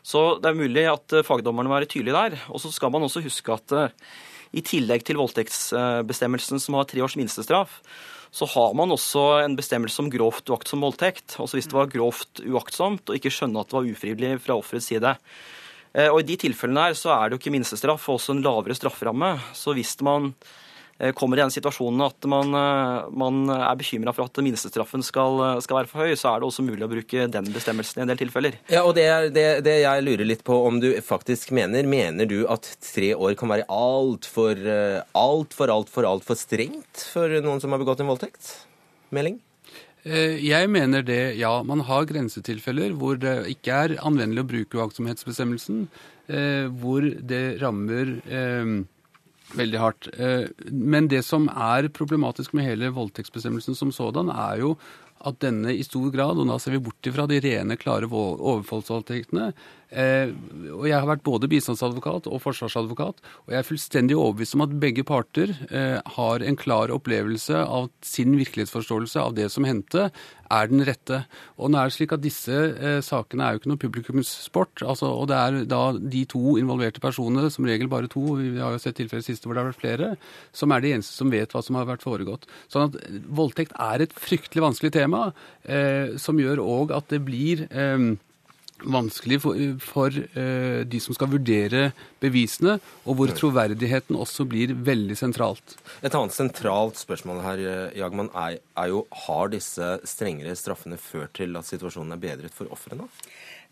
Så 0.00 0.22
det 0.40 0.48
er 0.48 0.56
mulig 0.56 0.86
at 0.88 1.12
eh, 1.12 1.24
fagdommerne 1.26 1.68
må 1.68 1.76
være 1.76 1.90
tydelige 1.92 2.16
der. 2.16 2.38
Og 2.48 2.62
så 2.62 2.72
skal 2.72 2.94
man 2.94 3.04
også 3.04 3.20
huske 3.26 3.52
at 3.52 3.74
eh, 3.76 3.92
i 4.56 4.64
tillegg 4.64 5.04
til 5.04 5.20
voldtektsbestemmelsen 5.20 6.60
som 6.60 6.78
har 6.78 6.88
tre 6.88 7.04
års 7.04 7.18
minstestraff, 7.20 7.76
så 8.32 8.48
har 8.48 8.72
man 8.76 8.96
også 8.96 9.42
en 9.42 9.58
bestemmelse 9.58 10.00
om 10.00 10.08
grovt 10.12 10.48
uaktsom 10.48 10.80
voldtekt. 10.84 11.36
Altså 11.36 11.60
hvis 11.60 11.68
det 11.68 11.76
var 11.76 11.92
grovt 11.92 12.40
uaktsomt 12.48 13.12
og 13.12 13.20
ikke 13.20 13.32
skjønne 13.32 13.60
at 13.60 13.68
det 13.68 13.76
var 13.76 13.92
ufrivillig 13.92 14.32
fra 14.40 14.56
offerets 14.56 14.88
side. 14.88 15.14
Eh, 15.92 16.08
og 16.08 16.22
I 16.22 16.28
de 16.32 16.40
tilfellene 16.48 16.88
her 16.88 16.96
så 16.96 17.12
er 17.18 17.28
det 17.28 17.36
jo 17.36 17.44
ikke 17.44 17.56
minstestraff, 17.58 18.08
og 18.08 18.16
også 18.16 18.38
en 18.38 18.44
lavere 18.48 18.80
strafferamme. 18.80 19.34
Så 19.52 19.76
hvis 19.76 19.98
man 20.00 20.32
Eh, 20.32 20.71
kommer 21.18 21.38
i 21.38 21.42
den 21.42 21.50
situasjonen 21.50 22.04
at 22.06 22.26
man, 22.30 22.54
eh, 22.54 23.08
man 23.18 23.50
er 23.50 23.78
bekymra 23.78 24.14
for 24.14 24.28
at 24.28 24.42
minstestraffen 24.44 25.02
skal, 25.02 25.40
skal, 25.64 25.80
være 25.80 25.90
for 25.90 26.04
høy, 26.04 26.14
så 26.18 26.30
er 26.30 26.42
det 26.42 26.48
også 26.48 26.64
mulig 26.66 26.86
å 26.86 26.90
bruke 26.92 27.26
den 27.32 27.48
bestemmelsen 27.54 27.98
i 27.98 28.04
en 28.04 28.12
del 28.12 28.20
tilfeller. 28.20 28.58
Ja, 28.70 28.84
og 28.86 28.94
det, 28.98 29.06
er, 29.10 29.26
det, 29.34 29.46
det 29.66 29.76
jeg 29.82 30.04
lurer 30.06 30.28
litt 30.28 30.44
på 30.46 30.60
om 30.68 30.78
du 30.82 30.92
faktisk 31.02 31.50
mener, 31.56 31.88
mener 31.90 32.30
du 32.30 32.44
at 32.46 32.68
tre 32.86 33.12
år 33.16 33.34
kan 33.38 33.50
være 33.50 33.66
altfor, 33.66 34.62
altfor, 35.18 35.74
altfor, 35.74 36.06
altfor 36.06 36.38
strengt 36.38 37.08
for 37.10 37.40
noen 37.42 37.62
som 37.62 37.74
har 37.74 37.82
begått 37.82 38.04
en 38.04 38.12
voldtekt? 38.12 38.54
Melding? 39.10 39.40
Eh, 40.06 40.38
jeg 40.38 40.70
mener 40.70 41.02
det, 41.06 41.22
ja. 41.42 41.56
Man 41.66 41.82
har 41.90 42.06
grensetilfeller 42.06 42.94
hvor 42.98 43.18
det 43.18 43.40
ikke 43.56 43.84
er 43.88 43.98
anvendelig 43.98 44.46
å 44.46 44.50
bruke 44.54 44.82
uaktsomhetsbestemmelsen, 44.82 45.86
hvor 46.80 47.04
det 47.28 47.58
rammer 47.60 48.12
veldig 49.58 49.80
hardt. 49.80 50.08
Eh, 50.16 50.48
men 50.70 51.08
det 51.12 51.22
som 51.26 51.48
er 51.52 51.90
problematisk 51.94 52.54
med 52.56 52.66
hele 52.68 52.92
voldtektsbestemmelsen 52.94 53.78
som 53.78 53.92
sådan, 53.94 54.32
er 54.32 54.62
jo 54.62 54.74
at 55.22 55.38
denne 55.42 55.74
i 55.74 55.84
stor 55.86 56.10
grad, 56.14 56.40
og 56.40 56.48
da 56.50 56.58
ser 56.58 56.76
vi 56.76 56.82
bort 56.82 57.06
ifra 57.06 57.28
de 57.30 57.38
rene, 57.42 57.78
klare 57.78 58.08
overfallsvoldtektene, 58.10 59.52
og 59.92 60.86
Jeg 60.88 60.96
har 60.96 61.08
vært 61.08 61.24
både 61.26 61.48
bistandsadvokat 61.52 62.28
og 62.30 62.40
forsvarsadvokat, 62.42 63.18
og 63.44 63.52
jeg 63.52 63.58
er 63.58 63.66
fullstendig 63.66 64.16
overbevist 64.16 64.56
om 64.56 64.64
at 64.64 64.76
begge 64.80 65.04
parter 65.04 65.52
eh, 65.68 65.98
har 66.16 66.44
en 66.44 66.56
klar 66.56 66.92
opplevelse 66.94 67.60
av 67.60 67.90
sin 68.04 68.36
virkelighetsforståelse 68.38 69.20
av 69.20 69.36
det 69.36 69.50
som 69.52 69.66
hendte, 69.68 70.08
er 70.52 70.68
den 70.70 70.84
rette. 70.84 71.22
Og 71.56 71.72
nå 71.72 71.80
er 71.80 71.88
det 71.88 71.96
slik 71.96 72.14
at 72.14 72.24
Disse 72.24 72.56
eh, 72.56 72.98
sakene 73.04 73.46
er 73.46 73.54
jo 73.54 73.62
ikke 73.62 73.72
noe 73.72 73.82
publikumssport. 73.82 74.84
Altså, 74.84 75.10
og 75.12 75.28
det 75.30 75.38
er 75.38 75.60
da 75.70 75.82
de 75.96 76.24
to 76.30 76.56
involverte 76.60 77.02
personene, 77.02 77.50
som 77.52 77.68
regel 77.68 77.90
bare 77.92 78.10
to, 78.12 78.24
vi 78.40 78.56
har 78.60 78.74
jo 78.74 78.82
sett 78.82 78.98
tilfeller 79.00 79.24
siste 79.26 79.48
hvor 79.48 79.56
det 79.56 79.64
har 79.64 79.70
vært 79.72 79.82
flere, 79.82 80.10
som 80.56 80.74
er 80.74 80.84
de 80.84 80.96
eneste 80.96 81.16
som 81.16 81.32
vet 81.32 81.54
hva 81.54 81.64
som 81.64 81.78
har 81.78 81.88
vært 81.88 82.04
foregått. 82.04 82.48
Sånn 82.72 82.90
at 82.90 83.00
Voldtekt 83.32 83.76
er 83.80 84.04
et 84.04 84.12
fryktelig 84.16 84.66
vanskelig 84.66 84.92
tema, 84.94 85.30
eh, 85.64 86.18
som 86.20 86.40
gjør 86.40 86.62
òg 86.64 86.94
at 86.96 87.08
det 87.12 87.22
blir 87.24 87.66
eh, 87.70 88.12
vanskelig 88.84 89.40
for, 89.44 89.58
for 89.82 90.16
uh, 90.36 90.82
de 90.88 91.00
som 91.02 91.16
skal 91.16 91.30
vurdere 91.32 91.90
bevisene, 92.22 92.78
og 93.06 93.18
hvor 93.18 93.32
troverdigheten 93.36 94.18
også 94.18 94.46
blir 94.48 94.74
veldig 94.74 95.16
sentralt. 95.18 95.76
Et 96.02 96.12
annet 96.12 96.36
sentralt 96.36 97.00
spørsmål 97.00 97.42
her, 97.44 97.62
eh, 97.62 97.98
Jagman, 97.98 98.30
er, 98.38 98.60
er 98.78 98.92
jo 98.92 99.04
har 99.26 99.50
disse 99.52 99.94
strengere 100.08 100.54
straffene 100.58 100.98
ført 101.00 101.34
til 101.38 101.58
at 101.58 101.66
situasjonen 101.68 102.14
er 102.14 102.22
bedret 102.22 102.54
for 102.54 102.70
ofrene? 102.74 103.08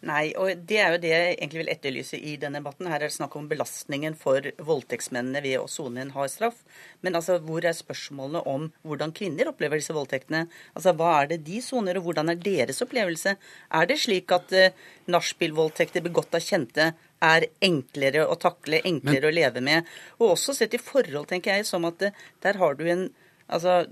Nei, 0.09 0.31
og 0.41 0.63
det 0.65 0.79
er 0.81 0.95
jo 0.95 1.01
det 1.03 1.11
jeg 1.13 1.33
egentlig 1.35 1.61
vil 1.61 1.71
etterlyse 1.75 2.17
i 2.17 2.33
denne 2.41 2.63
debatten. 2.63 2.89
Her 2.89 3.03
er 3.03 3.11
det 3.11 3.17
snakk 3.19 3.35
om 3.37 3.51
belastningen 3.51 4.15
for 4.17 4.47
voldtektsmennene 4.65 5.43
ved 5.45 5.59
å 5.61 5.67
sone 5.69 6.01
en 6.01 6.13
hard 6.15 6.33
straff. 6.33 6.63
Men 7.05 7.19
altså, 7.19 7.37
hvor 7.45 7.67
er 7.69 7.77
spørsmålene 7.77 8.41
om 8.49 8.71
hvordan 8.81 9.13
kvinner 9.17 9.53
opplever 9.53 9.77
disse 9.77 9.97
voldtektene? 9.97 10.47
Altså, 10.73 10.97
Hva 10.97 11.13
er 11.19 11.31
det 11.35 11.43
de 11.45 11.61
soner, 11.65 12.01
og 12.01 12.09
hvordan 12.09 12.33
er 12.33 12.41
deres 12.41 12.81
opplevelse? 12.81 13.37
Er 13.77 13.91
det 13.91 14.01
slik 14.01 14.33
at 14.33 14.57
uh, 14.57 14.73
nachspiel-voldtekter 15.13 16.07
begått 16.09 16.33
av 16.33 16.49
kjente 16.49 16.93
er 17.21 17.51
enklere 17.61 18.25
å 18.25 18.41
takle, 18.41 18.81
enklere 18.81 19.27
Men... 19.27 19.29
å 19.29 19.37
leve 19.37 19.65
med? 19.69 19.97
Og 20.17 20.33
også 20.33 20.57
sett 20.57 20.79
i 20.79 20.81
forhold, 20.81 21.29
tenker 21.29 21.61
jeg, 21.61 21.69
som 21.69 21.85
at 21.89 22.09
uh, 22.09 22.25
der 22.41 22.57
har 22.63 22.81
du 22.81 22.89
en 22.89 23.11
Altså, 23.51 23.85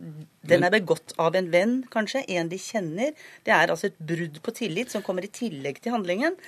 Den 0.48 0.64
er 0.64 0.72
begått 0.72 1.12
av 1.20 1.36
en 1.36 1.50
venn, 1.52 1.82
kanskje, 1.92 2.24
en 2.38 2.50
de 2.50 2.58
kjenner. 2.62 3.14
Det 3.44 3.54
er 3.54 3.72
altså 3.72 3.90
et 3.90 4.00
brudd 4.00 4.40
på 4.44 4.54
tillit 4.56 4.92
som 4.94 5.04
kommer 5.04 5.26
i 5.26 5.32
tillegg 5.32 5.82
til 5.82 5.96
handlingen. 5.96 6.38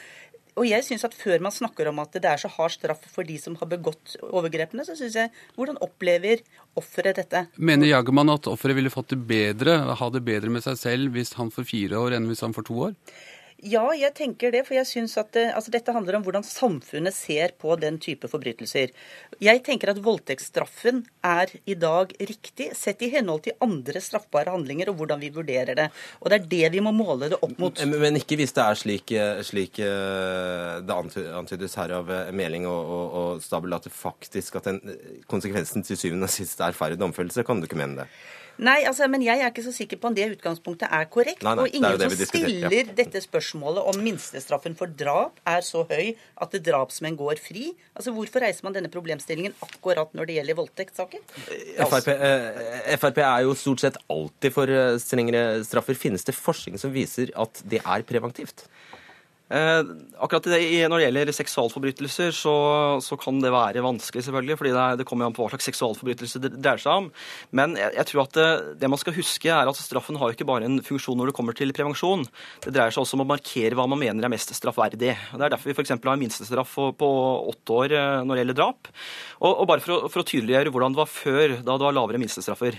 Og 0.59 0.67
jeg 0.67 0.85
synes 0.87 1.07
at 1.07 1.15
Før 1.17 1.43
man 1.43 1.55
snakker 1.55 1.89
om 1.91 2.01
at 2.03 2.17
det 2.17 2.27
er 2.29 2.41
så 2.41 2.51
hard 2.51 2.75
straff 2.75 3.05
for 3.13 3.27
de 3.27 3.37
som 3.41 3.57
har 3.61 3.69
begått 3.71 4.17
overgrepene, 4.27 4.85
så 4.87 4.97
synes 4.99 5.17
jeg 5.19 5.33
hvordan 5.57 5.79
opplever 5.85 6.43
offeret 6.79 7.21
dette? 7.21 7.47
Mener 7.57 7.91
Jagermann 7.91 8.33
at 8.35 8.49
offeret 8.51 8.79
ville 8.79 8.93
fått 8.93 9.15
det 9.15 9.21
bedre, 9.31 9.79
ha 9.97 10.11
det 10.11 10.25
bedre 10.27 10.53
med 10.53 10.65
seg 10.67 10.79
selv 10.81 11.15
hvis 11.17 11.35
han 11.39 11.53
får 11.55 11.69
fire 11.69 12.01
år 12.01 12.19
enn 12.19 12.29
hvis 12.31 12.43
han 12.47 12.57
får 12.57 12.69
to 12.71 12.81
år? 12.89 12.97
Ja, 13.61 13.83
jeg 13.93 14.15
tenker 14.17 14.53
det. 14.55 14.63
For 14.69 14.77
jeg 14.77 14.89
synes 14.89 15.17
at 15.21 15.33
det, 15.37 15.47
altså 15.57 15.73
dette 15.75 15.93
handler 15.93 16.17
om 16.19 16.25
hvordan 16.25 16.45
samfunnet 16.47 17.15
ser 17.17 17.53
på 17.61 17.75
den 17.81 17.99
type 18.01 18.29
forbrytelser. 18.31 18.95
Jeg 19.43 19.63
tenker 19.67 19.93
at 19.93 20.01
voldtektsstraffen 20.05 21.03
er 21.27 21.53
i 21.69 21.77
dag 21.79 22.15
riktig, 22.17 22.71
sett 22.79 23.05
i 23.05 23.11
henhold 23.13 23.45
til 23.45 23.57
andre 23.65 24.01
straffbare 24.05 24.55
handlinger 24.55 24.93
og 24.93 25.01
hvordan 25.01 25.21
vi 25.23 25.33
vurderer 25.35 25.77
det. 25.77 25.89
Og 26.21 26.33
det 26.33 26.41
er 26.41 26.49
det 26.55 26.73
vi 26.77 26.85
må 26.85 26.95
måle 26.97 27.31
det 27.33 27.41
opp 27.41 27.57
mot. 27.61 27.85
Men 27.91 28.21
ikke 28.21 28.41
hvis 28.41 28.57
det 28.57 28.65
er 28.65 28.81
slik, 28.81 29.15
slik 29.47 29.81
eh, 29.85 30.81
det 30.81 30.99
antydes 31.37 31.77
her 31.81 31.97
av 32.01 32.11
eh, 32.15 32.35
Meling 32.37 32.69
og, 32.71 32.81
og, 32.81 33.17
og 33.21 33.45
Stabel, 33.45 33.77
at 33.77 33.89
det 33.89 33.95
faktisk 33.95 34.61
at 34.61 34.71
den, 34.71 34.83
konsekvensen 35.31 35.85
til 35.87 36.01
syvende 36.01 36.29
og 36.31 36.33
sist 36.33 36.61
er 36.65 36.77
færre 36.77 36.99
domfellelser. 37.01 37.45
Kan 37.47 37.61
du 37.61 37.69
ikke 37.69 37.81
mene 37.81 38.05
det? 38.05 38.11
Nei, 38.61 38.83
altså, 38.89 39.07
men 39.09 39.23
jeg 39.25 39.41
er 39.41 39.49
ikke 39.49 39.65
så 39.65 39.73
sikker 39.73 40.01
på 40.01 40.11
om 40.11 40.17
det 40.17 40.27
utgangspunktet 40.35 40.93
er 40.93 41.07
korrekt. 41.13 41.43
Nei, 41.47 41.55
nei, 41.57 41.65
og 41.65 41.77
ingen 41.77 42.03
som 42.03 42.27
stiller 42.29 42.77
ja. 42.77 42.83
dette 42.99 43.23
spørsmålet 43.25 43.89
om 43.93 44.01
minstestraffen 44.05 44.77
for 44.77 44.93
drap 45.01 45.41
er 45.49 45.65
så 45.65 45.87
høy 45.89 46.13
at 46.45 46.57
drapsmenn 46.67 47.17
går 47.21 47.41
fri. 47.41 47.71
Altså, 47.97 48.13
Hvorfor 48.17 48.45
reiser 48.45 48.67
man 48.67 48.77
denne 48.77 48.93
problemstillingen 48.93 49.57
akkurat 49.65 50.13
når 50.17 50.29
det 50.29 50.39
gjelder 50.41 50.61
voldtektssaker? 50.61 51.25
Frp, 51.89 52.13
eh, 52.13 52.97
Frp 53.01 53.23
er 53.25 53.47
jo 53.47 53.57
stort 53.57 53.85
sett 53.87 54.01
alltid 54.13 54.57
for 54.57 54.77
eh, 54.77 54.97
strengere 55.01 55.65
straffer. 55.65 55.97
Finnes 55.97 56.27
det 56.29 56.37
forskning 56.37 56.77
som 56.81 56.93
viser 56.93 57.33
at 57.41 57.65
det 57.65 57.81
er 57.81 58.05
preventivt? 58.09 58.67
Eh, 59.51 59.81
akkurat 60.23 60.47
det, 60.47 60.61
Når 60.87 61.01
det 61.01 61.07
gjelder 61.09 61.33
seksualforbrytelser, 61.35 62.31
så, 62.31 62.55
så, 63.03 63.17
kan 63.19 63.41
det 63.43 63.51
være 63.51 63.83
vanskelig, 63.83 64.23
selvfølgelig, 64.23 64.57
fordi 64.61 64.75
det, 64.77 64.85
det 65.01 65.07
kommer 65.09 65.27
an 65.27 65.35
på 65.35 65.43
hva 65.43 65.51
slags 65.51 65.67
seksualforbrytelse 65.73 66.43
det 66.45 66.53
dreier 66.55 66.79
seg 66.79 67.03
om. 67.03 67.09
Men 67.59 67.75
jeg, 67.79 67.91
jeg 67.99 68.09
tror 68.13 68.23
at 68.23 68.39
det, 68.39 68.49
det, 68.79 68.91
man 68.93 69.03
skal 69.03 69.17
huske, 69.19 69.51
er 69.51 69.71
at 69.71 69.81
straffen 69.81 70.21
har 70.23 70.37
ikke 70.37 70.47
bare 70.47 70.71
en 70.71 70.79
funksjon 70.87 71.19
når 71.19 71.33
det 71.33 71.37
kommer 71.41 71.59
til 71.59 71.75
prevensjon. 71.75 72.23
Det 72.63 72.75
dreier 72.77 72.95
seg 72.95 73.03
også 73.03 73.19
om 73.19 73.27
å 73.27 73.31
markere 73.33 73.75
hva 73.75 73.89
man 73.91 74.03
mener 74.03 74.29
er 74.29 74.33
mest 74.33 74.55
straffverdig. 74.55 75.01
Det 75.03 75.17
er 75.17 75.55
derfor 75.57 75.73
vi 75.73 75.75
f.eks. 75.75 75.97
har 75.97 76.15
en 76.15 76.23
minstestraff 76.23 76.77
på 77.01 77.11
åtte 77.51 77.81
år 77.83 77.97
eh, 77.99 78.21
når 78.23 78.37
det 78.39 78.45
gjelder 78.45 78.61
drap. 78.63 78.93
Og, 79.41 79.51
og 79.51 79.65
bare 79.73 79.83
for 79.83 79.97
å, 79.97 80.13
for 80.13 80.23
å 80.23 80.31
tydeliggjøre 80.31 80.71
hvordan 80.71 80.95
det 80.95 81.03
var 81.03 81.11
før, 81.11 81.59
da 81.59 81.75
det 81.75 81.91
var 81.91 81.99
lavere 81.99 82.23
minstestraffer. 82.23 82.79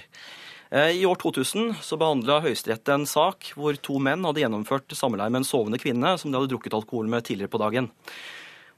Eh, 0.71 1.01
I 1.01 1.05
år 1.05 1.17
2000 1.19 1.73
så 1.83 1.97
behandla 1.99 2.37
Høyesterett 2.45 2.87
en 2.93 3.03
sak 3.09 3.49
hvor 3.59 3.75
to 3.83 3.97
menn 3.99 4.23
hadde 4.23 4.39
gjennomført 4.39 4.93
samleie 4.95 5.27
med 5.27 5.41
en 5.41 5.47
sovende 5.47 5.79
kvinne 5.81 6.13
som 6.19 6.31
de 6.31 6.39
hadde 6.39 6.47
drukket 6.53 6.77
alkohol 6.77 7.09
med 7.11 7.25
tidligere 7.27 7.51
på 7.51 7.59
dagen. 7.59 7.89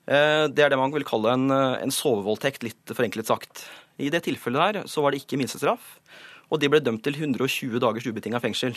Eh, 0.10 0.50
det 0.50 0.66
er 0.66 0.74
det 0.74 0.80
man 0.82 0.94
vil 0.96 1.06
kalle 1.06 1.36
en, 1.38 1.46
eh, 1.54 1.84
en 1.86 1.94
sovevoldtekt, 1.94 2.66
litt 2.66 2.96
forenklet 2.98 3.30
sagt. 3.30 3.68
I 4.02 4.10
det 4.10 4.24
tilfellet 4.26 4.74
der 4.74 4.90
så 4.90 5.06
var 5.06 5.14
det 5.14 5.22
ikke 5.22 5.38
minstestraff, 5.38 6.00
og 6.50 6.60
de 6.60 6.68
ble 6.68 6.82
dømt 6.82 7.04
til 7.06 7.14
120 7.14 7.78
dagers 7.78 8.10
ubetinga 8.10 8.42
fengsel. 8.42 8.74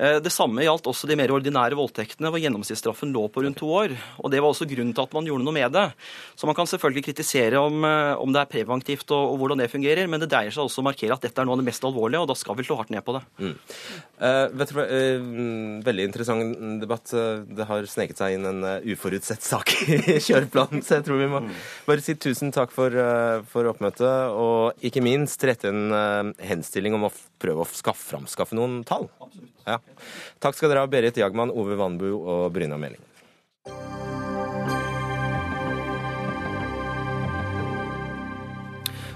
Eh, 0.00 0.18
det 0.24 0.32
samme 0.32 0.64
gjaldt 0.64 0.88
også 0.88 1.08
de 1.08 1.16
mer 1.20 1.32
ordinære 1.34 1.76
voldtektene, 1.76 2.30
hvor 2.32 2.40
gjennomsnittsstraffen 2.40 3.12
lå 3.12 3.26
på 3.32 3.44
rundt 3.44 3.58
to 3.60 3.68
år. 3.68 3.92
Og 4.24 4.30
Det 4.32 4.40
var 4.40 4.48
også 4.48 4.68
grunnen 4.68 4.94
til 4.94 5.04
at 5.04 5.12
man 5.12 5.26
gjorde 5.28 5.44
noe 5.44 5.54
med 5.54 5.72
det. 5.72 5.92
Så 6.34 6.48
man 6.48 6.56
kan 6.56 6.66
selvfølgelig 6.66 7.04
kritisere 7.04 7.60
om, 7.60 7.84
eh, 7.84 8.14
om 8.16 8.32
det 8.32 8.40
er 8.40 8.52
preventivt 8.52 9.10
og, 9.12 9.32
og, 9.32 9.38
hvordan 9.38 9.58
det 9.58 9.70
fungerer, 9.70 10.08
men 10.08 10.20
det 10.20 10.30
dreier 10.30 10.50
seg 10.50 10.64
også 10.64 10.80
å 10.80 10.88
markere 10.88 11.12
at 11.12 11.20
dette 11.20 11.38
er 11.38 11.44
noe 11.44 11.58
av 11.58 11.62
det 11.62 11.68
mest 11.68 11.84
alvorlige, 11.84 12.22
og 12.22 12.28
da 12.28 12.36
skal 12.38 12.56
vi 12.56 12.64
slå 12.64 12.78
hardt 12.80 12.90
ned 12.94 13.04
på 13.04 13.16
det. 13.18 13.22
Mm. 13.38 13.54
Uh, 14.22 14.46
vet 14.56 14.72
du, 14.72 14.80
uh, 14.80 15.84
veldig 15.84 16.04
interessant 16.08 16.60
debatt. 16.80 17.12
Det 17.12 17.66
har 17.68 17.88
sneket 17.90 18.18
seg 18.18 18.36
inn 18.36 18.48
en 18.48 18.64
uh, 18.64 18.86
uforutsett 18.86 19.44
sak 19.44 19.74
i 19.92 20.18
kjøreplanen, 20.22 20.84
så 20.86 20.98
jeg 20.98 21.06
tror 21.08 21.20
vi 21.20 21.30
må 21.30 21.42
mm. 21.44 21.52
bare 21.88 22.04
si 22.04 22.16
tusen 22.16 22.54
takk 22.54 22.72
for, 22.72 22.96
for 23.50 23.68
oppmøtet, 23.68 24.32
og 24.32 24.86
ikke 24.86 25.04
minst 25.04 25.42
rette 25.44 25.68
en 25.68 26.32
henstilling 26.40 26.96
om 26.96 27.08
å 27.08 27.12
prøve 27.42 27.66
å 27.66 27.68
skaffe, 27.68 28.06
framskaffe 28.14 28.56
noen 28.56 28.80
tall. 28.88 29.10
Absolutt. 29.20 29.51
Ja. 29.66 29.78
Takk 30.42 30.58
skal 30.58 30.72
dere 30.72 30.84
ha, 30.84 30.90
Berit 30.90 31.18
Jagman, 31.20 31.52
Ove 31.54 31.78
Vanbu 31.78 32.10
og 32.16 32.52
Bryna 32.54 32.78
Meling. 32.80 33.02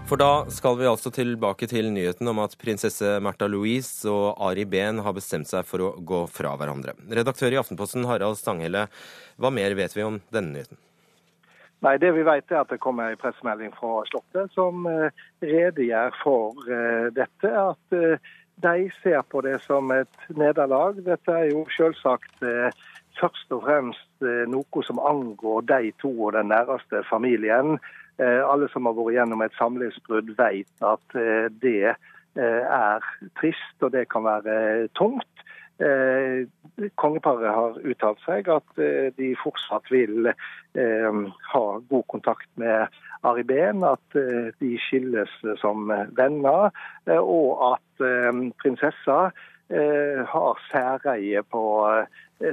For 0.06 0.20
da 0.22 0.46
skal 0.54 0.76
vi 0.78 0.86
altså 0.86 1.10
tilbake 1.10 1.66
til 1.66 1.88
nyheten 1.90 2.28
om 2.30 2.38
at 2.38 2.52
prinsesse 2.60 3.16
Märtha 3.18 3.48
Louise 3.50 4.06
og 4.06 4.38
Ari 4.38 4.62
Behn 4.70 5.00
har 5.02 5.16
bestemt 5.16 5.50
seg 5.50 5.66
for 5.66 5.82
å 5.82 5.88
gå 5.98 6.20
fra 6.30 6.52
hverandre. 6.54 6.94
Redaktør 7.10 7.50
i 7.50 7.58
Aftenposten 7.58 8.06
Harald 8.06 8.38
Stanghelle, 8.38 8.84
hva 9.34 9.50
mer 9.50 9.74
vet 9.74 9.96
vi 9.98 10.06
om 10.06 10.20
denne 10.30 10.54
nyheten? 10.54 10.78
Nei, 11.82 11.96
Det 11.98 12.12
vi 12.14 12.22
vet 12.22 12.54
er 12.54 12.62
at 12.62 12.70
det 12.70 12.78
kommer 12.80 13.10
en 13.10 13.18
pressemelding 13.18 13.74
fra 13.74 14.04
Slottet 14.06 14.54
som 14.54 14.86
eh, 14.86 15.10
redegjør 15.42 16.14
for 16.22 16.70
eh, 16.70 17.10
dette. 17.14 17.50
At 17.50 17.98
eh, 17.98 18.30
de 18.62 18.90
ser 19.02 19.22
på 19.22 19.40
det 19.40 19.58
som 19.64 19.90
et 19.92 20.28
nederlag. 20.28 20.98
Dette 21.04 21.32
er 21.32 21.50
jo 21.52 21.66
selvsagt 21.76 22.42
eh, 22.44 22.72
først 23.20 23.52
og 23.52 23.64
fremst 23.66 24.24
eh, 24.24 24.44
noe 24.48 24.84
som 24.86 25.00
angår 25.00 25.66
de 25.68 25.92
to 26.00 26.12
og 26.14 26.34
den 26.38 26.50
næreste 26.52 27.02
familien. 27.10 27.76
Eh, 28.16 28.40
alle 28.40 28.70
som 28.72 28.88
har 28.88 28.96
vært 28.96 29.18
gjennom 29.18 29.44
et 29.44 29.56
samlivsbrudd, 29.60 30.32
vet 30.38 30.86
at 30.92 31.18
det 31.62 31.96
er 32.36 33.04
trist 33.40 33.84
og 33.84 33.94
det 33.94 34.02
kan 34.12 34.26
være 34.26 34.88
tungt. 34.98 35.44
Kongeparet 37.00 37.52
har 37.52 37.78
uttalt 37.80 38.20
seg 38.24 38.48
at 38.52 38.80
de 39.16 39.30
fortsatt 39.40 39.88
vil 39.92 40.28
ha 41.52 41.62
god 41.88 42.04
kontakt 42.12 42.48
med 42.60 42.92
Ari 43.24 43.44
Behn, 43.48 43.84
at 43.84 44.18
de 44.60 44.72
skilles 44.86 45.32
som 45.60 45.88
venner, 46.18 46.70
og 47.16 47.72
at 47.72 48.04
prinsessa 48.62 49.30
har 50.32 50.60
særeie 50.70 51.42
på 51.42 51.62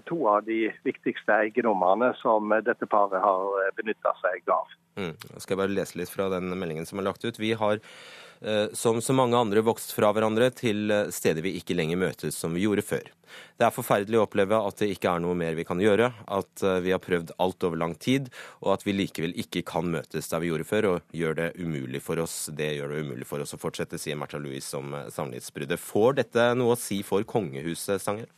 to 0.08 0.20
av 0.32 0.46
de 0.48 0.68
viktigste 0.86 1.36
eiendommene 1.46 2.14
som 2.22 2.54
dette 2.64 2.88
paret 2.88 3.24
har 3.24 3.74
benytta 3.78 4.16
seg 4.22 4.48
av. 4.54 4.72
Mm. 5.00 5.16
Jeg 5.18 5.58
bare 5.58 5.74
lese 5.74 5.98
litt 5.98 6.12
fra 6.12 6.30
den 6.34 6.52
meldingen 6.54 6.86
som 6.86 7.02
er 7.02 7.08
lagt 7.08 7.26
ut. 7.26 7.40
Vi 7.42 7.54
har 7.58 7.80
eh, 7.80 8.68
som 8.78 9.02
så 9.02 9.16
mange 9.18 9.38
andre 9.40 9.64
vokst 9.66 9.96
fra 9.96 10.12
hverandre 10.14 10.52
til 10.54 10.92
eh, 10.94 11.10
steder 11.14 11.46
vi 11.46 11.56
ikke 11.58 11.78
lenger 11.78 12.00
møtes 12.04 12.38
som 12.38 12.54
vi 12.54 12.66
gjorde 12.68 12.86
før. 12.86 13.10
Det 13.58 13.66
er 13.66 13.74
forferdelig 13.74 14.20
å 14.20 14.28
oppleve 14.28 14.60
at 14.62 14.84
det 14.84 14.92
ikke 14.94 15.16
er 15.16 15.24
noe 15.24 15.38
mer 15.38 15.58
vi 15.58 15.66
kan 15.66 15.82
gjøre, 15.82 16.12
at 16.38 16.66
eh, 16.66 16.78
vi 16.86 16.94
har 16.94 17.02
prøvd 17.02 17.34
alt 17.42 17.66
over 17.66 17.82
lang 17.82 17.98
tid, 17.98 18.30
og 18.62 18.76
at 18.76 18.86
vi 18.86 18.94
likevel 19.00 19.34
ikke 19.42 19.66
kan 19.74 19.90
møtes 19.96 20.30
der 20.30 20.44
vi 20.44 20.52
gjorde 20.52 20.70
før, 20.70 20.90
og 20.92 21.18
gjør 21.18 21.40
det 21.42 21.50
umulig 21.58 22.04
for 22.06 22.22
oss. 22.22 22.38
Det 22.54 22.70
gjør 22.78 22.94
det 22.94 23.02
umulig 23.08 23.30
for 23.30 23.42
oss 23.42 23.58
å 23.58 23.62
fortsette, 23.62 24.02
sier 24.02 24.20
Märtha 24.20 24.42
Louise 24.42 24.78
om 24.78 24.94
samlivsbruddet. 25.16 25.82
Får 25.82 26.22
dette 26.22 26.52
noe 26.60 26.78
å 26.78 26.80
si 26.80 27.02
for 27.08 27.26
kongehuset, 27.26 27.98
Stanger? 28.04 28.30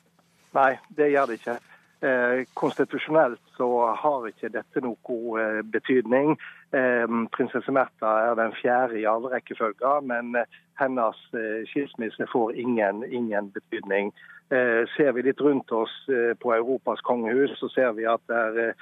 Nei, 0.55 0.75
det 0.97 1.11
gjør 1.11 1.29
det 1.29 1.39
ikke. 1.41 1.57
Eh, 2.05 2.45
konstitusjonelt 2.53 3.41
så 3.57 3.67
har 3.97 4.27
ikke 4.27 4.51
dette 4.53 4.81
noe 4.83 5.41
eh, 5.41 5.61
betydning. 5.73 6.35
Eh, 6.75 7.05
prinsesse 7.35 7.71
Märtha 7.73 8.11
er 8.27 8.37
den 8.39 8.53
fjerde 8.59 8.99
i 8.99 9.07
arverekkefølgen, 9.09 10.11
men 10.11 10.35
hennes 10.79 11.19
skilsmisse 11.71 12.27
får 12.31 12.55
ingen, 12.59 13.03
ingen 13.07 13.51
betydning. 13.55 14.11
Ser 14.93 15.13
vi 15.15 15.23
litt 15.25 15.39
rundt 15.41 15.71
oss 15.73 15.93
på 16.37 16.51
Europas 16.53 16.99
kongehus, 17.07 17.55
så 17.57 17.69
ser 17.71 17.95
vi 17.97 18.03
at 18.05 18.21
det 18.29 18.41
er 18.43 18.75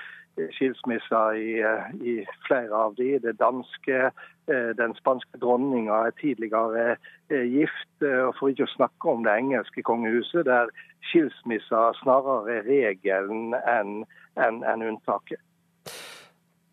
skilsmisser 0.56 1.38
i, 1.38 1.52
i, 2.02 2.14
flere 2.48 2.76
av 2.76 2.96
de. 2.98 3.18
Det 3.22 3.36
danske, 3.40 4.10
den 4.80 4.96
spanske 4.98 5.40
dronninga 5.42 6.00
er 6.08 6.16
tidligere 6.22 6.96
gift. 7.30 7.92
og 8.02 8.34
For 8.40 8.50
ikke 8.50 8.68
å 8.68 8.74
snakke 8.74 9.14
om 9.14 9.24
det 9.28 9.38
engelske 9.44 9.86
kongehuset, 9.86 10.46
der 10.50 10.72
skilsmisser 11.12 12.00
snarere 12.02 12.60
er 12.60 12.68
regelen 12.70 13.54
enn 13.62 14.04
en, 14.42 14.64
en 14.66 14.86
unntaket. 14.90 15.42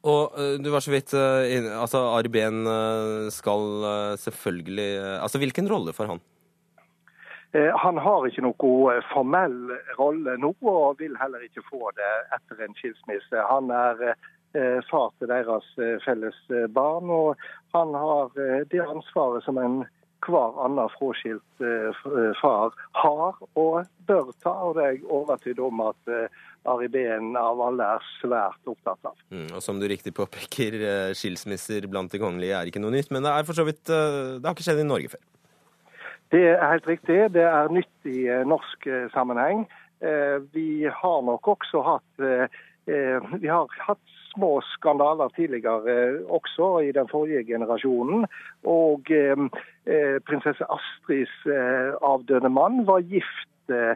Og 0.09 0.33
du 0.65 0.71
var 0.73 0.81
så 0.81 0.95
vidt 0.95 1.13
altså 1.13 2.07
Ari 2.17 2.31
Behn 2.33 2.63
skal 3.29 3.83
selvfølgelig 4.23 4.87
Altså 5.21 5.43
hvilken 5.43 5.69
rolle 5.69 5.93
får 5.93 6.15
han? 6.15 6.23
Han 7.53 7.99
har 7.99 8.27
ikke 8.29 8.45
noe 8.47 8.93
formell 9.11 9.73
rolle 9.99 10.37
nå, 10.39 10.53
og 10.71 11.01
vil 11.01 11.17
heller 11.19 11.43
ikke 11.43 11.65
få 11.67 11.91
det 11.97 12.11
etter 12.37 12.63
en 12.63 12.77
skilsmisse. 12.79 13.41
Han 13.49 13.73
er 13.75 14.13
far 14.87 15.11
til 15.19 15.33
deres 15.33 15.67
felles 16.05 16.39
barn, 16.75 17.11
og 17.11 17.43
han 17.75 17.91
har 17.99 18.31
det 18.71 18.85
ansvaret 18.85 19.43
som 19.43 19.59
en 19.59 19.81
hver 20.27 20.57
annen 20.65 20.91
fraskilt 20.97 21.65
eh, 21.65 22.35
far 22.41 22.75
har 23.01 23.41
og 23.59 23.89
bør 24.09 24.31
ta. 24.43 24.53
Og 24.67 24.77
det 24.77 24.85
er 24.85 24.95
jeg 24.97 25.05
overbevist 25.09 25.63
om 25.65 25.83
at 25.87 26.13
eh, 26.13 26.41
Ari 26.71 26.91
Behn 26.93 27.33
av 27.41 27.61
alle 27.65 27.89
er 27.97 28.09
svært 28.19 28.71
opptatt 28.71 29.13
av. 29.13 29.17
Mm, 29.33 29.49
og 29.57 29.65
som 29.65 29.81
du 29.81 29.89
riktig 29.91 30.13
påpeker, 30.17 30.77
eh, 30.81 31.11
skilsmisser 31.17 31.89
blant 31.91 32.13
de 32.13 32.21
kongelige 32.23 32.59
er 32.59 32.71
ikke 32.71 32.83
noe 32.83 32.95
nytt. 32.95 33.13
Men 33.15 33.27
det 33.27 33.35
er 33.35 33.49
for 33.49 33.57
så 33.57 33.67
vidt, 33.69 33.85
det 33.89 34.45
har 34.45 34.57
ikke 34.57 34.69
skjedd 34.69 34.85
i 34.85 34.89
Norge 34.89 35.15
før? 35.17 35.25
Det 36.31 36.45
er 36.55 36.71
helt 36.71 36.89
riktig. 36.89 37.19
Det 37.35 37.43
er 37.43 37.73
nytt 37.75 38.07
i 38.07 38.25
norsk 38.47 38.87
sammenheng. 39.15 39.65
Vi 40.55 40.87
har 40.87 41.23
nok 41.27 41.49
også 41.57 41.83
hatt 41.85 42.23
vi 43.41 43.49
har 43.49 43.67
hatt 43.87 44.15
små 44.35 44.61
skandaler 44.75 45.29
tidligere 45.29 46.25
også 46.29 46.81
i 46.81 46.93
den 46.93 47.09
forrige 47.09 47.45
generasjonen. 47.45 48.27
Og 48.65 49.11
eh, 49.11 50.17
prinsesse 50.27 50.67
Astrids 50.71 51.37
eh, 51.47 51.93
avdøde 52.03 52.49
mann 52.49 52.85
var 52.87 53.01
gift 53.01 53.73
eh, 53.73 53.95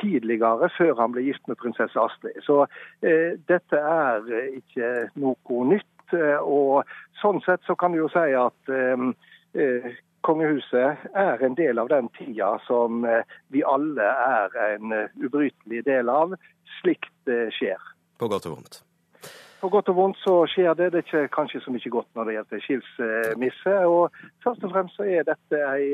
tidligere, 0.00 0.70
før 0.78 0.94
han 1.00 1.14
ble 1.14 1.26
gift 1.28 1.48
med 1.48 1.60
prinsesse 1.62 2.00
Astrid. 2.00 2.40
Så 2.46 2.64
eh, 3.02 3.36
dette 3.48 3.80
er 3.80 4.30
ikke 4.54 5.08
noe 5.14 5.60
nytt. 5.74 5.90
Og 6.14 6.84
sånn 7.18 7.40
sett 7.46 7.64
så 7.66 7.74
kan 7.78 7.94
du 7.94 8.02
jo 8.04 8.10
si 8.12 8.26
at 8.38 8.74
eh, 8.74 9.06
eh, 9.58 9.94
kongehuset 10.24 11.04
er 11.14 11.44
en 11.44 11.56
del 11.58 11.78
av 11.82 11.90
den 11.92 12.08
tida 12.16 12.54
som 12.66 13.04
vi 13.52 13.62
alle 13.68 14.08
er 14.08 14.56
en 14.70 14.96
ubrytelig 15.20 15.84
del 15.86 16.10
av. 16.12 16.34
Slikt 16.80 17.32
skjer. 17.58 17.80
På 18.18 18.28
godt 18.32 18.48
og 18.48 18.56
vondt. 18.56 18.80
På 19.60 19.70
godt 19.72 19.88
og 19.92 19.96
vondt 19.96 20.18
så 20.20 20.34
skjer 20.50 20.74
det. 20.76 20.90
Det 20.92 21.02
er 21.02 21.06
ikke 21.06 21.34
kanskje 21.36 21.62
så 21.64 21.72
mye 21.72 21.92
godt 21.92 22.10
når 22.16 22.28
det 22.28 22.36
gjelder 22.38 22.64
skilsmisse. 22.66 23.76
Og 23.88 24.18
først 24.44 24.64
og 24.64 24.74
fremst 24.74 24.98
så 24.98 25.06
er 25.08 25.28
dette 25.28 25.60
ei, 25.70 25.86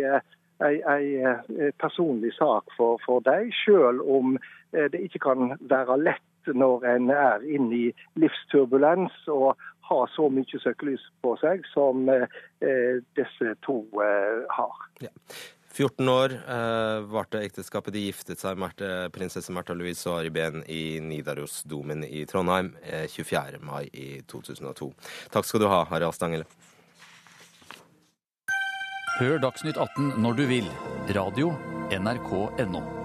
ei, 0.67 0.77
ei 0.95 1.71
personlig 1.79 2.33
sak 2.39 2.73
for, 2.77 2.99
for 3.07 3.23
deg, 3.27 3.53
selv 3.65 4.03
om 4.03 4.39
det 4.73 5.05
ikke 5.07 5.23
kan 5.29 5.55
være 5.71 6.01
lett 6.03 6.55
når 6.55 6.87
en 6.97 7.11
er 7.15 7.43
inne 7.45 7.77
i 7.77 7.87
livsturbulens 8.19 9.17
og 9.29 9.55
har 9.91 10.11
så 10.15 10.29
mye 10.33 10.61
søkelys 10.63 11.03
på 11.21 11.35
seg 11.43 11.67
som 11.75 12.07
disse 13.19 13.55
to 13.67 13.81
har. 14.55 14.85
Ja. 15.03 15.11
14 15.73 16.09
år 16.09 16.33
eh, 16.33 17.01
varte 17.01 17.43
ekteskapet. 17.45 17.95
De 17.95 18.03
giftet 18.09 18.43
seg, 18.43 18.59
Merte, 18.59 19.09
prinsesse 19.15 19.55
Märtha 19.55 19.77
Louise 19.77 20.09
og 20.11 20.21
Ari 20.21 20.33
Behn, 20.35 20.65
i 20.67 20.99
Nidarosdomen 21.05 22.05
i 22.05 22.25
Trondheim 22.29 22.73
eh, 22.83 23.07
24. 23.09 23.63
mai 23.63 23.87
i 23.93 24.21
2002. 24.31 24.91
Takk 25.33 25.49
skal 25.49 25.65
du 25.65 25.71
ha, 25.71 25.85
Harald 25.93 26.19
Stangele. 26.19 26.49
Hør 29.21 29.39
Dagsnytt 29.43 29.77
18 29.77 30.17
når 30.23 30.41
du 30.41 30.47
vil. 30.51 30.73
Radio 31.15 31.53
NRK.no. 31.93 33.00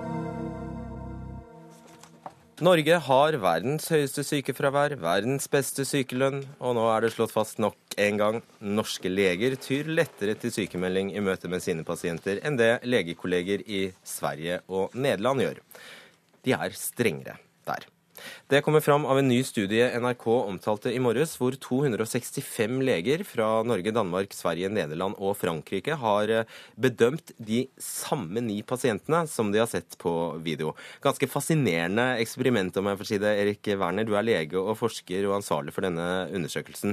Norge 2.64 2.95
har 3.03 3.36
verdens 3.43 3.89
høyeste 3.91 4.24
sykefravær, 4.24 4.93
verdens 5.01 5.49
beste 5.51 5.84
sykelønn, 5.84 6.38
og 6.64 6.78
nå 6.78 6.86
er 6.88 7.03
det 7.03 7.10
slått 7.12 7.34
fast 7.34 7.60
nok 7.60 7.97
en 7.99 8.22
gang. 8.22 8.38
Norske 8.64 9.12
leger 9.12 9.58
tyr 9.60 9.89
lettere 9.91 10.38
til 10.39 10.53
sykemelding 10.56 11.10
i 11.12 11.24
møte 11.26 11.51
med 11.51 11.60
sine 11.66 11.84
pasienter 11.84 12.39
enn 12.47 12.56
det 12.56 12.78
legekolleger 12.88 13.66
i 13.68 13.82
Sverige 14.08 14.62
og 14.72 14.95
Nederland 14.95 15.43
gjør. 15.43 15.60
De 16.47 16.56
er 16.56 16.80
strengere 16.80 17.36
der. 17.68 17.89
Det 18.47 18.61
kommer 18.61 18.80
fram 18.80 19.05
av 19.05 19.20
en 19.20 19.28
ny 19.28 19.43
studie 19.43 19.99
NRK 19.99 20.28
omtalte 20.28 20.93
i 20.93 20.99
morges, 21.03 21.36
hvor 21.39 21.55
265 21.61 22.82
leger 22.86 23.24
fra 23.28 23.47
Norge, 23.68 23.91
Danmark, 23.95 24.34
Sverige, 24.36 24.70
Nederland 24.74 25.16
og 25.20 25.38
Frankrike 25.39 25.95
har 26.01 26.32
eh, 26.32 26.45
bedømt 26.80 27.32
de 27.38 27.66
samme 27.82 28.41
ni 28.45 28.61
pasientene 28.68 29.26
som 29.32 29.51
de 29.53 29.59
har 29.63 29.70
sett 29.72 29.97
på 30.01 30.13
video. 30.45 30.68
Ganske 31.03 31.30
fascinerende 31.32 32.05
eksperiment, 32.24 32.78
om 32.78 32.86
jeg 32.91 32.99
får 33.01 33.11
si 33.11 33.22
det. 33.22 33.38
Erik 33.45 33.63
Werner, 33.76 34.05
du 34.07 34.13
er 34.16 34.26
lege 34.26 34.57
og 34.59 34.80
forsker 34.80 35.22
og 35.30 35.38
ansvarlig 35.41 35.72
for 35.76 35.82
denne 35.88 36.07
undersøkelsen. 36.36 36.91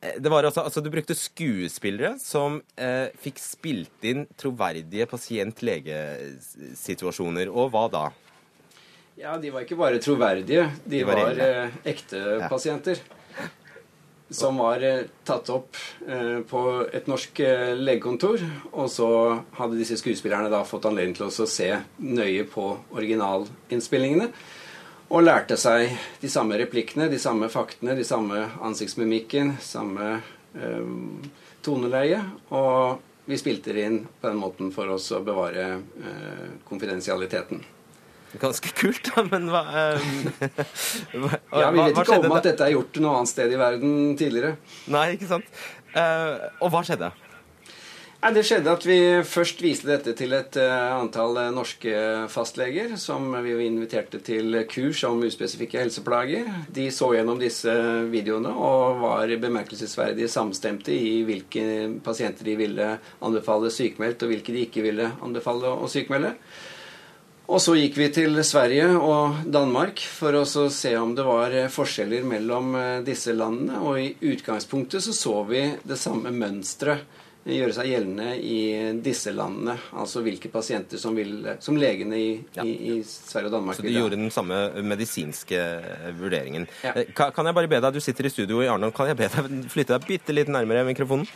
Eh, 0.00 0.14
altså, 0.20 0.60
altså 0.60 0.80
Du 0.80 0.90
brukte 0.90 1.14
skuespillere 1.14 2.18
som 2.20 2.62
eh, 2.76 3.08
fikk 3.22 3.38
spilt 3.40 4.04
inn 4.04 4.26
troverdige 4.38 5.06
pasient-lege-situasjoner. 5.10 7.48
Og 7.48 7.70
hva 7.74 7.88
da? 7.92 8.10
Ja, 9.16 9.38
de 9.40 9.50
var 9.50 9.64
ikke 9.64 9.78
bare 9.80 10.00
troverdige. 10.02 10.66
De, 10.84 10.90
de 10.98 11.04
var, 11.08 11.20
var 11.24 11.38
eh, 11.40 11.76
ekte 11.88 12.18
ja. 12.20 12.48
pasienter. 12.52 12.98
Som 14.28 14.58
var 14.60 14.82
eh, 14.84 15.06
tatt 15.24 15.48
opp 15.54 15.78
eh, 16.04 16.42
på 16.44 16.60
et 16.92 17.08
norsk 17.08 17.40
eh, 17.40 17.72
legekontor. 17.78 18.42
Og 18.74 18.90
så 18.92 19.08
hadde 19.56 19.78
disse 19.80 19.96
skuespillerne 19.96 20.50
da 20.52 20.60
fått 20.68 20.88
anledning 20.90 21.16
til 21.16 21.30
å 21.30 21.48
se 21.48 21.70
nøye 22.02 22.44
på 22.50 22.68
originalinnspillingene. 22.92 24.28
Og 25.06 25.22
lærte 25.22 25.56
seg 25.56 25.94
de 26.20 26.28
samme 26.28 26.58
replikkene, 26.60 27.06
de 27.08 27.20
samme 27.22 27.48
faktene, 27.48 27.94
de 27.96 28.04
samme 28.04 28.42
ansiktsmimikken, 28.68 29.54
samme 29.64 30.10
eh, 30.58 30.90
toneleie. 31.64 32.20
Og 32.52 33.00
vi 33.30 33.40
spilte 33.40 33.72
det 33.72 33.88
inn 33.88 34.02
på 34.20 34.28
den 34.28 34.44
måten 34.44 34.74
for 34.76 34.92
oss 34.98 35.08
å 35.16 35.22
bevare 35.24 35.70
eh, 35.78 36.44
konfidensialiteten. 36.68 37.64
Ganske 38.40 38.72
kult, 38.76 39.10
da, 39.12 39.24
men 39.30 39.50
hva, 39.52 39.62
um, 39.96 40.24
hva 41.26 41.62
Ja, 41.62 41.70
Vi 41.72 41.84
vet 41.84 42.00
ikke 42.02 42.18
om 42.20 42.38
at 42.38 42.48
dette 42.50 42.66
er 42.66 42.74
gjort 42.76 42.98
noe 43.02 43.20
annet 43.20 43.32
sted 43.32 43.52
i 43.52 43.60
verden 43.60 43.94
tidligere. 44.18 44.56
Nei, 44.92 45.12
ikke 45.16 45.30
sant. 45.30 45.62
Uh, 45.96 46.50
og 46.60 46.74
hva 46.74 46.82
skjedde? 46.84 47.12
Nei, 48.16 48.32
Det 48.34 48.42
skjedde 48.48 48.72
at 48.72 48.84
vi 48.88 48.98
først 49.28 49.60
viste 49.62 49.86
dette 49.86 50.14
til 50.18 50.32
et 50.34 50.56
uh, 50.58 50.96
antall 50.96 51.36
uh, 51.38 51.50
norske 51.54 51.92
fastleger, 52.32 52.96
som 53.00 53.28
vi 53.44 53.54
inviterte 53.66 54.18
til 54.24 54.56
kurs 54.72 55.04
om 55.06 55.20
uspesifikke 55.28 55.78
helseplager. 55.84 56.48
De 56.74 56.88
så 56.90 57.12
gjennom 57.14 57.38
disse 57.40 57.72
videoene 58.10 58.50
og 58.50 59.02
var 59.04 59.34
bemerkelsesverdig 59.44 60.30
samstemte 60.32 60.96
i 60.96 61.20
hvilke 61.28 61.66
pasienter 62.04 62.48
de 62.48 62.56
ville 62.58 62.88
anbefale 63.20 63.70
sykemeldt, 63.70 64.24
og 64.24 64.34
hvilke 64.34 64.56
de 64.56 64.64
ikke 64.66 64.84
ville 64.88 65.12
anbefale 65.22 65.76
å 65.76 65.86
sykmelde. 65.92 66.34
Og 67.46 67.60
så 67.62 67.76
gikk 67.78 67.98
vi 68.00 68.08
til 68.10 68.40
Sverige 68.42 68.88
og 68.98 69.44
Danmark 69.54 70.00
for 70.02 70.34
å 70.34 70.42
se 70.46 70.90
om 70.98 71.12
det 71.14 71.26
var 71.26 71.54
forskjeller 71.70 72.26
mellom 72.26 72.74
disse 73.06 73.34
landene. 73.36 73.78
Og 73.86 74.00
i 74.02 74.32
utgangspunktet 74.32 75.04
så 75.04 75.14
så 75.14 75.36
vi 75.46 75.62
det 75.86 76.00
samme 76.00 76.34
mønsteret 76.34 77.06
gjøre 77.46 77.74
seg 77.76 77.90
gjeldende 77.92 78.30
i 78.42 78.60
disse 79.04 79.30
landene. 79.34 79.76
Altså 80.00 80.22
hvilke 80.24 80.50
pasienter 80.50 80.98
som, 81.00 81.14
vil, 81.16 81.46
som 81.62 81.78
legene 81.78 82.18
i, 82.18 82.30
ja. 82.56 82.64
i, 82.66 82.74
i, 82.90 82.96
Sverige 83.06 83.50
og 83.50 83.56
Danmark 83.58 83.78
Så 83.78 83.86
de 83.86 83.94
gjorde 83.94 84.18
den 84.18 84.32
samme 84.34 84.58
medisinske 84.82 85.60
vurderingen. 86.18 86.66
Ja. 86.82 86.96
Eh, 86.96 87.12
kan, 87.14 87.30
kan, 87.36 87.46
jeg 87.46 87.58
bare 87.58 87.70
be 87.70 87.80
deg, 87.84 87.94
Du 87.94 88.02
sitter 88.02 88.26
i 88.26 88.34
studio 88.34 88.64
i 88.64 88.70
Arendal, 88.70 88.94
kan 88.96 89.12
jeg 89.12 89.20
be 89.20 89.30
deg 89.30 89.70
flytte 89.70 89.94
deg 89.94 90.10
bitte 90.10 90.34
litt 90.34 90.50
nærmere 90.50 90.82
mikrofonen? 90.88 91.28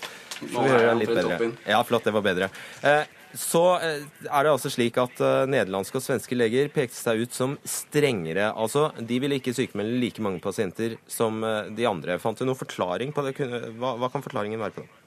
Nå 0.51 0.67
er 0.67 0.89
jeg 0.89 1.01
litt 1.05 1.15
bedre. 1.15 1.51
Ja, 1.69 1.83
flott. 1.87 2.07
Det 2.07 2.15
var 2.17 2.25
bedre. 2.25 2.49
Eh, 2.83 3.03
så 3.35 3.64
eh, 3.78 4.07
er 4.26 4.47
det 4.47 4.53
altså 4.53 4.72
slik 4.72 4.99
at 5.01 5.20
nederlandske 5.51 6.01
og 6.01 6.05
svenske 6.05 6.39
leger 6.39 6.70
pekte 6.74 6.99
seg 6.99 7.24
ut 7.24 7.37
som 7.37 7.59
strengere. 7.64 8.51
Altså, 8.53 8.89
De 8.99 9.20
ville 9.22 9.39
ikke 9.41 9.55
sykemelde 9.57 10.01
like 10.03 10.24
mange 10.24 10.43
pasienter 10.43 10.99
som 11.11 11.43
de 11.43 11.87
andre. 11.87 12.18
Fant 12.22 12.39
du 12.39 12.47
noen 12.47 12.59
forklaring 12.59 13.14
på 13.14 13.26
det? 13.26 13.37
Hva, 13.78 13.95
hva 14.01 14.11
kan 14.12 14.24
forklaringen 14.24 14.61
være 14.62 14.78
på 14.78 14.87
det? 14.87 15.01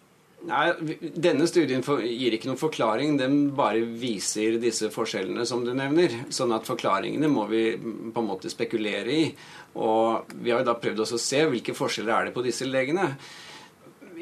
Nei, 0.43 0.73
Denne 0.99 1.45
studien 1.47 1.83
gir 2.03 2.35
ikke 2.35 2.49
noen 2.49 2.59
forklaring. 2.59 3.15
Den 3.19 3.37
bare 3.55 3.83
viser 3.99 4.57
disse 4.61 4.89
forskjellene 4.91 5.45
som 5.47 5.63
du 5.63 5.71
nevner. 5.75 6.17
Sånn 6.35 6.51
at 6.55 6.67
forklaringene 6.67 7.29
må 7.31 7.45
vi 7.51 7.63
på 7.77 8.23
en 8.23 8.27
måte 8.27 8.51
spekulere 8.51 9.13
i. 9.13 9.23
Og 9.79 10.33
vi 10.35 10.51
har 10.51 10.61
jo 10.61 10.67
da 10.67 10.75
prøvd 10.79 11.05
å 11.05 11.21
se 11.21 11.45
hvilke 11.47 11.75
forskjeller 11.77 12.15
er 12.15 12.27
det 12.27 12.35
på 12.35 12.43
disse 12.45 12.67
legene. 12.67 13.13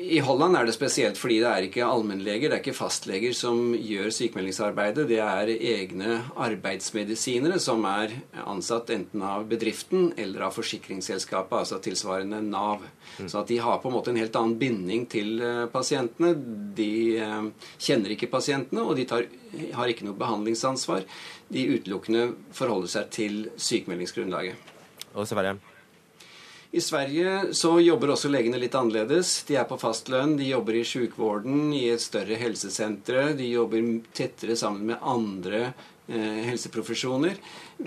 I 0.01 0.19
Holland 0.25 0.57
er 0.57 0.65
det 0.65 0.73
spesielt 0.73 1.19
fordi 1.19 1.37
det 1.43 1.49
er 1.49 1.65
ikke 1.67 1.85
allmennleger, 1.85 2.49
det 2.49 2.57
er 2.57 2.61
ikke 2.63 2.73
fastleger 2.73 3.35
som 3.37 3.73
gjør 3.75 4.09
sykemeldingsarbeidet. 4.15 5.05
Det 5.09 5.19
er 5.21 5.51
egne 5.51 6.15
arbeidsmedisinere 6.41 7.59
som 7.61 7.85
er 7.85 8.15
ansatt 8.41 8.89
enten 8.95 9.21
av 9.25 9.45
bedriften 9.51 10.09
eller 10.19 10.47
av 10.47 10.55
forsikringsselskapet, 10.57 11.57
altså 11.59 11.81
tilsvarende 11.83 12.41
Nav. 12.45 12.87
Mm. 13.19 13.29
Så 13.29 13.43
at 13.43 13.51
de 13.51 13.59
har 13.61 13.81
på 13.81 13.91
en 13.91 13.97
måte 13.97 14.13
en 14.13 14.21
helt 14.21 14.37
annen 14.39 14.57
binding 14.61 15.05
til 15.11 15.41
eh, 15.45 15.65
pasientene. 15.71 16.33
De 16.77 16.91
eh, 17.21 17.49
kjenner 17.77 18.15
ikke 18.15 18.31
pasientene, 18.31 18.85
og 18.85 18.97
de 18.97 19.05
tar, 19.09 19.27
har 19.77 19.91
ikke 19.91 20.07
noe 20.07 20.17
behandlingsansvar. 20.17 21.05
De 21.51 21.67
utelukkende 21.75 22.31
forholder 22.57 22.95
seg 22.97 23.13
til 23.13 23.43
sykemeldingsgrunnlaget. 23.59 24.71
Og 25.13 25.27
Sverre? 25.29 25.59
I 26.71 26.79
Sverige 26.79 27.53
så 27.57 27.73
jobber 27.83 28.13
også 28.13 28.29
legene 28.31 28.59
litt 28.61 28.75
annerledes. 28.79 29.41
De 29.47 29.57
er 29.59 29.65
på 29.67 29.75
fastlønn, 29.81 30.37
de 30.39 30.53
jobber 30.53 30.77
i 30.79 30.85
sykvården, 30.87 31.73
i 31.75 31.89
et 31.91 32.03
større 32.03 32.37
helsesentre. 32.39 33.33
De 33.35 33.49
jobber 33.51 33.97
tettere 34.15 34.55
sammen 34.59 34.93
med 34.93 35.03
andre 35.03 35.73
Eh, 36.11 36.43
helseprofesjoner. 36.43 37.37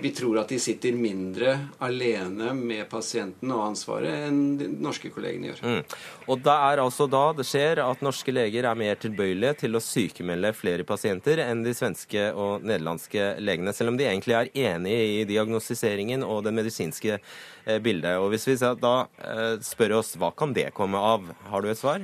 Vi 0.01 0.11
tror 0.11 0.41
at 0.41 0.51
de 0.51 0.57
sitter 0.59 0.95
mindre 0.97 1.53
alene 1.83 2.51
med 2.57 2.83
pasienten 2.91 3.51
og 3.55 3.63
ansvaret 3.69 4.27
enn 4.27 4.39
de 4.59 4.67
norske 4.83 5.11
kollegene 5.13 5.51
gjør. 5.51 5.61
Mm. 5.63 5.95
Og 6.31 6.41
det 6.45 6.55
er 6.69 6.81
altså 6.83 7.07
da 7.11 7.23
det 7.37 7.45
skjer 7.47 7.81
at 7.83 8.03
norske 8.05 8.33
leger 8.35 8.67
er 8.67 8.79
mer 8.79 8.99
tilbøyelige 8.99 9.61
til 9.63 9.77
å 9.77 9.83
sykemelde 9.83 10.51
flere 10.57 10.87
pasienter 10.87 11.41
enn 11.45 11.63
de 11.65 11.75
svenske 11.77 12.27
og 12.33 12.65
nederlandske 12.65 13.35
legene, 13.43 13.75
selv 13.75 13.93
om 13.93 13.99
de 13.99 14.09
egentlig 14.09 14.37
er 14.37 14.51
enige 14.71 15.07
i 15.21 15.23
diagnostiseringen 15.29 16.25
og 16.27 16.43
det 16.47 16.55
medisinske 16.55 17.17
eh, 17.17 17.79
bildet. 17.79 18.19
Og 18.19 18.31
hvis 18.33 18.49
vi 18.51 18.59
da 18.59 18.97
eh, 19.21 19.55
spør 19.63 19.99
oss 20.01 20.15
hva 20.19 20.33
kan 20.35 20.55
det 20.55 20.71
komme 20.75 20.99
av, 20.99 21.31
har 21.51 21.63
du 21.63 21.71
et 21.71 21.79
svar? 21.79 22.03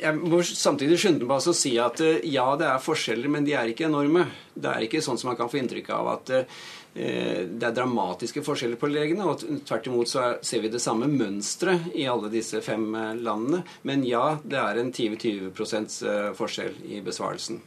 Jeg 0.00 0.16
må 0.16 0.40
samtidig 0.46 0.98
skynde 1.00 1.26
meg 1.28 1.46
å 1.50 1.54
si 1.56 1.74
at 1.80 2.00
eh, 2.04 2.20
ja, 2.32 2.46
det 2.58 2.68
er 2.68 2.82
forskjeller, 2.82 3.30
men 3.32 3.46
de 3.46 3.54
er 3.56 3.70
ikke 3.70 3.88
enorme. 3.88 4.26
Det 4.54 4.70
er 4.72 4.86
ikke 4.86 5.02
sånn 5.04 5.18
som 5.20 5.30
man 5.30 5.38
kan 5.38 5.50
få 5.52 5.60
inntrykk 5.60 5.90
av 5.96 6.10
at 6.14 6.32
eh, 6.36 6.60
det 6.94 7.66
er 7.68 7.76
dramatiske 7.76 8.42
forskjeller 8.46 8.80
på 8.80 8.90
legene. 8.90 9.26
og 9.28 9.44
Tvert 9.68 9.90
imot 9.90 10.10
så 10.10 10.26
ser 10.46 10.64
vi 10.64 10.72
det 10.72 10.82
samme 10.82 11.08
mønsteret 11.10 11.92
i 11.94 12.08
alle 12.10 12.32
disse 12.32 12.62
fem 12.64 12.88
eh, 12.94 13.12
landene. 13.20 13.62
Men 13.88 14.04
ja, 14.08 14.38
det 14.42 14.60
er 14.60 14.80
en 14.80 14.92
20-20% 14.96 16.00
forskjell 16.38 16.80
i 16.88 17.02
besvarelsen. 17.04 17.60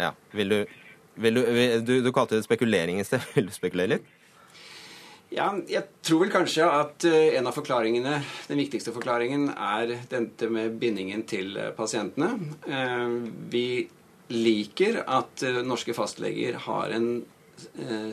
Ja, 0.00 0.14
vil 0.34 0.50
du, 0.50 0.58
vil 1.22 1.38
du, 1.38 1.46
du, 1.86 1.96
du 2.02 2.12
kalte 2.14 2.38
det 2.38 2.46
spekulering 2.46 3.00
i 3.02 3.06
sted. 3.06 3.22
Vil 3.36 3.50
du 3.50 3.54
spekulere 3.54 3.96
litt? 3.96 4.13
Ja, 5.34 5.48
jeg 5.66 5.88
tror 6.06 6.20
vel 6.22 6.30
kanskje 6.30 6.66
at 6.70 7.04
eh, 7.08 7.34
en 7.40 7.48
av 7.50 7.56
forklaringene, 7.56 8.20
den 8.46 8.60
viktigste 8.60 8.92
forklaringen, 8.94 9.48
er 9.50 9.96
dette 10.10 10.46
med 10.52 10.76
bindingen 10.78 11.24
til 11.26 11.56
eh, 11.58 11.72
pasientene. 11.74 12.36
Eh, 12.62 13.16
vi 13.50 13.66
liker 14.30 15.02
at 15.02 15.42
norske 15.66 15.92
fastleger 15.96 16.56
har 16.68 16.94
en 16.94 17.08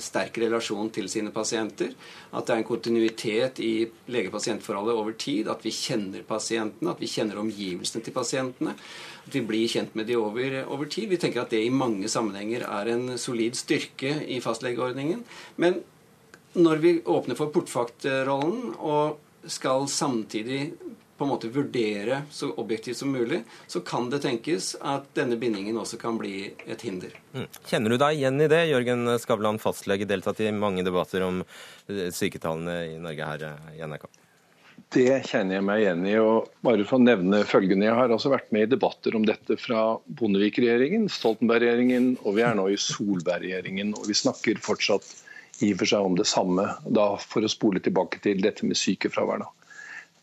sterk 0.04 0.36
relasjon 0.38 0.92
til 0.94 1.08
sine 1.10 1.32
pasienter. 1.34 1.94
At 2.36 2.46
det 2.46 2.54
er 2.54 2.60
en 2.60 2.68
kontinuitet 2.68 3.62
i 3.64 3.72
lege-pasient-forholdet 4.12 4.98
over 5.00 5.16
tid. 5.18 5.48
At 5.50 5.64
vi 5.66 5.72
kjenner 5.74 6.26
pasientene, 6.28 6.92
at 6.92 7.02
vi 7.02 7.10
kjenner 7.10 7.40
omgivelsene 7.42 8.06
til 8.06 8.16
pasientene. 8.16 8.76
At 9.24 9.34
vi 9.34 9.42
blir 9.48 9.72
kjent 9.72 9.96
med 9.98 10.12
de 10.12 10.20
over, 10.20 10.60
over 10.68 10.92
tid. 10.92 11.08
Vi 11.10 11.22
tenker 11.24 11.46
at 11.46 11.56
det 11.56 11.64
i 11.64 11.74
mange 11.74 12.12
sammenhenger 12.12 12.68
er 12.68 12.92
en 12.92 13.16
solid 13.22 13.58
styrke 13.58 14.14
i 14.28 14.38
fastlegeordningen. 14.44 15.24
Men 15.64 15.82
når 16.54 16.82
vi 16.84 16.96
åpner 17.06 17.38
for 17.40 17.52
portvaktrollen 17.54 18.74
og 18.80 19.50
skal 19.50 19.88
samtidig 19.90 20.64
på 21.22 21.26
en 21.26 21.30
måte 21.30 21.52
vurdere 21.54 22.24
så 22.34 22.50
objektivt 22.58 22.98
som 22.98 23.12
mulig, 23.14 23.44
så 23.70 23.80
kan 23.86 24.10
det 24.10 24.24
tenkes 24.24 24.72
at 24.82 25.06
denne 25.14 25.38
bindingen 25.38 25.78
også 25.78 26.00
kan 26.02 26.18
bli 26.18 26.50
et 26.66 26.82
hinder. 26.82 27.14
Mm. 27.36 27.46
Kjenner 27.70 27.94
du 27.94 27.98
deg 28.02 28.18
igjen 28.18 28.42
i 28.42 28.50
det? 28.50 28.64
Jørgen 28.72 29.06
Skavlan, 29.22 29.62
fastlege, 29.62 30.10
deltatt 30.10 30.42
i 30.42 30.50
mange 30.50 30.82
debatter 30.88 31.22
om 31.28 31.44
eh, 31.44 32.10
syketallene 32.10 32.80
i 32.96 32.98
Norge 33.06 33.30
her 33.30 33.48
eh, 33.52 33.72
i 33.78 33.86
NRK. 33.86 34.10
Det 34.92 35.22
kjenner 35.30 35.60
jeg 35.60 35.68
meg 35.70 35.84
igjen 35.84 36.06
i. 36.10 36.18
og 36.18 36.50
bare 36.66 36.90
for 36.90 36.98
å 36.98 37.06
nevne 37.06 37.46
følgende, 37.46 37.86
Jeg 37.86 38.00
har 38.02 38.10
altså 38.10 38.34
vært 38.34 38.50
med 38.52 38.66
i 38.66 38.74
debatter 38.74 39.16
om 39.16 39.28
dette 39.28 39.62
fra 39.62 39.84
Bondevik-regjeringen, 40.10 41.06
Stoltenberg-regjeringen 41.06 42.16
og 42.26 42.40
vi 42.40 42.48
er 42.50 42.58
nå 42.58 42.66
i 42.74 42.82
Solberg-regjeringen. 42.82 43.94
og 43.94 44.10
Vi 44.10 44.18
snakker 44.18 44.60
fortsatt 44.66 45.06
i 45.62 45.72
og 45.74 45.82
for 45.82 45.92
seg 45.94 46.06
om 46.06 46.18
det 46.18 46.28
samme. 46.30 46.68
Da 46.86 47.14
For 47.22 47.46
å 47.46 47.52
spole 47.52 47.82
tilbake 47.84 48.22
til 48.24 48.42
dette 48.44 48.68
med 48.68 48.80
sykefravær. 48.80 49.46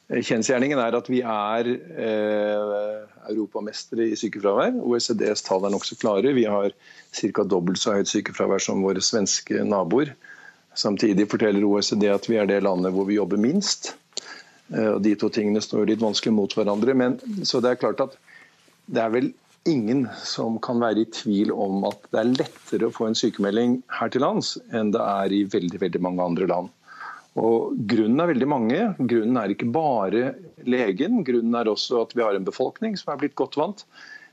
Eh, 0.08 0.22
kjensgjerningen 0.24 0.80
er 0.80 0.96
at 0.96 1.10
vi 1.10 1.20
er 1.20 1.68
eh, 1.68 3.04
europamestere 3.28 4.08
i 4.08 4.18
sykefravær. 4.18 4.78
OECDs 4.80 5.44
tall 5.46 5.66
er 5.68 5.74
nokså 5.74 5.98
klare. 6.00 6.34
Vi 6.36 6.46
har 6.48 6.72
ca. 6.72 7.44
dobbelt 7.44 7.80
så 7.80 7.98
høyt 7.98 8.10
sykefravær 8.10 8.62
som 8.64 8.84
våre 8.86 9.04
svenske 9.04 9.64
naboer. 9.64 10.14
Samtidig 10.78 11.26
forteller 11.30 11.66
OECD 11.66 12.06
at 12.12 12.28
vi 12.30 12.38
er 12.38 12.46
det 12.46 12.62
landet 12.62 12.94
hvor 12.94 13.08
vi 13.08 13.18
jobber 13.18 13.40
minst. 13.40 13.94
Eh, 14.72 14.94
og 14.94 15.02
De 15.04 15.14
to 15.18 15.30
tingene 15.32 15.62
står 15.64 15.90
litt 15.90 16.04
vanskelig 16.04 16.34
mot 16.34 16.56
hverandre. 16.56 16.96
Men, 16.96 17.20
så 17.44 17.60
det 17.64 17.74
er 17.74 17.82
klart 17.84 18.00
at 18.04 18.18
det 18.88 19.04
er 19.04 19.12
vel 19.12 19.32
ingen 19.70 20.06
som 20.24 20.58
kan 20.64 20.80
være 20.82 21.04
i 21.04 21.10
tvil 21.12 21.52
om 21.54 21.84
at 21.88 22.08
det 22.12 22.20
er 22.20 22.32
lettere 22.32 22.88
å 22.88 22.94
få 22.94 23.08
en 23.08 23.18
sykemelding 23.18 23.78
her 24.00 24.12
til 24.12 24.24
lands 24.24 24.56
enn 24.74 24.92
det 24.94 25.02
er 25.04 25.34
i 25.34 25.44
veldig, 25.52 25.80
veldig 25.84 26.02
mange 26.04 26.26
andre 26.26 26.48
land. 26.50 26.74
Og 27.38 27.74
Grunnen 27.90 28.22
er 28.22 28.32
veldig 28.32 28.48
mange. 28.50 28.78
Grunnen 28.98 29.38
er 29.38 29.52
ikke 29.54 29.68
bare 29.70 30.32
legen. 30.66 31.20
Grunnen 31.26 31.54
er 31.54 31.70
også 31.70 32.02
at 32.02 32.16
vi 32.16 32.24
har 32.24 32.34
en 32.34 32.46
befolkning 32.46 32.96
som 32.98 33.12
er 33.12 33.20
blitt 33.20 33.36
godt 33.38 33.58
vant. 33.60 33.84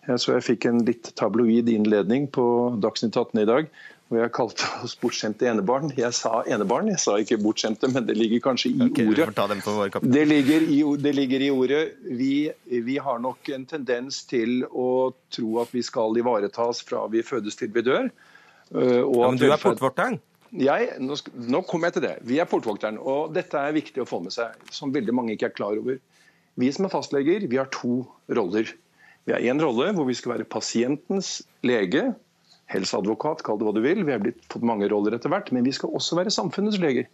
Så 0.06 0.36
jeg 0.36 0.46
fikk 0.46 0.68
en 0.70 0.84
litt 0.86 1.12
tabloid 1.18 1.70
innledning 1.70 2.28
på 2.34 2.46
Dagsnytt 2.82 3.18
18 3.18 3.42
i 3.42 3.50
dag 3.50 3.70
hvor 4.06 4.22
jeg 4.22 4.32
kalte 4.38 4.68
oss 4.86 4.94
bortskjemte 5.02 5.48
enebarn. 5.50 5.90
Jeg 5.98 6.14
sa 6.14 6.44
enebarn, 6.46 6.92
jeg 6.94 7.02
sa 7.02 7.16
ikke 7.22 7.40
bortskjemte, 7.42 7.90
men 7.90 8.06
det 8.06 8.14
ligger 8.20 8.44
kanskje 8.52 8.70
i 8.76 8.84
okay, 8.86 9.08
ordet. 9.10 10.04
Det 10.04 10.26
ligger 10.30 10.68
i, 10.70 10.78
det 11.02 11.14
ligger 11.18 11.46
i 11.46 11.50
ordet. 11.54 11.82
Vi, 12.06 12.36
vi, 12.70 12.98
har 13.02 13.20
nok 13.24 13.50
en 13.56 13.66
tendens 13.70 14.22
til 14.30 14.62
å 14.70 15.10
tro 15.34 15.58
at 15.64 15.74
vi 15.74 15.82
skal 15.86 16.18
ivaretas 16.22 16.84
fra 16.86 17.08
vi 17.10 17.26
fødes 17.26 17.58
til 17.58 17.74
vi 17.74 17.86
dør. 17.86 18.12
Ja, 18.70 19.02
men 19.10 19.42
du 19.42 19.48
er 19.50 19.62
portvokteren? 19.62 20.20
Jeg, 20.56 20.92
nå, 21.02 21.18
nå 21.50 21.64
kommer 21.68 21.90
jeg 21.90 21.98
til 21.98 22.06
det. 22.06 22.16
Vi 22.30 22.38
er 22.40 22.50
portvokteren. 22.50 23.00
Og 23.02 23.34
dette 23.36 23.58
er 23.58 23.74
viktig 23.76 24.04
å 24.04 24.10
få 24.10 24.22
med 24.24 24.36
seg, 24.36 24.54
som 24.74 24.94
veldig 24.94 25.16
mange 25.18 25.34
ikke 25.34 25.50
er 25.50 25.58
klar 25.58 25.82
over. 25.82 25.98
Vi 26.62 26.70
som 26.72 26.86
er 26.86 26.94
fastleger, 26.94 27.50
vi 27.50 27.58
har 27.60 27.74
to 27.74 28.04
roller. 28.38 28.70
Vi 29.26 29.34
har 29.34 29.42
én 29.42 29.60
rolle 29.60 29.90
hvor 29.98 30.06
vi 30.06 30.16
skal 30.16 30.36
være 30.36 30.48
pasientens 30.48 31.40
lege 31.66 32.12
helseadvokat, 32.72 33.44
kall 33.46 33.60
det 33.60 33.68
hva 33.68 33.76
du 33.76 33.84
vil. 33.84 34.04
Vi 34.08 34.14
har 34.16 34.24
blitt, 34.24 34.42
fått 34.52 34.66
mange 34.66 34.90
roller 34.92 35.16
etter 35.16 35.32
hvert. 35.34 35.52
Men 35.56 35.68
vi 35.68 35.74
skal 35.76 35.94
også 35.96 36.20
være 36.20 36.34
samfunnets 36.34 36.80
leger. 36.82 37.08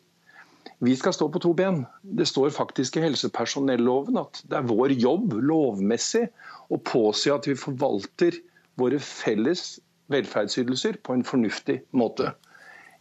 Vi 0.81 0.95
skal 0.97 1.13
stå 1.13 1.27
på 1.33 1.41
to 1.41 1.53
ben. 1.57 1.83
Det 2.01 2.27
står 2.29 2.53
faktisk 2.55 2.97
i 2.97 3.03
helsepersonelloven 3.05 4.17
at 4.21 4.41
det 4.49 4.59
er 4.59 4.69
vår 4.69 4.95
jobb 4.97 5.35
lovmessig 5.37 6.27
å 6.73 6.79
påse 6.85 7.33
at 7.33 7.49
vi 7.49 7.57
forvalter 7.57 8.37
våre 8.81 9.01
felles 9.03 9.75
velferdsytelser 10.11 10.97
på 11.05 11.15
en 11.15 11.25
fornuftig 11.27 11.81
måte. 11.97 12.33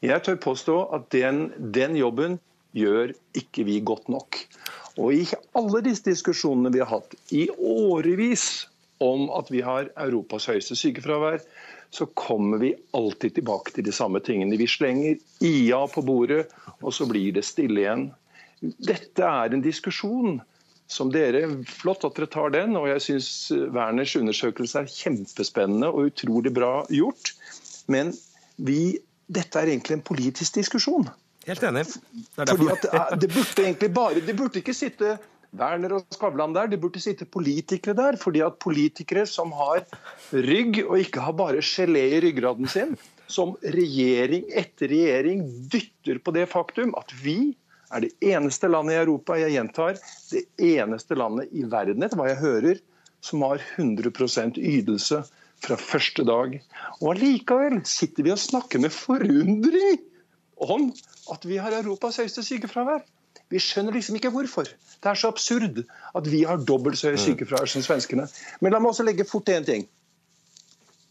Jeg 0.04 0.24
tør 0.24 0.38
påstå 0.40 0.76
at 0.96 1.08
den, 1.12 1.48
den 1.74 1.96
jobben 1.98 2.38
gjør 2.76 3.12
ikke 3.36 3.66
vi 3.68 3.80
godt 3.84 4.08
nok. 4.12 4.38
Og 5.00 5.16
i 5.16 5.24
alle 5.56 5.82
disse 5.84 6.06
diskusjonene 6.06 6.72
vi 6.74 6.82
har 6.82 6.90
hatt 6.90 7.16
i 7.32 7.46
årevis 7.56 8.66
om 9.00 9.28
at 9.32 9.48
vi 9.52 9.62
har 9.64 9.88
Europas 10.00 10.46
høyeste 10.50 10.76
sykefravær, 10.76 11.40
så 11.90 12.06
kommer 12.06 12.58
vi 12.58 12.74
alltid 12.94 13.34
tilbake 13.34 13.74
til 13.74 13.84
de 13.86 13.92
samme 13.92 14.20
tingene. 14.22 14.58
Vi 14.58 14.68
slenger 14.70 15.18
IA 15.42 15.80
på 15.90 16.04
bordet, 16.06 16.46
og 16.80 16.94
så 16.94 17.06
blir 17.10 17.34
det 17.34 17.44
stille 17.46 17.82
igjen. 17.82 18.06
Dette 18.60 19.26
er 19.26 19.54
en 19.54 19.64
diskusjon 19.64 20.38
som 20.90 21.10
dere 21.14 21.44
Flott 21.70 22.04
at 22.06 22.16
dere 22.18 22.30
tar 22.30 22.52
den, 22.54 22.76
og 22.78 22.88
jeg 22.90 23.02
syns 23.06 23.30
Werners 23.74 24.14
undersøkelse 24.18 24.82
er 24.82 24.90
kjempespennende 24.90 25.90
og 25.90 26.10
utrolig 26.10 26.52
bra 26.54 26.72
gjort. 26.90 27.34
Men 27.90 28.12
vi, 28.58 28.98
dette 29.30 29.58
er 29.58 29.72
egentlig 29.72 29.98
en 29.98 30.06
politisk 30.06 30.58
diskusjon. 30.60 31.08
Helt 31.46 31.62
enig. 31.66 31.86
Det, 31.88 32.46
Fordi 32.50 32.70
at 32.74 32.86
det, 32.86 33.20
det 33.22 33.30
burde 33.32 33.62
egentlig 33.64 33.88
bare 33.96 34.20
Det 34.20 34.34
burde 34.36 34.60
ikke 34.60 34.74
sitte 34.76 35.14
Werner 35.56 35.96
og 35.96 36.04
Skavlan 36.14 36.54
der. 36.54 36.68
Det 36.70 36.80
burde 36.82 37.02
sitte 37.02 37.26
politikere 37.26 37.94
der. 37.96 38.16
fordi 38.16 38.42
at 38.46 38.58
politikere 38.58 39.26
som 39.26 39.52
har 39.52 39.84
rygg 40.32 40.84
og 40.86 40.98
ikke 40.98 41.20
har 41.20 41.32
bare 41.32 41.64
gelé 41.64 42.04
i 42.16 42.20
ryggraden 42.22 42.68
sin, 42.68 42.96
som 43.26 43.56
regjering 43.62 44.46
etter 44.50 44.90
regjering 44.90 45.42
dytter 45.70 46.18
på 46.18 46.34
det 46.34 46.48
faktum 46.50 46.94
at 46.98 47.12
vi 47.22 47.54
er 47.90 48.04
det 48.04 48.12
eneste 48.22 48.68
landet 48.70 48.94
i 48.94 49.00
Europa, 49.02 49.34
jeg 49.38 49.56
gjentar, 49.56 49.98
det 50.30 50.44
eneste 50.62 51.16
landet 51.18 51.50
i 51.50 51.64
verden, 51.66 52.04
etter 52.06 52.18
hva 52.20 52.28
jeg 52.30 52.38
hører, 52.38 52.82
som 53.20 53.42
har 53.42 53.62
100% 53.76 54.58
ytelse 54.58 55.24
fra 55.60 55.76
første 55.76 56.24
dag. 56.24 56.54
Og 57.00 57.08
allikevel 57.14 57.80
sitter 57.88 58.26
vi 58.26 58.32
og 58.34 58.40
snakker 58.40 58.82
med 58.82 58.94
forundring 58.94 59.98
om 60.60 60.90
at 61.32 61.44
vi 61.48 61.58
har 61.60 61.74
Europas 61.80 62.20
høyeste 62.22 62.44
sykefravær. 62.46 63.02
Vi 63.50 63.60
skjønner 63.62 63.96
liksom 63.96 64.16
ikke 64.18 64.30
hvorfor. 64.34 64.68
Det 65.00 65.10
er 65.10 65.18
så 65.18 65.30
absurd 65.32 65.82
at 66.14 66.28
vi 66.30 66.44
har 66.46 66.60
dobbelt 66.62 67.00
så 67.00 67.10
høy 67.10 67.18
mm. 67.18 67.24
sykefravær 67.24 67.70
som 67.70 67.84
svenskene. 67.84 68.28
Men 68.60 68.74
la 68.74 68.80
meg 68.82 68.92
også 68.92 69.06
legge 69.06 69.26
fort 69.26 69.48
til 69.48 69.58
én 69.58 69.66
ting. 69.66 69.86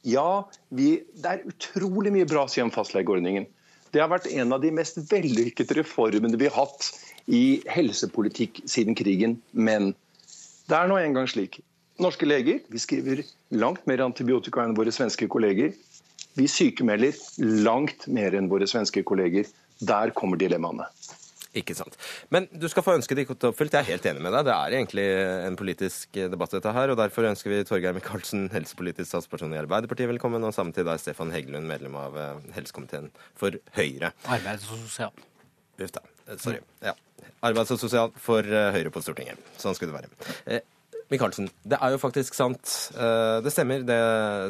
Ja, 0.07 0.45
vi, 0.71 1.01
det 1.19 1.31
er 1.33 1.47
utrolig 1.49 2.13
mye 2.15 2.27
bra, 2.29 2.45
siden 2.47 2.71
fastlegeordningen. 2.71 3.49
Det 3.91 3.99
har 4.03 4.11
vært 4.11 4.29
en 4.31 4.53
av 4.55 4.61
de 4.63 4.71
mest 4.71 5.01
vellykkede 5.09 5.79
reformene 5.81 6.39
vi 6.39 6.47
har 6.47 6.55
hatt 6.55 6.91
i 7.27 7.59
helsepolitikk 7.69 8.61
siden 8.69 8.95
krigen. 8.95 9.39
Men 9.51 9.91
det 10.69 10.77
er 10.77 10.89
nå 10.89 10.99
engang 11.01 11.27
slik. 11.29 11.59
Norske 11.99 12.27
leger 12.29 12.61
vi 12.71 12.79
skriver 12.79 13.25
langt 13.51 13.83
mer 13.89 14.05
antibiotika 14.05 14.63
enn 14.63 14.77
våre 14.77 14.93
svenske 14.95 15.27
kolleger. 15.27 15.73
Vi 16.39 16.47
sykemelder 16.47 17.17
langt 17.65 18.05
mer 18.07 18.37
enn 18.37 18.47
våre 18.51 18.69
svenske 18.69 19.03
kolleger. 19.03 19.49
Der 19.83 20.13
kommer 20.15 20.39
dilemmaene. 20.39 20.87
Ikke 21.57 21.73
sant. 21.73 21.95
Men 22.29 22.45
du 22.53 22.67
skal 22.69 22.85
få 22.85 22.93
ønsket 22.99 23.17
ditt 23.23 23.45
oppfylt. 23.47 23.73
Jeg 23.73 23.81
er 23.81 23.87
helt 23.95 24.05
enig 24.11 24.21
med 24.21 24.35
deg. 24.35 24.45
Det 24.45 24.53
er 24.53 24.75
egentlig 24.77 25.05
en 25.47 25.57
politisk 25.57 26.19
debatt, 26.29 26.53
dette 26.53 26.73
her. 26.75 26.93
og 26.93 26.99
Derfor 26.99 27.25
ønsker 27.25 27.49
vi 27.49 27.63
Torgeir 27.65 27.95
Micaelsen, 27.97 28.45
helsepolitisk 28.53 29.09
statsperson 29.09 29.55
i 29.57 29.61
Arbeiderpartiet, 29.61 30.11
velkommen. 30.11 30.45
Og 30.45 30.53
sammen 30.53 30.75
til 30.77 30.85
deg, 30.85 31.01
Stefan 31.01 31.33
Heggelund, 31.33 31.65
medlem 31.69 31.97
av 31.97 32.17
eh, 32.21 32.49
helsekomiteen 32.59 33.09
for 33.39 33.57
Høyre. 33.79 34.13
Arbeids- 34.29 34.69
og 34.69 34.83
sosial. 34.85 35.25
Uff 35.81 35.95
da. 35.95 36.05
Sorry. 36.37 36.61
Ja. 36.85 36.93
Arbeids- 37.49 37.73
og 37.73 37.81
sosial 37.81 38.13
for 38.21 38.45
eh, 38.45 38.69
Høyre 38.77 38.93
på 38.93 39.01
Stortinget. 39.01 39.41
Sånn 39.57 39.73
skulle 39.77 39.95
det 39.95 40.03
være. 40.05 40.61
Michaelsen, 41.09 41.47
det 41.65 41.77
er 41.81 41.95
jo 41.95 41.99
faktisk 42.01 42.35
sant. 42.37 42.69
Eh, 42.93 43.39
det 43.41 43.49
stemmer 43.49 43.81
det 43.85 44.01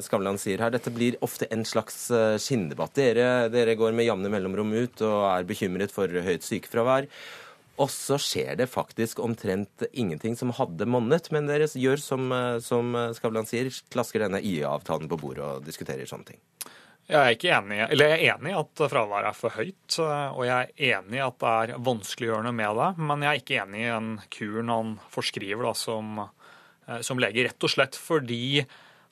Skavlan 0.03 0.39
sier 0.41 0.59
her. 0.59 0.73
Dette 0.73 0.91
blir 0.91 1.15
ofte 1.23 1.47
en 1.55 1.63
slags 1.67 2.09
eh, 2.11 2.35
skinndebatt. 2.35 2.97
Dere, 2.99 3.47
dere 3.53 3.77
går 3.79 3.95
med 3.95 4.09
jevne 4.09 4.31
mellomrom 4.33 4.73
ut 4.75 5.03
og 5.07 5.21
er 5.29 5.47
bekymret 5.47 5.93
for 5.95 6.11
høyt 6.11 6.43
sykefravær. 6.43 7.07
Og 7.79 7.87
så 7.93 8.17
skjer 8.19 8.57
det 8.59 8.67
faktisk 8.67 9.21
omtrent 9.23 9.85
ingenting 9.93 10.35
som 10.35 10.51
hadde 10.57 10.83
monnet. 10.83 11.29
Men 11.31 11.47
dere 11.47 11.69
gjør 11.71 12.03
som, 12.03 12.25
eh, 12.35 12.57
som 12.65 12.91
Skavlan 13.15 13.47
sier, 13.47 13.71
klasker 13.87 14.25
denne 14.25 14.43
IA-avtalen 14.43 15.07
på 15.07 15.19
bordet 15.21 15.45
og 15.45 15.63
diskuterer 15.63 16.09
sånne 16.11 16.33
ting. 16.33 16.41
Jeg 17.09 17.17
er, 17.17 17.33
ikke 17.33 17.53
enig, 17.55 17.77
eller 17.87 18.11
jeg 18.11 18.17
er 18.19 18.35
enig 18.35 18.51
i 18.51 18.57
at 18.59 18.81
fraværet 18.91 19.31
er 19.31 19.37
for 19.37 19.55
høyt, 19.55 19.95
og 19.97 20.43
jeg 20.45 20.51
er 20.59 20.99
enig 20.99 21.17
i 21.17 21.23
at 21.25 21.39
det 21.41 21.53
er 21.55 21.71
vanskeliggjørende 21.87 22.51
med 22.53 22.75
det. 22.77 22.89
Men 22.99 23.23
jeg 23.25 23.31
er 23.31 23.41
ikke 23.41 23.63
enig 23.63 23.79
i 23.81 23.87
den 23.89 24.11
kuren 24.35 24.69
han 24.69 24.91
forskriver 25.15 25.65
da, 25.65 25.71
som 25.73 26.19
som 27.05 27.21
lege, 27.21 27.47
rett 27.47 27.65
og 27.65 27.73
slett 27.73 27.97
fordi 27.99 28.63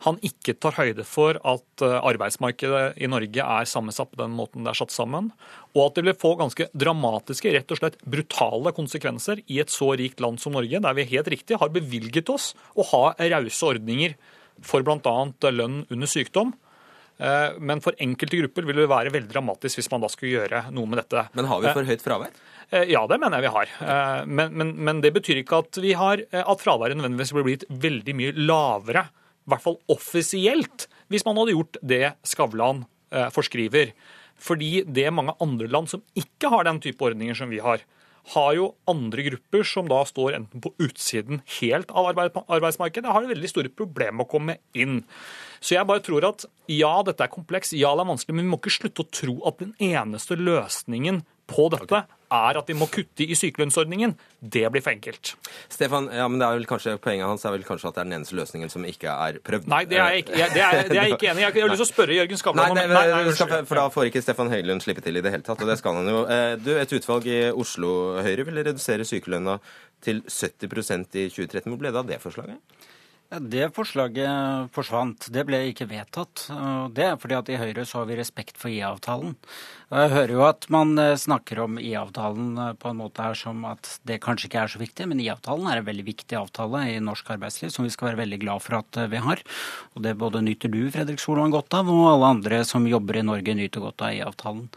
han 0.06 0.20
ikke 0.26 0.54
tar 0.62 0.76
høyde 0.78 1.02
for 1.08 1.40
at 1.42 1.84
eh, 1.86 1.96
arbeidsmarkedet 2.06 3.00
i 3.02 3.10
Norge 3.10 3.42
er 3.42 3.70
sammensatt 3.70 4.12
på 4.12 4.20
den 4.20 4.36
måten 4.38 4.66
det 4.66 4.74
er 4.74 4.80
satt 4.84 4.94
sammen, 4.94 5.32
og 5.74 5.82
at 5.88 5.98
det 5.98 6.06
vil 6.06 6.20
få 6.22 6.36
ganske 6.38 6.68
dramatiske, 6.78 7.54
rett 7.56 7.74
og 7.74 7.82
slett 7.82 7.98
brutale 8.06 8.74
konsekvenser 8.78 9.42
i 9.48 9.60
et 9.64 9.74
så 9.74 9.94
rikt 9.98 10.22
land 10.22 10.42
som 10.42 10.54
Norge, 10.54 10.84
der 10.84 10.98
vi 10.98 11.08
helt 11.16 11.32
riktig 11.34 11.58
har 11.58 11.74
bevilget 11.74 12.30
oss 12.34 12.52
å 12.78 12.86
ha 12.92 13.04
rause 13.18 13.72
ordninger 13.74 14.14
for 14.66 14.86
bl.a. 14.86 15.18
lønn 15.54 15.84
under 15.94 16.10
sykdom. 16.10 16.54
Eh, 17.18 17.58
men 17.58 17.82
for 17.82 17.98
enkelte 18.04 18.42
grupper 18.44 18.68
vil 18.68 18.84
det 18.84 18.90
være 18.92 19.14
veldig 19.14 19.32
dramatisk 19.32 19.80
hvis 19.80 19.90
man 19.94 20.04
da 20.04 20.10
skulle 20.12 20.36
gjøre 20.36 20.68
noe 20.76 20.90
med 20.90 21.02
dette. 21.02 21.26
Men 21.38 21.50
har 21.50 21.64
vi 21.64 21.74
for 21.74 21.90
høyt 21.90 22.04
fravær? 22.04 22.36
Eh, 22.70 22.92
ja, 22.94 23.02
det 23.10 23.18
mener 23.22 23.40
jeg 23.40 23.48
vi 23.48 23.54
har. 23.56 23.74
Eh, 23.88 24.28
men, 24.30 24.54
men, 24.60 24.76
men 24.90 25.02
det 25.06 25.14
betyr 25.16 25.42
ikke 25.42 25.64
at, 25.64 25.82
vi 25.84 25.96
har, 25.98 26.22
at 26.32 26.64
fraværet 26.64 27.00
nødvendigvis 27.00 27.34
blir 27.38 27.48
blitt 27.48 27.66
veldig 27.88 28.18
mye 28.20 28.36
lavere, 28.38 29.08
i 29.48 29.52
hvert 29.54 29.64
fall 29.64 29.80
offisielt, 29.90 30.90
hvis 31.08 31.26
man 31.26 31.40
hadde 31.40 31.56
gjort 31.56 31.82
det 31.88 32.04
Skavlan 32.28 32.84
forskriver. 33.32 33.94
Fordi 34.44 34.82
det 34.84 35.06
er 35.08 35.14
mange 35.16 35.38
andre 35.42 35.70
land 35.72 35.88
som 35.88 36.02
ikke 36.20 36.50
har 36.52 36.68
den 36.68 36.82
type 36.84 37.00
ordninger 37.08 37.38
som 37.40 37.48
vi 37.48 37.62
har, 37.64 37.80
har 38.34 38.54
jo 38.58 38.72
andre 38.90 39.24
grupper 39.30 39.64
som 39.68 39.88
da 39.90 40.02
står 40.08 40.36
enten 40.40 40.64
på 40.64 40.74
utsiden 40.84 41.42
helt 41.60 41.92
av 41.96 42.10
arbeidsmarkedet, 42.12 43.08
har 43.08 43.30
veldig 43.30 43.52
store 43.52 43.72
problemer 43.72 44.18
med 44.20 44.28
å 44.28 44.32
komme 44.32 44.58
inn. 44.78 45.02
Så 45.62 45.78
jeg 45.78 45.88
bare 45.88 46.04
tror 46.04 46.28
at 46.28 46.48
ja, 46.72 46.92
dette 47.08 47.24
er 47.24 47.32
kompleks, 47.32 47.74
ja, 47.78 47.94
det 47.96 48.04
er 48.04 48.12
vanskelig, 48.12 48.36
men 48.36 48.48
vi 48.48 48.52
må 48.52 48.60
ikke 48.60 48.78
slutte 48.80 49.06
å 49.06 49.12
tro 49.22 49.38
at 49.48 49.64
den 49.64 49.74
eneste 49.80 50.40
løsningen 50.40 51.24
på 51.48 51.68
dette 51.74 52.04
er 52.28 52.58
at 52.60 52.68
vi 52.68 52.76
må 52.76 52.90
kutte 52.92 53.24
i 53.24 53.36
sykelønnsordningen. 53.40 54.14
Det 54.40 54.66
blir 54.72 54.84
for 54.84 54.92
enkelt. 54.92 55.32
Stefan, 55.72 56.10
ja, 56.12 56.26
men 56.28 56.42
det 56.42 56.48
er 56.48 56.58
vel 56.60 56.68
kanskje, 56.68 56.98
Poenget 57.02 57.30
hans 57.30 57.46
er 57.48 57.54
vel 57.56 57.64
kanskje 57.68 57.88
at 57.88 57.96
det 57.96 58.02
er 58.04 58.10
den 58.10 58.18
eneste 58.18 58.36
løsningen 58.36 58.72
som 58.74 58.84
ikke 58.88 59.14
er 59.14 59.40
prøvd? 59.48 59.70
Nei, 59.72 59.84
det 59.88 60.02
er 60.02 60.18
jeg 60.18 60.26
ikke, 60.26 60.34
det 60.36 60.64
er, 60.66 60.82
det 60.90 60.98
er 60.98 61.00
jeg 61.00 61.16
ikke 61.16 61.30
enig 61.32 61.44
i. 61.44 61.46
Jeg 61.46 61.64
har 61.64 61.72
lyst 61.72 61.84
til 61.84 61.88
å 61.88 61.90
spørre 61.94 62.18
Jørgen 62.18 62.42
Skavlan 62.42 62.74
om 62.74 62.80
nei, 62.80 62.86
nei, 62.92 63.06
nei, 63.16 63.62
For 63.70 63.80
da 63.80 63.88
får 63.94 64.10
ikke 64.12 64.26
Stefan 64.26 64.52
Høylund 64.52 64.84
slippe 64.84 65.06
til 65.06 65.22
i 65.22 65.24
det 65.24 65.34
hele 65.38 65.48
tatt, 65.48 65.64
og 65.64 65.72
det 65.72 65.80
skal 65.80 66.02
han 66.02 66.12
jo. 66.12 66.26
Eh, 66.36 66.54
du, 66.60 66.74
Et 66.76 66.98
utvalg 67.00 67.32
i 67.32 67.40
Oslo 67.54 67.94
Høyre 68.26 68.48
ville 68.50 68.68
redusere 68.68 69.08
sykelønna 69.08 69.58
til 70.04 70.22
70% 70.28 71.16
i 71.16 71.30
2013. 71.32 71.72
Hvor 71.72 71.80
ble 71.80 71.96
det 71.96 72.04
av 72.04 72.12
det 72.12 72.20
forslaget? 72.24 72.60
Det 73.28 73.66
forslaget 73.76 74.70
forsvant. 74.72 75.26
Det 75.36 75.42
ble 75.44 75.60
ikke 75.68 75.90
vedtatt. 75.90 76.46
Det 76.96 77.04
er 77.04 77.18
fordi 77.20 77.36
at 77.36 77.50
i 77.52 77.58
Høyre 77.60 77.84
så 77.84 78.00
har 78.00 78.06
vi 78.08 78.16
respekt 78.16 78.56
for 78.56 78.72
IA-avtalen. 78.72 79.34
Jeg 79.92 80.14
hører 80.14 80.32
jo 80.32 80.46
at 80.48 80.68
man 80.72 80.94
eh, 81.00 81.14
snakker 81.20 81.60
om 81.64 81.76
IA-avtalen 81.80 82.54
eh, 82.60 82.72
på 82.80 82.90
en 82.92 82.98
måte 83.00 83.24
her 83.24 83.36
som 83.40 83.66
at 83.68 83.88
det 84.08 84.22
kanskje 84.24 84.48
ikke 84.48 84.62
er 84.64 84.72
så 84.72 84.80
viktig, 84.80 85.10
men 85.12 85.20
IA-avtalen 85.24 85.68
er 85.68 85.82
en 85.82 85.88
veldig 85.88 86.08
viktig 86.08 86.40
avtale 86.40 86.86
i 86.92 86.98
norsk 87.04 87.34
arbeidsliv 87.36 87.72
som 87.72 87.88
vi 87.88 87.92
skal 87.92 88.10
være 88.10 88.22
veldig 88.22 88.42
glad 88.46 88.64
for 88.64 88.80
at 88.80 89.00
eh, 89.00 89.12
vi 89.12 89.22
har. 89.24 89.44
Og 89.96 90.04
det 90.08 90.16
både 90.24 90.44
nyter 90.48 90.72
du, 90.72 90.82
Fredrik 90.92 91.24
Solvang, 91.24 91.52
godt 91.56 91.76
av, 91.76 91.92
og 91.92 92.08
alle 92.14 92.32
andre 92.38 92.64
som 92.68 92.88
jobber 92.88 93.20
i 93.20 93.28
Norge 93.28 93.60
nyter 93.60 93.84
godt 93.84 94.08
av 94.08 94.16
IA-avtalen. 94.16 94.68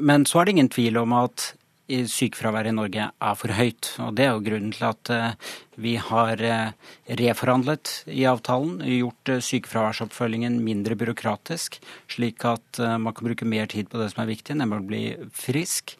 Men 0.00 0.24
så 0.28 0.40
er 0.40 0.46
det 0.46 0.56
ingen 0.56 0.72
tvil 0.72 1.00
om 1.00 1.12
at 1.16 1.50
sykefraværet 1.86 2.72
i 2.72 2.74
Norge 2.74 3.06
er 3.06 3.38
for 3.38 3.54
høyt. 3.54 3.92
Og 4.02 4.14
Det 4.16 4.24
er 4.26 4.32
jo 4.34 4.44
grunnen 4.44 4.72
til 4.74 4.86
at 4.88 5.10
eh, 5.10 5.32
vi 5.76 5.96
har 5.96 6.42
eh, 6.42 6.72
reforhandlet 7.20 8.04
i 8.10 8.26
avtalen, 8.26 8.80
gjort 8.82 9.28
eh, 9.30 9.42
sykefraværsoppfølgingen 9.44 10.58
mindre 10.64 10.96
byråkratisk, 10.98 11.78
slik 12.10 12.44
at 12.44 12.80
man 12.98 13.14
kan 13.14 13.28
bruke 13.28 13.46
mer 13.46 13.66
tid 13.66 13.88
på 13.88 13.98
det 14.00 14.10
som 14.12 14.24
er 14.24 14.32
viktig, 14.32 14.56
nemlig 14.58 14.80
å 14.80 14.88
bli 14.90 15.04
frisk. 15.32 15.96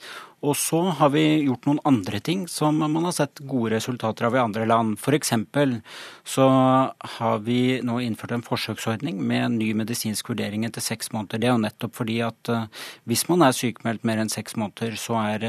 Og 0.47 0.55
så 0.55 0.79
har 0.99 1.11
vi 1.11 1.25
gjort 1.47 1.65
noen 1.67 1.81
andre 1.89 2.21
ting 2.23 2.45
som 2.51 2.79
man 2.79 3.09
har 3.09 3.15
sett 3.17 3.43
gode 3.51 3.73
resultater 3.75 4.29
av 4.29 4.37
i 4.37 4.43
andre 4.43 4.67
land. 4.69 4.95
F.eks. 5.01 5.33
så 6.23 6.47
har 7.19 7.41
vi 7.47 7.81
nå 7.83 7.99
innført 8.05 8.37
en 8.37 8.47
forsøksordning 8.47 9.19
med 9.27 9.59
ny 9.59 9.73
medisinsk 9.75 10.31
vurdering 10.31 10.69
etter 10.69 10.85
seks 10.85 11.11
måneder. 11.15 11.43
Det 11.43 11.51
er 11.51 11.57
jo 11.57 11.65
nettopp 11.65 11.99
fordi 11.99 12.21
at 12.27 12.53
uh, 12.53 12.69
hvis 13.11 13.27
man 13.31 13.43
er 13.43 13.59
sykemeldt 13.59 14.07
mer 14.07 14.23
enn 14.23 14.31
seks 14.31 14.55
måneder, 14.61 14.95
så 15.01 15.19
er 15.25 15.49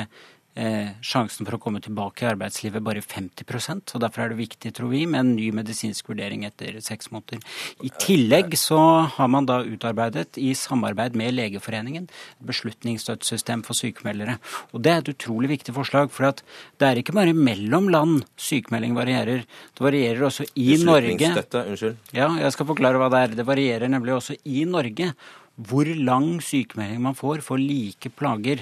eh, 0.57 0.89
sjansen 1.05 1.47
for 1.47 1.57
å 1.57 1.61
komme 1.61 1.81
tilbake 1.83 2.25
i 2.25 2.29
arbeidslivet 2.31 2.83
bare 2.83 3.03
50% 3.05 3.93
og 3.95 4.03
Derfor 4.03 4.23
er 4.23 4.33
det 4.33 4.39
viktig, 4.39 4.73
tror 4.75 4.91
vi, 4.91 5.03
med 5.09 5.19
en 5.21 5.33
ny 5.37 5.49
medisinsk 5.55 6.09
vurdering 6.09 6.45
etter 6.47 6.79
seks 6.83 7.11
måneder. 7.13 7.41
I 7.85 7.91
tillegg 8.01 8.55
så 8.59 8.79
har 9.15 9.31
man 9.31 9.47
da 9.49 9.59
utarbeidet, 9.65 10.39
i 10.41 10.53
samarbeid 10.57 11.17
med 11.17 11.35
Legeforeningen, 11.37 12.07
beslutningsstøttesystem 12.47 13.63
for 13.67 13.77
sykemeldere. 13.77 14.37
Og 14.73 14.83
Det 14.87 14.93
er 14.93 15.01
et 15.03 15.13
utrolig 15.13 15.49
viktig 15.55 15.75
forslag, 15.75 16.11
for 16.13 16.31
det 16.31 16.87
er 16.87 17.01
ikke 17.01 17.15
bare 17.17 17.33
mellom 17.35 17.89
land 17.91 18.21
sykemelding 18.39 18.95
varierer. 18.95 19.43
Det 19.75 19.83
varierer 19.83 20.29
også 20.29 20.47
i 20.55 20.77
Norge. 20.83 21.17
Beslutningsstøtte, 21.17 21.65
unnskyld. 21.73 21.97
Ja, 22.15 22.29
jeg 22.43 22.55
skal 22.55 22.69
forklare 22.69 23.01
hva 23.01 23.11
det 23.11 23.23
er. 23.23 23.35
Det 23.41 23.47
varierer 23.47 23.91
nemlig 23.91 24.15
også 24.15 24.37
i 24.45 24.63
Norge 24.69 25.11
hvor 25.57 25.89
lang 25.89 26.37
sykemelding 26.43 27.01
man 27.01 27.15
får 27.17 27.41
for 27.45 27.57
like 27.61 28.11
plager. 28.17 28.61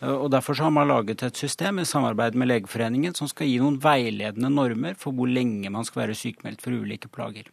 Eh, 0.00 0.12
og 0.12 0.30
Derfor 0.30 0.58
har 0.62 0.70
man 0.70 0.88
laget 0.88 1.22
et 1.26 1.36
system 1.36 1.80
i 1.82 1.86
samarbeid 1.88 2.38
med 2.38 2.48
Legeforeningen 2.52 3.14
som 3.18 3.28
skal 3.30 3.50
gi 3.50 3.58
noen 3.62 3.80
veiledende 3.82 4.50
normer 4.52 4.94
for 4.98 5.16
hvor 5.16 5.30
lenge 5.30 5.70
man 5.74 5.84
skal 5.88 6.04
være 6.06 6.18
sykemeldt 6.18 6.62
for 6.62 6.76
ulike 6.76 7.10
plager. 7.10 7.50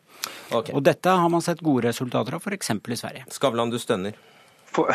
Okay. 0.52 0.76
Og 0.76 0.84
Dette 0.86 1.10
har 1.10 1.30
man 1.34 1.42
sett 1.42 1.64
gode 1.66 1.88
resultater 1.90 2.38
av, 2.38 2.46
f.eks. 2.46 2.72
i 2.78 3.02
Sverige. 3.02 3.26
Skavlan, 3.34 3.74
du 3.74 3.82
stønner. 3.82 4.18
For 4.74 4.94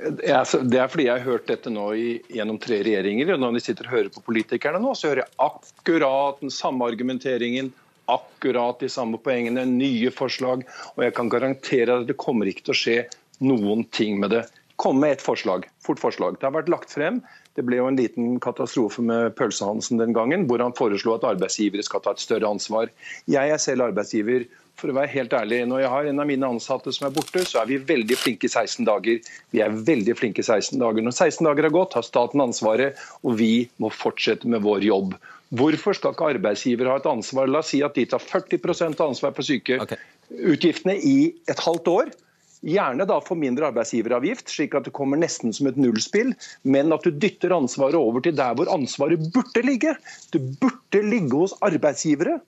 det 0.00 0.30
er 0.30 0.88
fordi 0.88 1.06
jeg 1.08 1.18
har 1.18 1.26
hørt 1.26 1.48
dette 1.50 1.70
nå 1.72 1.90
i, 1.98 2.08
gjennom 2.32 2.58
tre 2.62 2.80
regjeringer. 2.86 3.34
og 3.34 3.42
Når 3.42 3.56
vi 3.58 3.62
sitter 3.64 3.88
og 3.88 3.96
hører 3.96 4.10
på 4.14 4.22
politikerne 4.24 4.80
nå, 4.82 4.94
så 4.94 5.10
hører 5.10 5.24
jeg 5.24 5.34
akkurat 5.46 6.40
den 6.40 6.54
samme 6.54 6.86
argumenteringen, 6.86 7.72
akkurat 8.14 8.80
de 8.82 8.90
samme 8.92 9.20
poengene, 9.22 9.66
nye 9.68 10.12
forslag. 10.14 10.64
Og 10.96 11.04
jeg 11.06 11.16
kan 11.16 11.30
garantere 11.32 12.00
at 12.00 12.08
det 12.10 12.18
kommer 12.20 12.50
ikke 12.50 12.68
til 12.68 12.76
å 12.76 12.80
skje 12.82 12.96
noen 13.44 13.86
ting 13.94 14.20
med 14.20 14.34
det. 14.36 14.44
Kom 14.80 15.00
med 15.00 15.18
et 15.18 15.24
forslag, 15.24 15.66
fort 15.84 16.00
forslag. 16.00 16.38
Det 16.40 16.48
har 16.48 16.56
vært 16.56 16.70
lagt 16.72 16.92
frem. 16.94 17.20
Det 17.56 17.64
ble 17.66 17.80
jo 17.80 17.88
en 17.90 17.98
liten 17.98 18.38
katastrofe 18.40 19.02
med 19.04 19.34
Pølsehansen 19.36 20.00
den 20.00 20.14
gangen, 20.16 20.46
hvor 20.48 20.62
han 20.62 20.76
foreslo 20.76 21.16
at 21.16 21.26
arbeidsgivere 21.28 21.84
skal 21.84 22.00
ta 22.04 22.14
et 22.14 22.22
større 22.22 22.48
ansvar. 22.48 22.88
Jeg 23.28 23.52
er 23.52 23.60
selv 23.60 23.90
arbeidsgiver 23.90 24.46
for 24.80 24.92
å 24.92 24.96
være 24.96 25.12
helt 25.12 25.34
ærlig, 25.36 25.66
Når 25.68 25.82
jeg 25.82 25.90
har 25.92 26.06
en 26.08 26.22
av 26.22 26.28
mine 26.30 26.48
ansatte 26.54 26.92
som 26.96 27.08
er 27.08 27.12
borte, 27.12 27.44
så 27.44 27.60
er 27.60 27.66
vi 27.68 27.76
veldig 27.90 28.16
flinke 28.16 28.48
i 28.48 28.52
16 28.52 28.86
dager. 28.88 29.20
Vi 29.52 29.60
er 29.60 29.76
veldig 29.90 30.16
flinke 30.16 30.40
i 30.40 30.46
16 30.46 30.78
dager. 30.80 31.04
Når 31.04 31.12
16 31.12 31.44
dager 31.44 31.68
har 31.68 31.74
gått, 31.74 31.98
har 31.98 32.06
staten 32.06 32.40
ansvaret, 32.40 32.96
og 33.22 33.36
vi 33.36 33.68
må 33.76 33.92
fortsette 33.92 34.48
med 34.48 34.64
vår 34.64 34.86
jobb. 34.88 35.18
Hvorfor 35.50 35.96
skal 35.98 36.14
ikke 36.14 36.32
arbeidsgiver 36.36 36.90
ha 36.92 36.98
et 37.00 37.06
ansvar? 37.10 37.50
La 37.50 37.62
oss 37.64 37.72
si 37.72 37.80
at 37.82 37.96
de 37.98 38.06
tar 38.06 38.22
40% 38.22 39.00
ansvar 39.02 39.32
for 39.34 39.46
sykeutgiftene 39.46 40.94
okay. 40.94 41.08
i 41.10 41.16
et 41.50 41.62
halvt 41.64 41.90
år. 41.90 42.12
Gjerne 42.60 43.06
da 43.08 43.16
for 43.24 43.40
mindre 43.40 43.70
arbeidsgiveravgift, 43.70 44.50
slik 44.52 44.76
at 44.76 44.86
det 44.86 44.92
kommer 44.94 45.18
nesten 45.18 45.54
som 45.56 45.70
et 45.70 45.78
nullspill. 45.80 46.34
Men 46.62 46.92
at 46.94 47.06
du 47.06 47.10
dytter 47.10 47.56
ansvaret 47.56 47.98
over 47.98 48.22
til 48.22 48.36
der 48.38 48.54
hvor 48.54 48.70
ansvaret 48.70 49.30
burde 49.34 49.64
ligge. 49.66 49.96
Det 50.30 50.42
burde 50.60 51.02
ligge 51.08 51.42
hos 51.42 51.56
arbeidsgivere. 51.66 52.38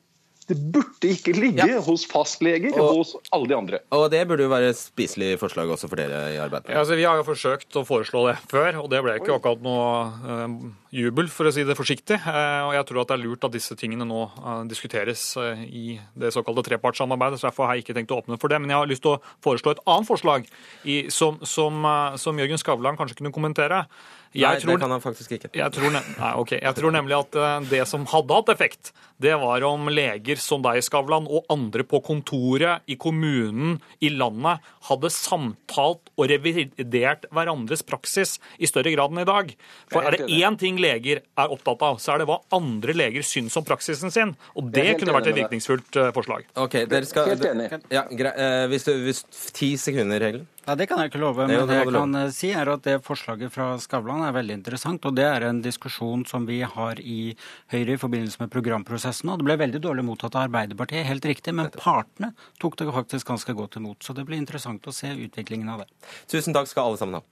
Det 0.52 0.58
burde 0.74 1.08
ikke 1.08 1.32
ligge 1.32 1.64
ja. 1.64 1.78
hos 1.80 2.02
fastleger 2.08 2.74
og 2.76 2.98
hos 2.98 3.12
alle 3.32 3.48
de 3.48 3.56
andre. 3.56 3.80
Og 3.96 4.04
det 4.12 4.20
burde 4.28 4.44
jo 4.44 4.50
være 4.52 4.74
spiselig 4.76 5.38
forslag 5.40 5.70
også 5.72 5.88
for 5.88 6.00
dere 6.00 6.26
i 6.34 6.36
Arbeiderpartiet? 6.36 6.74
Ja, 6.74 6.82
altså, 6.82 6.98
vi 6.98 7.06
har 7.08 7.16
jo 7.16 7.24
forsøkt 7.24 7.78
å 7.80 7.84
foreslå 7.88 8.26
det 8.28 8.36
før, 8.50 8.82
og 8.82 8.90
det 8.92 9.00
ble 9.04 9.16
ikke 9.16 9.38
akkurat 9.38 9.64
noe 9.64 9.88
uh, 10.28 10.56
jubel, 10.92 11.30
for 11.32 11.48
å 11.48 11.54
si 11.56 11.64
det 11.64 11.78
forsiktig. 11.78 12.20
Uh, 12.26 12.68
og 12.68 12.76
jeg 12.76 12.88
tror 12.90 13.02
at 13.02 13.12
det 13.12 13.16
er 13.16 13.24
lurt 13.24 13.48
at 13.48 13.56
disse 13.56 13.76
tingene 13.80 14.06
nå 14.08 14.26
uh, 14.28 14.62
diskuteres 14.68 15.24
i 15.64 15.96
det 16.18 16.34
såkalte 16.36 16.66
trepartssamarbeidet. 16.68 17.40
så 17.40 17.48
Derfor 17.48 17.70
har 17.70 17.78
jeg 17.78 17.86
ikke 17.86 17.96
tenkt 17.96 18.12
å 18.12 18.20
åpne 18.20 18.40
for 18.42 18.52
det. 18.52 18.60
Men 18.60 18.74
jeg 18.74 18.82
har 18.82 18.92
lyst 18.92 19.06
til 19.06 19.16
å 19.16 19.20
foreslå 19.44 19.72
et 19.72 19.84
annet 19.88 20.10
forslag 20.10 20.50
i, 20.84 21.04
som, 21.08 21.40
som, 21.48 21.86
som 22.20 22.44
Jørgen 22.44 22.60
Skavlan 22.60 23.00
kanskje 23.00 23.22
kunne 23.22 23.32
kommentere. 23.32 23.86
Jeg 24.32 24.48
nei, 24.48 24.60
tror, 24.62 24.72
det 24.72 24.80
kan 24.80 24.94
han 24.94 25.02
faktisk 25.04 25.34
ikke. 25.36 25.50
Jeg 25.56 25.74
tror, 25.76 25.92
nei, 25.92 26.02
okay. 26.40 26.60
jeg 26.62 26.76
tror, 26.78 26.94
nemlig 26.94 27.16
at 27.18 27.36
eh, 27.36 27.56
det 27.68 27.82
som 27.90 28.06
hadde 28.08 28.38
hatt 28.38 28.52
effekt, 28.54 28.92
det 29.22 29.34
var 29.38 29.62
om 29.68 29.90
leger 29.92 30.40
som 30.40 30.62
deg, 30.64 30.80
Skavlan, 30.82 31.28
og 31.30 31.44
andre 31.52 31.84
på 31.86 32.00
kontoret, 32.04 32.82
i 32.90 32.96
kommunen, 33.00 33.76
i 34.02 34.10
landet, 34.10 34.64
hadde 34.88 35.12
samtalt 35.14 36.10
og 36.16 36.30
revidert 36.32 37.28
hverandres 37.30 37.84
praksis 37.86 38.38
i 38.58 38.70
større 38.70 38.94
grad 38.94 39.12
enn 39.12 39.22
i 39.22 39.28
dag. 39.28 39.52
For 39.92 40.08
er 40.08 40.16
det 40.16 40.30
én 40.32 40.56
ting 40.58 40.80
leger 40.82 41.22
er 41.22 41.52
opptatt 41.54 41.84
av, 41.86 42.00
så 42.02 42.14
er 42.14 42.22
det 42.22 42.30
hva 42.30 42.40
andre 42.56 42.96
leger 42.96 43.26
syns 43.26 43.58
om 43.60 43.66
praksisen 43.68 44.14
sin. 44.14 44.34
Og 44.56 44.72
det 44.74 44.96
kunne 44.98 45.14
vært 45.14 45.30
et 45.30 45.38
virkningsfullt 45.42 46.00
eh, 46.00 46.10
forslag. 46.16 46.48
Ok, 46.56 46.80
dere 46.90 47.08
skal... 47.08 47.30
Helt 47.34 47.46
enig. 47.52 47.68
Ja. 47.92 48.06
Eh, 48.08 48.64
hvis, 48.72 48.88
du, 48.88 48.96
hvis 49.04 49.22
ti 49.52 49.74
sekunder-regelen? 49.80 50.48
Ja, 50.62 50.74
Det 50.78 50.86
kan 50.86 51.00
jeg 51.02 51.10
ikke 51.10 51.18
love, 51.18 51.42
men 51.48 51.66
det 51.66 51.74
jeg 51.74 51.90
kan 51.90 52.14
eh, 52.14 52.28
si 52.30 52.52
er 52.54 52.68
at 52.70 52.84
det 52.86 53.00
forslaget 53.02 53.50
fra 53.50 53.72
Skavlan 53.82 54.22
er 54.22 54.34
veldig 54.36 54.60
interessant. 54.60 55.02
Og 55.08 55.16
det 55.18 55.24
er 55.26 55.48
en 55.48 55.58
diskusjon 55.64 56.22
som 56.28 56.46
vi 56.46 56.60
har 56.62 57.00
i 57.02 57.34
Høyre 57.74 57.96
i 57.96 57.98
forbindelse 57.98 58.38
med 58.44 58.52
programprosessen. 58.54 59.32
Og 59.32 59.40
det 59.40 59.48
ble 59.48 59.58
veldig 59.58 59.82
dårlig 59.82 60.06
mottatt 60.06 60.38
av 60.38 60.46
Arbeiderpartiet, 60.46 61.08
helt 61.08 61.26
riktig, 61.26 61.56
men 61.58 61.72
partene 61.74 62.30
tok 62.62 62.78
det 62.78 62.92
faktisk 62.94 63.34
ganske 63.34 63.56
godt 63.58 63.80
imot. 63.82 63.98
Så 64.06 64.14
det 64.14 64.26
blir 64.28 64.38
interessant 64.38 64.86
å 64.86 64.94
se 64.94 65.10
utviklingen 65.10 65.72
av 65.72 65.82
det. 65.82 65.90
Tusen 66.30 66.54
takk 66.54 66.70
skal 66.70 66.92
alle 66.92 67.02
sammen 67.02 67.18
ha. 67.18 67.26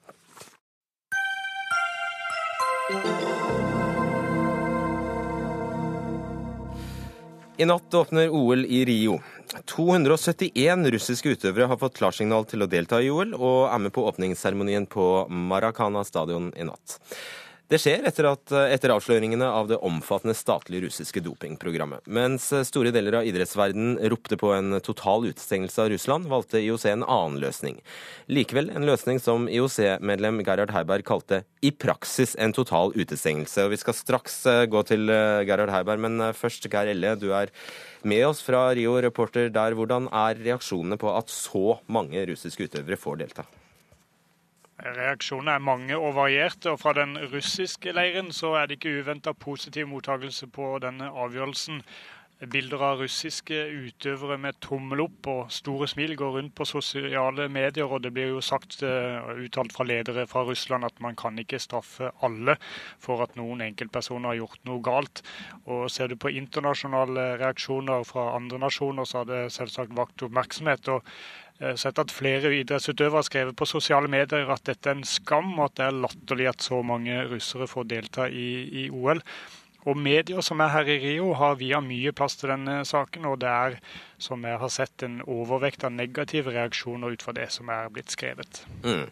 I 7.61 7.65
natt 7.69 7.95
åpner 7.95 8.31
OL 8.33 8.65
i 8.65 8.85
Rio. 8.89 9.21
271 9.51 10.91
russiske 10.95 11.35
utøvere 11.35 11.67
har 11.71 11.79
fått 11.81 11.99
klarsignal 11.99 12.47
til 12.49 12.63
å 12.63 12.69
delta 12.71 13.01
i 13.03 13.11
OL, 13.11 13.35
og 13.35 13.67
er 13.71 13.83
med 13.83 13.95
på 13.95 14.05
åpningsseremonien 14.11 14.87
på 14.91 15.07
Maracana 15.29 16.05
stadion 16.07 16.53
i 16.57 16.67
natt. 16.69 17.01
Det 17.71 17.79
skjer 17.79 18.03
etter, 18.03 18.27
at, 18.27 18.51
etter, 18.51 18.91
avsløringene 18.91 19.47
av 19.47 19.69
det 19.71 19.77
omfattende 19.87 20.35
statlige 20.35 20.89
russiske 20.89 21.21
dopingprogrammet. 21.23 22.03
Mens 22.11 22.49
store 22.67 22.91
deler 22.91 23.21
av 23.21 23.29
idrettsverdenen 23.29 23.93
ropte 24.11 24.35
på 24.41 24.51
en 24.57 24.81
total 24.83 25.29
utestengelse 25.29 25.85
av 25.85 25.93
Russland, 25.93 26.27
valgte 26.33 26.59
IOC 26.59 26.89
en 26.91 27.05
annen 27.07 27.39
løsning. 27.45 27.79
Likevel 28.27 28.73
en 28.75 28.89
løsning 28.89 29.23
som 29.23 29.47
IOC-medlem 29.47 30.43
Gerhard 30.43 30.75
Heiberg 30.75 31.07
kalte 31.07 31.45
i 31.63 31.71
praksis 31.71 32.35
en 32.43 32.57
total 32.59 32.91
utestengelse. 32.99 33.69
Og 33.69 33.77
vi 33.77 33.81
skal 33.85 33.99
straks 34.01 34.41
eh, 34.51 34.67
gå 34.67 34.83
til 34.91 35.07
eh, 35.07 35.47
Gerhard 35.47 35.71
Heiberg, 35.71 36.03
men 36.09 36.19
eh, 36.27 36.35
først 36.35 36.67
Geir 36.67 36.91
Elle, 36.91 37.15
du 37.23 37.31
er 37.31 37.55
med 38.03 38.27
oss 38.33 38.43
fra 38.43 38.67
Rio 38.75 38.99
Reporter 38.99 39.47
der. 39.55 39.79
Hvordan 39.79 40.11
er 40.11 40.43
reaksjonene 40.43 40.99
på 40.99 41.15
at 41.15 41.31
så 41.31 41.79
mange 41.87 42.27
russiske 42.35 42.67
utøvere 42.67 42.99
får 42.99 43.23
delta? 43.23 43.47
Reaksjonene 44.81 45.59
er 45.59 45.65
mange 45.65 45.97
og 45.99 46.15
varierte, 46.17 46.71
og 46.73 46.81
fra 46.81 46.95
den 46.97 47.19
russiske 47.33 47.93
leiren 47.93 48.31
så 48.33 48.55
er 48.61 48.69
det 48.69 48.79
ikke 48.79 49.01
uventa 49.03 49.35
positiv 49.37 49.91
mottakelse 49.91 50.49
på 50.49 50.79
denne 50.83 51.11
avgjørelsen. 51.11 51.83
Bilder 52.41 52.81
av 52.81 53.03
russiske 53.03 53.57
utøvere 53.69 54.39
med 54.41 54.57
tommel 54.65 55.03
opp 55.05 55.27
og 55.29 55.51
store 55.53 55.85
smil 55.93 56.15
går 56.17 56.39
rundt 56.39 56.55
på 56.57 56.65
sosiale 56.65 57.51
medier, 57.53 57.85
og 57.85 58.01
det 58.01 58.15
blir 58.17 58.31
jo 58.31 58.41
sagt 58.41 58.79
uh, 58.81 59.29
uttalt 59.45 59.75
fra 59.77 59.85
ledere 59.85 60.25
fra 60.31 60.47
Russland 60.49 60.89
at 60.89 61.03
man 61.05 61.19
kan 61.21 61.37
ikke 61.37 61.61
straffe 61.61 62.09
alle 62.25 62.57
for 62.97 63.21
at 63.21 63.37
noen 63.37 63.61
enkeltpersoner 63.67 64.33
har 64.33 64.41
gjort 64.41 64.65
noe 64.71 64.81
galt. 64.81 65.21
Og 65.67 65.91
Ser 65.93 66.09
du 66.09 66.17
på 66.17 66.33
internasjonale 66.33 67.35
reaksjoner 67.45 68.09
fra 68.09 68.31
andre 68.39 68.63
nasjoner, 68.65 69.05
så 69.05 69.21
har 69.21 69.29
det 69.29 69.45
selvsagt 69.53 69.93
vakt 70.01 70.25
oppmerksomhet. 70.25 70.89
og 70.89 71.05
Eh, 71.61 71.77
sett 71.77 71.99
at 72.01 72.13
flere 72.15 72.53
idrettsutøvere 72.57 73.21
har 73.21 73.27
skrevet 73.27 73.57
på 73.57 73.69
sosiale 73.69 74.09
medier 74.09 74.49
at 74.53 74.65
dette 74.65 74.89
er 74.89 74.97
en 74.97 75.07
skam, 75.07 75.53
og 75.59 75.69
at 75.69 75.77
det 75.77 75.87
er 75.87 76.03
latterlig 76.07 76.49
at 76.55 76.65
så 76.65 76.81
mange 76.87 77.19
russere 77.29 77.69
får 77.69 77.89
delta 77.91 78.29
i, 78.29 78.51
i, 78.85 78.87
OL. 78.89 79.21
Og 79.89 79.97
Medier 79.97 80.45
som 80.45 80.61
er 80.61 80.73
her 80.75 80.89
i 80.93 80.99
Rio, 81.01 81.31
har 81.37 81.57
via 81.61 81.81
mye 81.85 82.13
plass 82.17 82.37
til 82.37 82.53
denne 82.53 82.83
saken. 82.85 83.25
Og 83.31 83.39
det 83.41 83.49
er, 83.49 83.79
som 84.21 84.45
jeg 84.45 84.61
har 84.61 84.73
sett, 84.73 85.05
en 85.05 85.23
overvekt 85.25 85.87
av 85.89 85.95
negative 85.97 86.53
reaksjoner 86.53 87.17
ut 87.17 87.25
fra 87.25 87.33
det 87.37 87.49
som 87.53 87.73
er 87.73 87.89
blitt 87.93 88.13
skrevet. 88.13 88.61
Mm. 88.85 89.09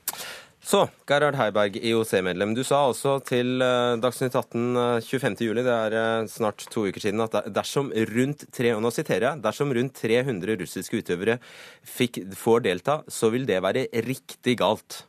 Så, 0.69 0.83
Gerhard 1.09 1.39
Heiberg, 1.39 1.79
IOC-medlem. 1.81 2.51
Du 2.53 2.61
sa 2.67 2.83
også 2.91 3.15
til 3.25 3.63
eh, 3.65 3.95
Dagsnytt 4.03 4.35
18 4.37 5.01
25.07, 5.01 5.63
det 5.65 5.73
er 5.73 5.97
eh, 5.97 6.27
snart 6.29 6.67
to 6.69 6.83
uker 6.91 7.01
siden, 7.01 7.23
at 7.25 7.39
dersom 7.57 7.89
rundt 8.11 8.45
tre, 8.53 8.75
nå 8.77 8.91
jeg, 8.93 9.31
dersom 9.47 9.73
rundt 9.73 9.97
300 9.97 10.59
russiske 10.61 11.01
utøvere 11.01 11.39
fikk, 11.81 12.21
får 12.37 12.67
delta, 12.69 12.99
så 13.09 13.33
vil 13.33 13.49
det 13.49 13.63
være 13.65 13.87
riktig 14.05 14.59
galt. 14.61 15.01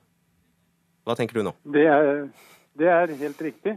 Hva 1.03 1.19
tenker 1.19 1.41
du 1.41 1.49
nå? 1.49 1.55
Det 1.75 1.83
er, 1.91 2.23
det 2.79 2.91
er 2.95 3.17
helt 3.19 3.45
riktig. 3.49 3.75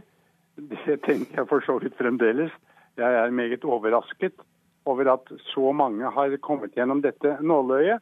Det 0.55 0.99
tenker 1.03 1.43
jeg 1.43 1.51
for 1.51 1.67
så 1.67 1.81
vidt 1.83 1.99
fremdeles. 1.99 2.55
Jeg 2.95 3.23
er 3.25 3.39
meget 3.43 3.67
overrasket 3.67 4.39
over 4.87 5.17
at 5.17 5.35
så 5.51 5.75
mange 5.75 6.15
har 6.15 6.39
kommet 6.47 6.79
gjennom 6.79 7.03
dette 7.03 7.41
nåløyet. 7.43 7.99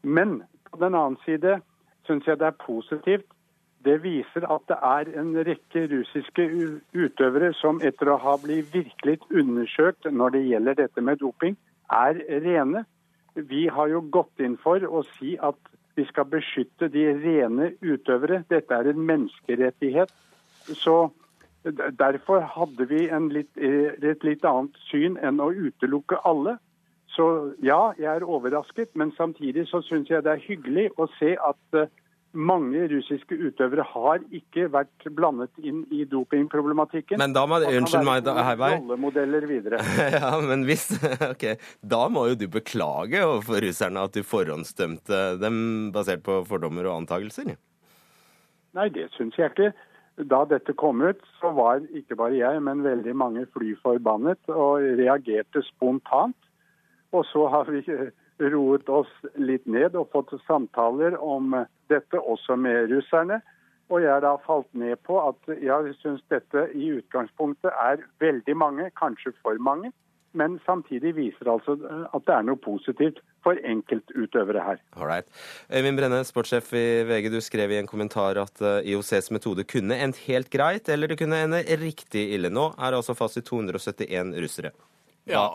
Men 0.00 0.38
på 0.72 0.80
den 0.80 0.96
annen 0.96 1.20
side 1.28 1.60
syns 2.08 2.26
jeg 2.26 2.40
det 2.40 2.48
er 2.48 2.62
positivt. 2.64 3.28
Det 3.86 4.00
viser 4.02 4.44
at 4.50 4.64
det 4.68 4.76
er 4.82 5.10
en 5.20 5.34
rekke 5.46 5.84
russiske 5.92 6.46
utøvere 6.96 7.52
som 7.60 7.78
etter 7.84 8.10
å 8.10 8.18
ha 8.24 8.34
blitt 8.42 8.72
virkelig 8.74 9.20
undersøkt 9.30 10.08
når 10.10 10.34
det 10.34 10.46
gjelder 10.48 10.80
dette 10.82 11.04
med 11.04 11.20
doping, 11.22 11.54
er 11.94 12.18
rene. 12.42 12.82
Vi 13.38 13.68
har 13.70 13.92
jo 13.92 14.02
gått 14.10 14.42
inn 14.42 14.58
for 14.58 14.82
å 14.82 15.04
si 15.14 15.36
at 15.38 15.60
vi 15.94 16.04
skal 16.10 16.26
beskytte 16.30 16.90
de 16.90 17.06
rene 17.22 17.70
utøvere. 17.82 18.42
Dette 18.50 18.74
er 18.74 18.90
en 18.90 19.06
menneskerettighet. 19.06 20.10
Så 20.74 20.98
Derfor 21.98 22.40
hadde 22.40 22.86
vi 22.88 23.08
litt, 23.34 23.50
et 23.58 24.24
litt 24.24 24.44
annet 24.46 24.76
syn 24.88 25.18
enn 25.18 25.40
å 25.42 25.50
utelukke 25.50 26.20
alle. 26.24 26.56
Så 27.14 27.54
ja, 27.64 27.92
jeg 27.98 28.20
er 28.20 28.26
overrasket, 28.26 28.92
men 28.98 29.14
samtidig 29.16 29.66
så 29.70 29.80
syns 29.86 30.10
jeg 30.12 30.22
det 30.26 30.34
er 30.36 30.44
hyggelig 30.44 30.90
å 31.00 31.08
se 31.18 31.34
at 31.36 31.80
mange 32.36 32.82
russiske 32.92 33.34
utøvere 33.34 33.84
har 33.88 34.20
ikke 34.34 34.66
vært 34.72 35.06
blandet 35.16 35.50
inn 35.64 35.80
i 35.94 36.04
dopingproblematikken. 36.08 37.18
Men 37.20 37.32
da 37.32 37.46
må, 37.48 37.60
unnskyld 37.64 38.04
meg, 38.06 38.22
da, 38.26 38.36
Heiberg. 38.44 38.84
Ja, 40.18 40.34
men 40.44 40.66
hvis 40.68 40.90
Ok, 41.32 41.46
da 41.80 42.04
må 42.12 42.26
jo 42.30 42.38
du 42.38 42.46
beklage 42.52 43.22
overfor 43.24 43.64
russerne 43.64 44.04
at 44.04 44.16
du 44.16 44.22
forhåndsdømte 44.26 45.22
dem 45.40 45.58
basert 45.94 46.24
på 46.26 46.42
fordommer 46.48 46.90
og 46.90 47.02
antakelser. 47.02 47.54
Nei, 48.76 48.88
det 48.94 49.08
syns 49.16 49.38
jeg 49.40 49.54
ikke. 49.54 49.72
Da 50.28 50.42
dette 50.50 50.74
kom 50.74 51.00
ut, 51.06 51.20
så 51.38 51.52
var 51.54 51.80
ikke 51.94 52.18
bare 52.18 52.36
jeg, 52.36 52.60
men 52.66 52.84
veldig 52.84 53.14
mange 53.16 53.46
fly 53.54 53.72
forbannet 53.84 54.50
og 54.50 54.84
reagerte 54.98 55.62
spontant. 55.70 56.36
Og 57.12 57.26
så 57.32 57.46
har 57.48 57.70
vi 57.72 57.82
roet 58.54 58.88
oss 58.88 59.12
litt 59.34 59.66
ned 59.66 59.96
og 59.98 60.10
fått 60.14 60.34
samtaler 60.46 61.16
om 61.20 61.56
dette 61.92 62.20
også 62.20 62.56
med 62.56 62.92
russerne. 62.92 63.40
Og 63.88 64.02
jeg 64.04 64.12
har 64.12 64.20
da 64.20 64.34
falt 64.44 64.68
ned 64.76 65.00
på 65.08 65.16
at 65.22 65.54
jeg 65.56 65.94
syns 66.02 66.20
dette 66.28 66.66
i 66.76 66.90
utgangspunktet 66.98 67.72
er 67.72 68.04
veldig 68.20 68.56
mange, 68.60 68.90
kanskje 69.00 69.32
for 69.40 69.56
mange. 69.64 69.94
Men 70.36 70.58
samtidig 70.66 71.14
viser 71.16 71.48
altså 71.48 71.78
at 72.12 72.24
det 72.28 72.34
er 72.34 72.44
noe 72.44 72.60
positivt 72.60 73.22
for 73.42 73.56
enkeltutøvere 73.64 74.60
her. 74.60 74.82
Alright. 74.92 75.24
Øyvind 75.72 75.96
Brenne, 75.96 76.20
sportssjef 76.28 76.68
i 76.76 76.84
VG, 77.08 77.30
du 77.32 77.40
skrev 77.40 77.72
i 77.72 77.78
en 77.80 77.88
kommentar 77.88 78.36
at 78.42 78.60
eh, 78.60 78.90
IOCs 78.92 79.32
metode 79.32 79.64
kunne 79.64 79.96
endt 79.96 80.20
helt 80.26 80.52
greit, 80.52 80.92
eller 80.92 81.08
det 81.08 81.18
kunne 81.22 81.40
ende 81.46 81.62
riktig 81.80 82.26
ille. 82.36 82.52
Nå 82.52 82.68
er 82.76 82.92
det 82.92 83.00
altså 83.00 83.16
fasit 83.16 83.48
271 83.48 84.36
russere. 84.44 84.74
Ja. 85.28 85.48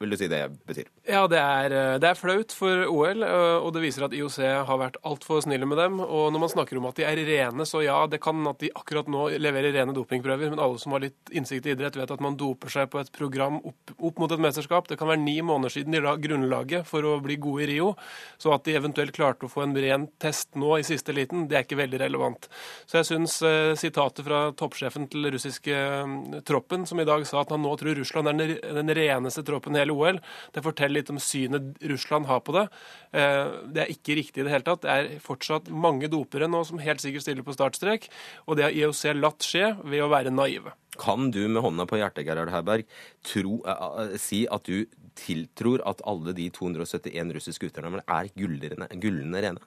Vil 0.00 0.14
du 0.14 0.16
si 0.16 0.28
det 0.32 0.40
betyr? 0.64 0.86
Ja, 1.04 1.26
det 1.28 1.38
er, 1.38 1.72
eh, 1.76 1.98
det 2.00 2.08
er 2.08 2.16
flaut 2.16 2.54
for 2.56 2.86
OL, 2.88 3.22
eh, 3.22 3.56
og 3.60 3.74
det 3.74 3.82
viser 3.84 4.06
at 4.06 4.14
IOC 4.16 4.38
har 4.64 4.78
vært 4.80 4.96
altfor 5.04 5.42
snille 5.44 5.68
med 5.68 5.76
dem. 5.76 6.00
Og 6.00 6.30
når 6.32 6.40
man 6.40 6.52
snakker 6.54 6.78
om 6.80 6.86
at 6.88 6.96
de 6.96 7.04
er 7.04 7.20
rene, 7.28 7.66
så 7.68 7.82
ja, 7.84 7.98
det 8.08 8.22
kan 8.24 8.40
at 8.48 8.62
de 8.62 8.70
akkurat 8.72 9.10
nå 9.12 9.28
leverer 9.36 9.74
rene 9.76 9.92
dopingprøver, 9.92 10.54
men 10.54 10.62
alle 10.62 10.80
som 10.80 10.96
har 10.96 11.04
litt 11.04 11.34
innsikt 11.36 11.68
i 11.68 11.74
idrett, 11.74 11.98
vet 12.00 12.14
at 12.14 12.24
man 12.24 12.38
doper 12.40 12.72
seg 12.72 12.88
på 12.90 13.02
et 13.02 13.12
program 13.12 13.58
opp, 13.60 13.92
opp 13.98 14.22
mot 14.22 14.32
et 14.32 14.40
mesterskap. 14.40 14.88
Det 14.88 14.96
kan 15.00 15.10
være 15.10 15.20
ni 15.20 15.36
måneder 15.44 15.76
siden 15.76 15.92
de 15.92 16.00
la 16.00 16.16
grunnlaget 16.16 16.88
for 16.88 17.04
å 17.04 17.18
bli 17.20 17.36
gode 17.36 17.66
i 17.66 17.70
Rio, 17.74 17.92
så 18.40 18.54
at 18.56 18.64
de 18.64 18.78
eventuelt 18.80 19.12
klarte 19.12 19.46
å 19.46 19.52
få 19.52 19.66
en 19.66 19.76
ren 19.76 20.08
test 20.22 20.56
nå 20.56 20.78
i 20.78 20.86
siste 20.86 21.12
liten, 21.12 21.44
det 21.50 21.58
er 21.58 21.68
ikke 21.68 21.80
veldig 21.82 22.00
relevant. 22.06 22.48
Så 22.88 23.02
jeg 23.02 23.10
syns 23.10 23.36
eh, 23.44 23.74
sitatet 23.76 24.24
fra 24.24 24.46
toppsjefen 24.56 25.10
til 25.12 25.28
russiske 25.28 25.76
eh, 25.76 26.40
troppen, 26.48 26.88
som 26.88 27.00
i 27.00 27.08
dag 27.08 27.28
sa 27.28 27.44
at 27.44 27.52
han 27.52 27.60
nå 27.60 27.76
tror 27.76 28.00
Russland 28.00 28.32
er 28.32 28.40
den, 28.40 28.56
den 28.80 28.96
reneste 28.96 29.44
troppen 29.44 29.76
i 29.76 29.82
hele 29.82 29.89
OL, 29.92 30.20
det 30.54 30.64
forteller 30.64 31.00
litt 31.00 31.12
om 31.12 31.20
synet 31.22 31.76
Russland 31.90 32.26
har 32.30 32.40
på 32.46 32.54
det. 32.56 32.66
Eh, 33.12 33.50
Det 33.70 33.82
er 33.82 33.92
ikke 33.92 34.16
riktig 34.18 34.42
i 34.42 34.44
det 34.46 34.52
hele 34.52 34.66
tatt. 34.66 34.82
Det 34.82 34.90
er 34.90 35.18
fortsatt 35.20 35.70
mange 35.70 36.08
dopere 36.08 36.48
nå 36.48 36.64
som 36.64 36.78
helt 36.78 37.00
sikkert 37.00 37.22
stiller 37.22 37.46
på 37.46 37.54
startstrek, 37.54 38.08
og 38.46 38.56
det 38.56 38.64
har 38.64 38.76
IOC 38.76 39.14
latt 39.14 39.42
skje 39.46 39.76
ved 39.84 40.02
å 40.02 40.10
være 40.10 40.30
naive. 40.30 40.72
Kan 40.98 41.30
du 41.30 41.48
med 41.48 41.62
hånda 41.62 41.86
på 41.86 42.00
hjertet, 42.00 42.26
Gerhard 42.26 42.50
Herberg, 42.50 42.84
tro, 43.22 43.62
eh, 43.66 44.12
eh, 44.12 44.16
si 44.16 44.46
at 44.50 44.64
du 44.64 44.86
tiltror 45.14 45.80
at 45.86 46.00
alle 46.06 46.32
de 46.32 46.48
271 46.50 47.34
russiske 47.34 47.70
utøverne 47.70 48.02
er 48.06 48.30
gullende 48.36 49.42
rene? 49.42 49.60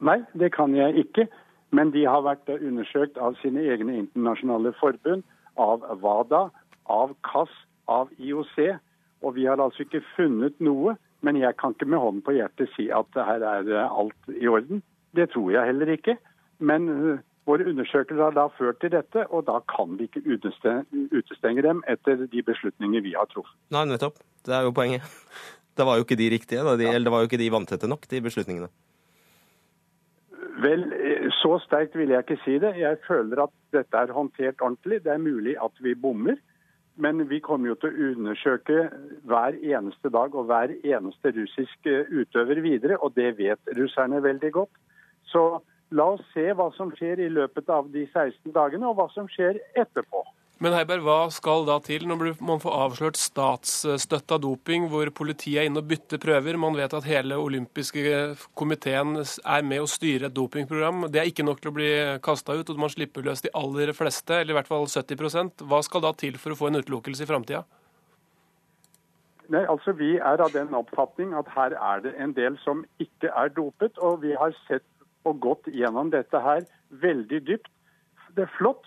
Nei, 0.00 0.18
det 0.34 0.52
kan 0.52 0.74
jeg 0.74 1.06
ikke. 1.06 1.28
Men 1.72 1.90
de 1.90 2.04
har 2.04 2.20
vært 2.26 2.50
undersøkt 2.52 3.16
av 3.16 3.36
sine 3.40 3.62
egne 3.64 3.94
internasjonale 4.02 4.74
forbund, 4.76 5.22
av 5.56 5.84
WADA, 6.02 6.50
av 6.92 7.14
CAS, 7.24 7.52
av 7.88 8.10
IOC. 8.18 8.78
Og 9.22 9.34
vi 9.36 9.46
har 9.46 9.62
altså 9.62 9.86
ikke 9.86 10.04
funnet 10.16 10.58
noe. 10.60 10.96
Men 11.22 11.38
jeg 11.38 11.54
kan 11.60 11.74
ikke 11.74 11.86
med 11.86 12.02
hånden 12.02 12.22
på 12.26 12.34
hjertet 12.34 12.70
si 12.74 12.88
at 12.90 13.14
her 13.14 13.44
er 13.46 13.68
eh, 13.70 13.98
alt 14.02 14.32
i 14.34 14.48
orden. 14.50 14.82
Det 15.14 15.30
tror 15.30 15.52
jeg 15.54 15.70
heller 15.70 15.92
ikke. 15.94 16.16
Men 16.58 16.88
eh, 16.90 17.22
våre 17.46 17.66
undersøkelser 17.70 18.22
har 18.22 18.34
da 18.36 18.48
ført 18.58 18.80
til 18.82 18.92
dette, 18.94 19.26
og 19.30 19.46
da 19.46 19.60
kan 19.70 19.96
vi 19.98 20.08
ikke 20.10 20.22
utestenge 20.26 21.64
dem 21.66 21.82
etter 21.90 22.26
de 22.30 22.42
beslutninger 22.46 23.02
vi 23.06 23.14
har 23.18 23.30
truffet. 23.30 23.54
Nei, 23.74 23.86
nettopp. 23.90 24.18
Det 24.46 24.54
er 24.54 24.66
jo 24.66 24.74
poenget. 24.74 25.06
Det 25.72 25.86
var 25.88 25.96
jo 25.96 26.04
ikke 26.04 26.18
de 26.20 26.26
riktige. 26.28 26.62
De, 26.76 26.84
eller 26.84 27.06
det 27.08 27.12
var 27.14 27.22
jo 27.22 27.28
ikke 27.30 27.38
de 27.40 27.46
vanntette 27.48 27.88
nok, 27.88 28.02
de 28.10 28.18
beslutningene. 28.20 28.66
Vel, 30.60 30.82
eh, 30.92 31.30
så 31.32 31.56
sterkt 31.64 31.96
vil 31.96 32.12
jeg 32.12 32.26
ikke 32.26 32.42
si 32.44 32.58
det. 32.60 32.74
Jeg 32.76 32.98
føler 33.06 33.46
at 33.46 33.54
dette 33.72 33.96
er 33.96 34.12
håndtert 34.12 34.60
ordentlig. 34.60 35.00
Det 35.06 35.14
er 35.14 35.22
mulig 35.22 35.54
at 35.64 35.80
vi 35.80 35.94
bommer. 35.94 36.36
Men 36.94 37.28
vi 37.28 37.40
kommer 37.40 37.72
jo 37.72 37.76
til 37.80 37.88
å 37.88 38.08
undersøke 38.12 38.86
hver 39.28 39.56
eneste 39.56 40.10
dag 40.12 40.34
og 40.36 40.50
hver 40.50 40.74
eneste 40.84 41.32
russisk 41.36 41.88
eh, 41.88 42.08
utøver 42.12 42.60
videre, 42.60 42.98
og 43.00 43.14
det 43.16 43.38
vet 43.38 43.72
russerne 43.78 44.20
veldig 44.22 44.52
godt. 44.52 44.80
Så 45.32 45.62
la 45.96 46.10
oss 46.14 46.24
se 46.34 46.50
hva 46.52 46.68
som 46.76 46.92
skjer 46.96 47.22
i 47.24 47.30
løpet 47.32 47.70
av 47.72 47.88
de 47.94 48.04
16 48.12 48.52
dagene, 48.52 48.88
og 48.88 49.00
hva 49.00 49.08
som 49.14 49.28
skjer 49.30 49.60
etterpå. 49.72 50.24
Men 50.62 50.76
Heiberg, 50.76 51.02
hva 51.02 51.26
skal 51.34 51.64
da 51.66 51.80
til 51.82 52.04
når 52.06 52.36
man 52.38 52.60
får 52.62 52.74
avslørt 52.84 53.16
statsstøtta 53.18 54.36
doping, 54.38 54.84
hvor 54.92 55.08
politiet 55.10 55.58
er 55.58 55.66
inne 55.66 55.82
og 55.82 55.88
bytter 55.90 56.20
prøver? 56.22 56.58
Man 56.60 56.78
vet 56.78 56.94
at 56.94 57.08
hele 57.08 57.34
olympiske 57.42 58.04
komiteen 58.54 59.16
er 59.18 59.66
med 59.66 59.82
å 59.82 59.88
styre 59.90 60.28
et 60.28 60.36
dopingprogram. 60.36 61.08
Det 61.10 61.18
er 61.18 61.32
ikke 61.32 61.48
nok 61.48 61.64
til 61.64 61.72
å 61.72 61.74
bli 61.80 61.90
kasta 62.22 62.54
ut, 62.54 62.70
og 62.70 62.78
man 62.84 62.94
slipper 62.94 63.26
løs 63.26 63.42
de 63.42 63.50
aller 63.58 63.90
fleste, 63.98 64.38
eller 64.38 64.54
i 64.54 64.58
hvert 64.60 64.70
fall 64.70 64.86
70% 64.86 65.66
Hva 65.66 65.82
skal 65.82 66.06
da 66.06 66.14
til 66.22 66.38
for 66.38 66.54
å 66.54 66.60
få 66.62 66.70
en 66.70 66.78
utelukkelse 66.78 67.26
i 67.26 67.32
framtida? 67.32 67.64
Nei, 69.50 69.66
altså 69.66 69.98
Vi 69.98 70.14
er 70.22 70.46
av 70.46 70.54
den 70.54 70.78
oppfatning 70.78 71.34
at 71.34 71.50
her 71.58 71.74
er 71.74 72.06
det 72.06 72.14
en 72.22 72.38
del 72.38 72.54
som 72.62 72.86
ikke 73.02 73.34
er 73.34 73.50
dopet. 73.58 73.98
Og 73.98 74.22
vi 74.22 74.38
har 74.38 74.54
sett 74.70 74.86
og 75.26 75.42
gått 75.42 75.74
gjennom 75.74 76.14
dette 76.14 76.38
her 76.38 76.62
veldig 77.02 77.46
dypt. 77.50 77.72
Det 78.38 78.46
er 78.46 78.58
flott. 78.60 78.86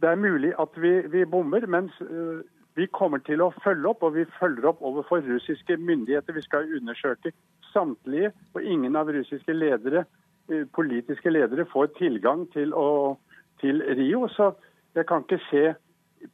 Det 0.00 0.08
er 0.08 0.20
mulig 0.20 0.52
at 0.60 0.78
vi, 0.78 0.92
vi 1.10 1.24
bommer, 1.24 1.66
men 1.66 1.90
øh, 2.00 2.42
vi 2.78 2.86
kommer 2.86 3.18
til 3.26 3.42
å 3.42 3.50
følge 3.64 3.90
opp. 3.90 4.04
Og 4.06 4.14
vi 4.14 4.24
følger 4.38 4.70
opp 4.70 4.82
overfor 4.84 5.24
russiske 5.26 5.76
myndigheter. 5.76 6.36
Vi 6.36 6.44
skal 6.46 6.70
undersøke 6.78 7.32
samtlige. 7.72 8.32
Og 8.54 8.62
ingen 8.62 8.96
av 8.96 9.10
russiske 9.10 9.52
ledere, 9.52 10.04
øh, 10.48 10.66
politiske 10.74 11.30
ledere 11.30 11.66
får 11.72 11.92
tilgang 11.98 12.46
til, 12.54 12.74
å, 12.74 13.18
til 13.60 13.82
Rio. 13.98 14.28
Så 14.28 14.52
jeg 14.94 15.06
kan 15.10 15.26
ikke 15.26 15.42
se 15.50 15.64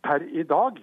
per 0.04 0.28
i 0.28 0.42
dag 0.42 0.80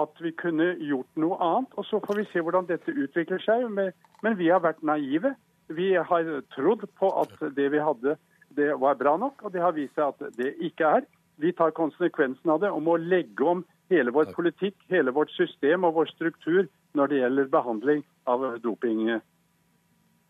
at 0.00 0.20
vi 0.24 0.32
kunne 0.32 0.72
gjort 0.80 1.20
noe 1.20 1.36
annet. 1.36 1.76
Og 1.76 1.84
så 1.84 2.00
får 2.06 2.22
vi 2.22 2.28
se 2.32 2.40
hvordan 2.40 2.68
dette 2.70 2.96
utvikler 2.96 3.44
seg. 3.44 3.68
Men 3.68 4.38
vi 4.40 4.48
har 4.48 4.64
vært 4.64 4.80
naive. 4.82 5.34
Vi 5.72 5.92
har 5.94 6.36
trodd 6.56 6.88
på 6.98 7.12
at 7.20 7.32
det 7.56 7.68
vi 7.72 7.80
hadde, 7.80 8.16
det 8.56 8.72
var 8.80 8.98
bra 9.00 9.16
nok, 9.16 9.44
og 9.44 9.52
det 9.52 9.62
har 9.62 9.72
vist 9.76 9.94
seg 9.96 10.10
at 10.12 10.36
det 10.36 10.54
ikke 10.60 10.96
er. 10.98 11.06
Vi 11.40 11.52
tar 11.56 11.74
konsekvensen 11.76 12.50
av 12.52 12.62
det 12.62 12.70
og 12.70 12.82
må 12.84 12.98
legge 13.00 13.46
om 13.48 13.64
hele 13.92 14.12
vår 14.14 14.32
politikk, 14.36 14.76
hele 14.92 15.12
vårt 15.14 15.32
system 15.36 15.84
og 15.88 15.96
vår 16.00 16.12
struktur 16.14 16.64
når 16.96 17.12
det 17.12 17.20
gjelder 17.22 17.52
behandling 17.52 18.02
av 18.28 18.44
doping. 18.64 19.20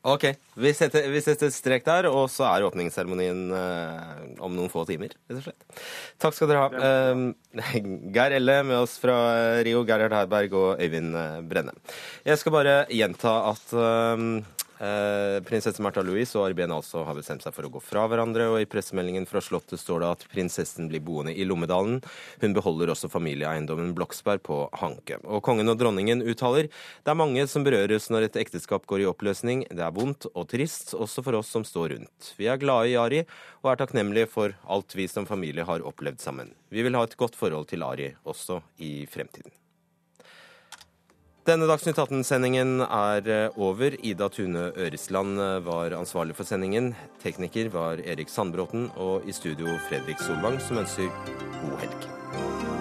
OK. 0.02 0.24
Vi 0.58 0.72
setter, 0.74 1.04
vi 1.12 1.20
setter 1.22 1.46
et 1.46 1.54
strek 1.54 1.84
der, 1.86 2.08
og 2.10 2.26
så 2.30 2.48
er 2.48 2.64
åpningsseremonien 2.66 3.42
eh, 3.54 4.24
om 4.42 4.54
noen 4.56 4.70
få 4.72 4.82
timer, 4.88 5.14
rett 5.30 5.38
og 5.38 5.44
slett. 5.44 5.84
Takk 6.22 6.34
skal 6.34 6.50
dere 6.50 6.64
ha. 6.64 6.88
Eh, 6.88 7.76
Geir 8.16 8.34
Elle 8.40 8.56
med 8.66 8.80
oss 8.80 8.96
fra 9.02 9.14
Rio, 9.62 9.84
Gerhard 9.86 10.16
Herberg 10.16 10.56
og 10.58 10.82
Øyvind 10.82 11.14
eh, 11.14 11.38
Brenne. 11.46 11.76
Jeg 12.26 12.42
skal 12.42 12.56
bare 12.56 12.76
gjenta 12.90 13.36
at 13.52 13.76
eh, 13.78 14.26
eh, 14.26 14.61
prinsesse 15.46 15.82
Märtha 15.84 16.02
Louise 16.02 16.34
og 16.38 16.48
Arben 16.48 16.72
altså 16.74 17.04
har 17.06 17.14
bestemt 17.14 17.44
seg 17.44 17.54
for 17.54 17.68
å 17.68 17.70
gå 17.72 17.82
fra 17.84 18.08
hverandre, 18.10 18.48
og 18.50 18.58
i 18.62 18.68
pressemeldingen 18.68 19.28
fra 19.30 19.42
Slottet 19.44 19.80
står 19.80 20.02
det 20.02 20.10
at 20.16 20.24
prinsessen 20.32 20.88
blir 20.90 21.04
boende 21.04 21.34
i 21.34 21.46
Lommedalen. 21.46 22.00
Hun 22.42 22.56
beholder 22.56 22.90
også 22.92 23.10
familieeiendommen 23.12 23.94
Bloksberg 23.96 24.42
på 24.48 24.58
Hanke. 24.80 25.20
Og 25.22 25.44
kongen 25.46 25.70
og 25.70 25.78
dronningen 25.80 26.24
uttaler 26.26 26.66
det 26.68 27.14
er 27.14 27.18
mange 27.18 27.46
som 27.50 27.66
berøres 27.66 28.10
når 28.10 28.28
et 28.28 28.40
ekteskap 28.42 28.88
går 28.90 29.04
i 29.04 29.08
oppløsning. 29.12 29.64
Det 29.70 29.86
er 29.86 29.94
vondt 29.94 30.26
og 30.32 30.50
trist, 30.50 30.96
også 30.98 31.22
for 31.22 31.38
oss 31.38 31.54
som 31.54 31.66
står 31.66 31.96
rundt. 31.96 32.34
Vi 32.38 32.50
er 32.50 32.60
glade 32.60 32.90
i 32.90 32.98
Ari 32.98 33.24
og 33.62 33.72
er 33.72 33.82
takknemlige 33.84 34.30
for 34.34 34.58
alt 34.66 34.98
vi 34.98 35.06
som 35.10 35.28
familie 35.30 35.66
har 35.68 35.86
opplevd 35.86 36.22
sammen. 36.22 36.54
Vi 36.72 36.82
vil 36.82 36.98
ha 36.98 37.06
et 37.06 37.18
godt 37.20 37.38
forhold 37.38 37.70
til 37.70 37.86
Ari 37.86 38.14
også 38.26 38.62
i 38.82 39.02
fremtiden. 39.10 39.61
Denne 41.42 41.66
Dagsnytt 41.66 41.98
18-sendingen 41.98 42.84
er 42.86 43.26
eh, 43.26 43.56
over. 43.58 43.96
Ida 44.06 44.28
Tune 44.30 44.68
Øresland 44.78 45.40
eh, 45.42 45.58
var 45.66 45.96
ansvarlig 45.98 46.36
for 46.38 46.46
sendingen. 46.46 46.92
Tekniker 47.24 47.72
var 47.74 47.98
Erik 47.98 48.30
Sandbråten, 48.30 48.92
og 48.94 49.26
i 49.26 49.34
studio 49.34 49.74
Fredrik 49.88 50.22
Solvang, 50.22 50.60
som 50.62 50.78
ønsker 50.84 51.10
god 51.64 51.80
helg. 51.82 52.71